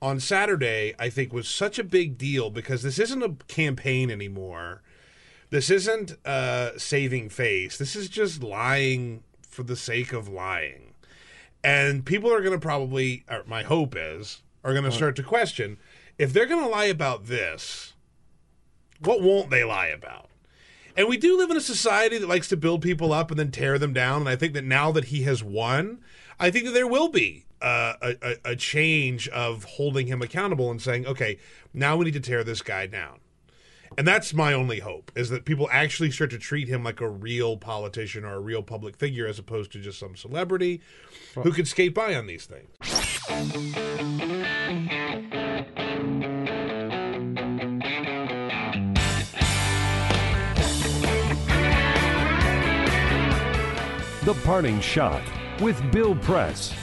on 0.00 0.20
Saturday, 0.20 0.94
I 0.98 1.10
think, 1.10 1.32
was 1.32 1.48
such 1.48 1.78
a 1.78 1.84
big 1.84 2.18
deal 2.18 2.50
because 2.50 2.82
this 2.82 2.98
isn't 2.98 3.22
a 3.22 3.34
campaign 3.48 4.10
anymore. 4.10 4.82
This 5.50 5.70
isn't 5.70 6.14
uh, 6.24 6.78
saving 6.78 7.30
face. 7.30 7.78
This 7.78 7.96
is 7.96 8.08
just 8.08 8.42
lying 8.42 9.22
for 9.42 9.62
the 9.62 9.76
sake 9.76 10.12
of 10.12 10.28
lying. 10.28 10.94
And 11.64 12.04
people 12.04 12.32
are 12.32 12.40
going 12.40 12.52
to 12.52 12.60
probably, 12.60 13.24
or 13.28 13.42
my 13.46 13.62
hope 13.62 13.94
is, 13.96 14.42
are 14.62 14.72
going 14.72 14.84
to 14.84 14.92
start 14.92 15.16
to 15.16 15.22
question 15.22 15.78
if 16.18 16.32
they're 16.32 16.46
going 16.46 16.62
to 16.62 16.68
lie 16.68 16.86
about 16.86 17.26
this, 17.26 17.94
what 19.00 19.22
won't 19.22 19.50
they 19.50 19.64
lie 19.64 19.88
about? 19.88 20.28
And 20.96 21.08
we 21.08 21.16
do 21.16 21.38
live 21.38 21.50
in 21.50 21.56
a 21.56 21.60
society 21.60 22.18
that 22.18 22.28
likes 22.28 22.48
to 22.48 22.56
build 22.56 22.82
people 22.82 23.12
up 23.12 23.30
and 23.30 23.38
then 23.38 23.52
tear 23.52 23.78
them 23.78 23.92
down. 23.92 24.22
And 24.22 24.28
I 24.28 24.34
think 24.36 24.52
that 24.54 24.64
now 24.64 24.90
that 24.92 25.04
he 25.04 25.22
has 25.22 25.44
won, 25.44 26.00
I 26.40 26.50
think 26.50 26.64
that 26.64 26.72
there 26.72 26.88
will 26.88 27.08
be 27.08 27.44
uh, 27.62 27.94
a, 28.02 28.16
a, 28.22 28.36
a 28.52 28.56
change 28.56 29.28
of 29.28 29.64
holding 29.64 30.08
him 30.08 30.22
accountable 30.22 30.70
and 30.70 30.82
saying, 30.82 31.06
okay, 31.06 31.38
now 31.72 31.96
we 31.96 32.06
need 32.06 32.14
to 32.14 32.20
tear 32.20 32.42
this 32.42 32.62
guy 32.62 32.86
down. 32.86 33.20
And 33.96 34.06
that's 34.06 34.34
my 34.34 34.52
only 34.52 34.80
hope 34.80 35.10
is 35.14 35.30
that 35.30 35.44
people 35.44 35.68
actually 35.72 36.10
start 36.10 36.30
to 36.30 36.38
treat 36.38 36.68
him 36.68 36.84
like 36.84 37.00
a 37.00 37.08
real 37.08 37.56
politician 37.56 38.24
or 38.24 38.34
a 38.34 38.40
real 38.40 38.62
public 38.62 38.96
figure 38.96 39.26
as 39.26 39.38
opposed 39.38 39.72
to 39.72 39.80
just 39.80 39.98
some 39.98 40.14
celebrity 40.14 40.80
who 41.34 41.52
could 41.52 41.66
skate 41.66 41.94
by 41.94 42.14
on 42.14 42.26
these 42.26 42.46
things. 42.46 42.68
The 54.28 54.34
Parting 54.44 54.78
Shot 54.82 55.22
with 55.58 55.80
Bill 55.90 56.14
Press. 56.14 56.74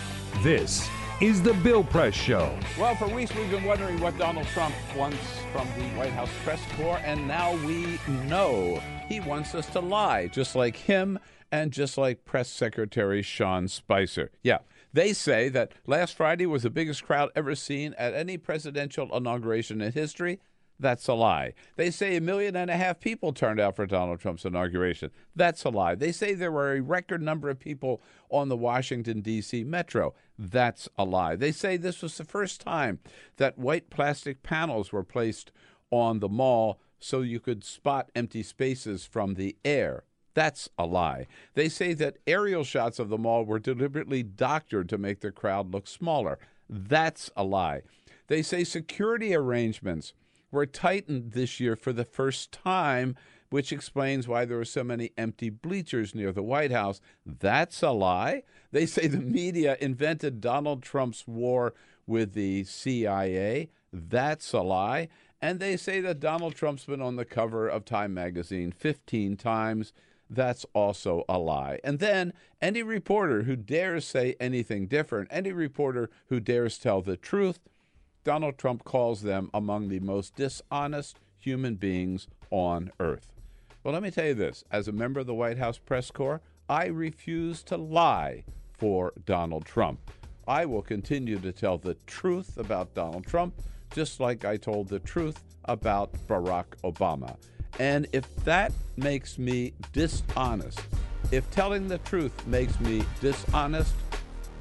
This 0.41 0.89
is 1.21 1.43
The 1.43 1.53
Bill 1.53 1.83
Press 1.83 2.15
Show. 2.15 2.57
Well, 2.79 2.95
for 2.95 3.07
weeks 3.07 3.35
we've 3.35 3.51
been 3.51 3.65
wondering 3.65 3.99
what 3.99 4.17
Donald 4.17 4.47
Trump 4.47 4.73
wants 4.97 5.19
from 5.51 5.67
the 5.77 5.85
White 5.89 6.09
House 6.09 6.31
press 6.43 6.59
corps, 6.75 6.99
and 7.03 7.27
now 7.27 7.55
we 7.63 7.99
know 8.27 8.81
he 9.07 9.19
wants 9.19 9.53
us 9.53 9.67
to 9.67 9.79
lie, 9.79 10.25
just 10.25 10.55
like 10.55 10.75
him 10.75 11.19
and 11.51 11.71
just 11.71 11.99
like 11.99 12.25
Press 12.25 12.49
Secretary 12.49 13.21
Sean 13.21 13.67
Spicer. 13.67 14.31
Yeah, 14.41 14.57
they 14.91 15.13
say 15.13 15.47
that 15.49 15.73
last 15.85 16.17
Friday 16.17 16.47
was 16.47 16.63
the 16.63 16.71
biggest 16.71 17.03
crowd 17.03 17.29
ever 17.35 17.53
seen 17.53 17.93
at 17.99 18.15
any 18.15 18.39
presidential 18.39 19.15
inauguration 19.15 19.81
in 19.81 19.91
history. 19.91 20.39
That's 20.79 21.07
a 21.07 21.13
lie. 21.13 21.53
They 21.77 21.89
say 21.89 22.15
a 22.15 22.21
million 22.21 22.55
and 22.55 22.69
a 22.69 22.75
half 22.75 22.99
people 22.99 23.31
turned 23.31 23.59
out 23.59 23.75
for 23.75 23.85
Donald 23.85 24.19
Trump's 24.19 24.45
inauguration. 24.45 25.11
That's 25.35 25.63
a 25.63 25.69
lie. 25.69 25.95
They 25.95 26.11
say 26.11 26.33
there 26.33 26.51
were 26.51 26.73
a 26.73 26.81
record 26.81 27.21
number 27.21 27.49
of 27.49 27.59
people 27.59 28.01
on 28.29 28.49
the 28.49 28.57
Washington, 28.57 29.21
D.C. 29.21 29.63
metro. 29.63 30.13
That's 30.37 30.89
a 30.97 31.05
lie. 31.05 31.37
They 31.37 31.53
say 31.53 31.77
this 31.77 32.01
was 32.01 32.17
the 32.17 32.25
first 32.25 32.59
time 32.59 32.99
that 33.37 33.57
white 33.57 33.89
plastic 33.89 34.43
panels 34.43 34.91
were 34.91 35.03
placed 35.03 35.51
on 35.91 36.19
the 36.19 36.29
mall 36.29 36.79
so 36.99 37.21
you 37.21 37.39
could 37.39 37.63
spot 37.63 38.09
empty 38.15 38.43
spaces 38.43 39.05
from 39.05 39.35
the 39.35 39.55
air. 39.63 40.03
That's 40.33 40.69
a 40.77 40.85
lie. 40.85 41.27
They 41.53 41.69
say 41.69 41.93
that 41.93 42.17
aerial 42.27 42.65
shots 42.65 42.99
of 42.99 43.07
the 43.07 43.17
mall 43.17 43.45
were 43.45 43.59
deliberately 43.59 44.23
doctored 44.23 44.89
to 44.89 44.97
make 44.97 45.21
the 45.21 45.31
crowd 45.31 45.71
look 45.71 45.87
smaller. 45.87 46.37
That's 46.69 47.31
a 47.37 47.43
lie. 47.43 47.83
They 48.27 48.41
say 48.41 48.63
security 48.65 49.33
arrangements 49.33 50.13
were 50.55 50.65
tightened 50.65 51.33
this 51.33 51.59
year 51.59 51.75
for 51.75 51.93
the 51.93 52.05
first 52.05 52.51
time, 52.51 53.15
which 53.49 53.71
explains 53.71 54.27
why 54.27 54.45
there 54.45 54.57
were 54.57 54.65
so 54.65 54.83
many 54.83 55.11
empty 55.17 55.49
bleachers 55.49 56.15
near 56.15 56.31
the 56.31 56.41
White 56.41 56.71
House. 56.71 56.99
That's 57.25 57.83
a 57.83 57.91
lie. 57.91 58.43
They 58.71 58.85
say 58.87 59.07
the 59.07 59.19
media 59.19 59.77
invented 59.79 60.41
Donald 60.41 60.81
Trump's 60.81 61.27
war 61.27 61.73
with 62.07 62.33
the 62.33 62.63
CIA. 62.63 63.69
That's 63.93 64.51
a 64.53 64.61
lie. 64.61 65.09
And 65.41 65.59
they 65.59 65.77
say 65.77 66.01
that 66.01 66.19
Donald 66.19 66.55
Trump's 66.55 66.85
been 66.85 67.01
on 67.01 67.17
the 67.17 67.25
cover 67.25 67.67
of 67.67 67.85
Time 67.85 68.13
magazine 68.13 68.71
15 68.71 69.37
times. 69.37 69.93
That's 70.29 70.65
also 70.73 71.23
a 71.29 71.37
lie. 71.37 71.79
And 71.83 71.99
then 71.99 72.33
any 72.61 72.81
reporter 72.81 73.43
who 73.43 73.55
dares 73.55 74.05
say 74.07 74.35
anything 74.39 74.87
different, 74.87 75.27
any 75.29 75.51
reporter 75.51 76.09
who 76.29 76.39
dares 76.39 76.79
tell 76.79 77.01
the 77.01 77.17
truth, 77.17 77.59
Donald 78.25 78.57
Trump 78.57 78.83
calls 78.83 79.21
them 79.21 79.51
among 79.53 79.87
the 79.87 79.99
most 79.99 80.35
dishonest 80.35 81.19
human 81.37 81.75
beings 81.75 82.27
on 82.49 82.91
earth. 82.99 83.31
Well, 83.83 83.93
let 83.93 84.01
me 84.01 84.09
tell 84.09 84.25
you 84.25 84.33
this 84.33 84.63
as 84.71 84.87
a 84.87 84.91
member 84.91 85.19
of 85.19 85.27
the 85.27 85.35
White 85.35 85.59
House 85.59 85.77
press 85.77 86.09
corps, 86.09 86.41
I 86.67 86.87
refuse 86.87 87.61
to 87.63 87.77
lie 87.77 88.43
for 88.73 89.13
Donald 89.27 89.65
Trump. 89.65 89.99
I 90.47 90.65
will 90.65 90.81
continue 90.81 91.37
to 91.37 91.51
tell 91.51 91.77
the 91.77 91.93
truth 92.07 92.57
about 92.57 92.95
Donald 92.95 93.27
Trump, 93.27 93.53
just 93.93 94.19
like 94.19 94.43
I 94.43 94.57
told 94.57 94.87
the 94.87 94.99
truth 94.99 95.43
about 95.65 96.11
Barack 96.27 96.65
Obama. 96.83 97.37
And 97.77 98.07
if 98.11 98.35
that 98.37 98.73
makes 98.97 99.37
me 99.37 99.73
dishonest, 99.93 100.81
if 101.31 101.49
telling 101.51 101.87
the 101.87 101.99
truth 101.99 102.47
makes 102.47 102.79
me 102.79 103.03
dishonest, 103.21 103.93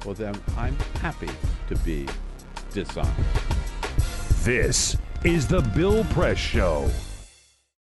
well, 0.05 0.13
then 0.13 0.39
I'm 0.55 0.77
happy 1.01 1.29
to 1.67 1.75
be 1.77 2.07
dishonest. 2.71 3.54
This 4.45 4.95
is 5.23 5.47
the 5.47 5.61
Bill 5.75 6.03
Press 6.03 6.37
Show. 6.37 6.87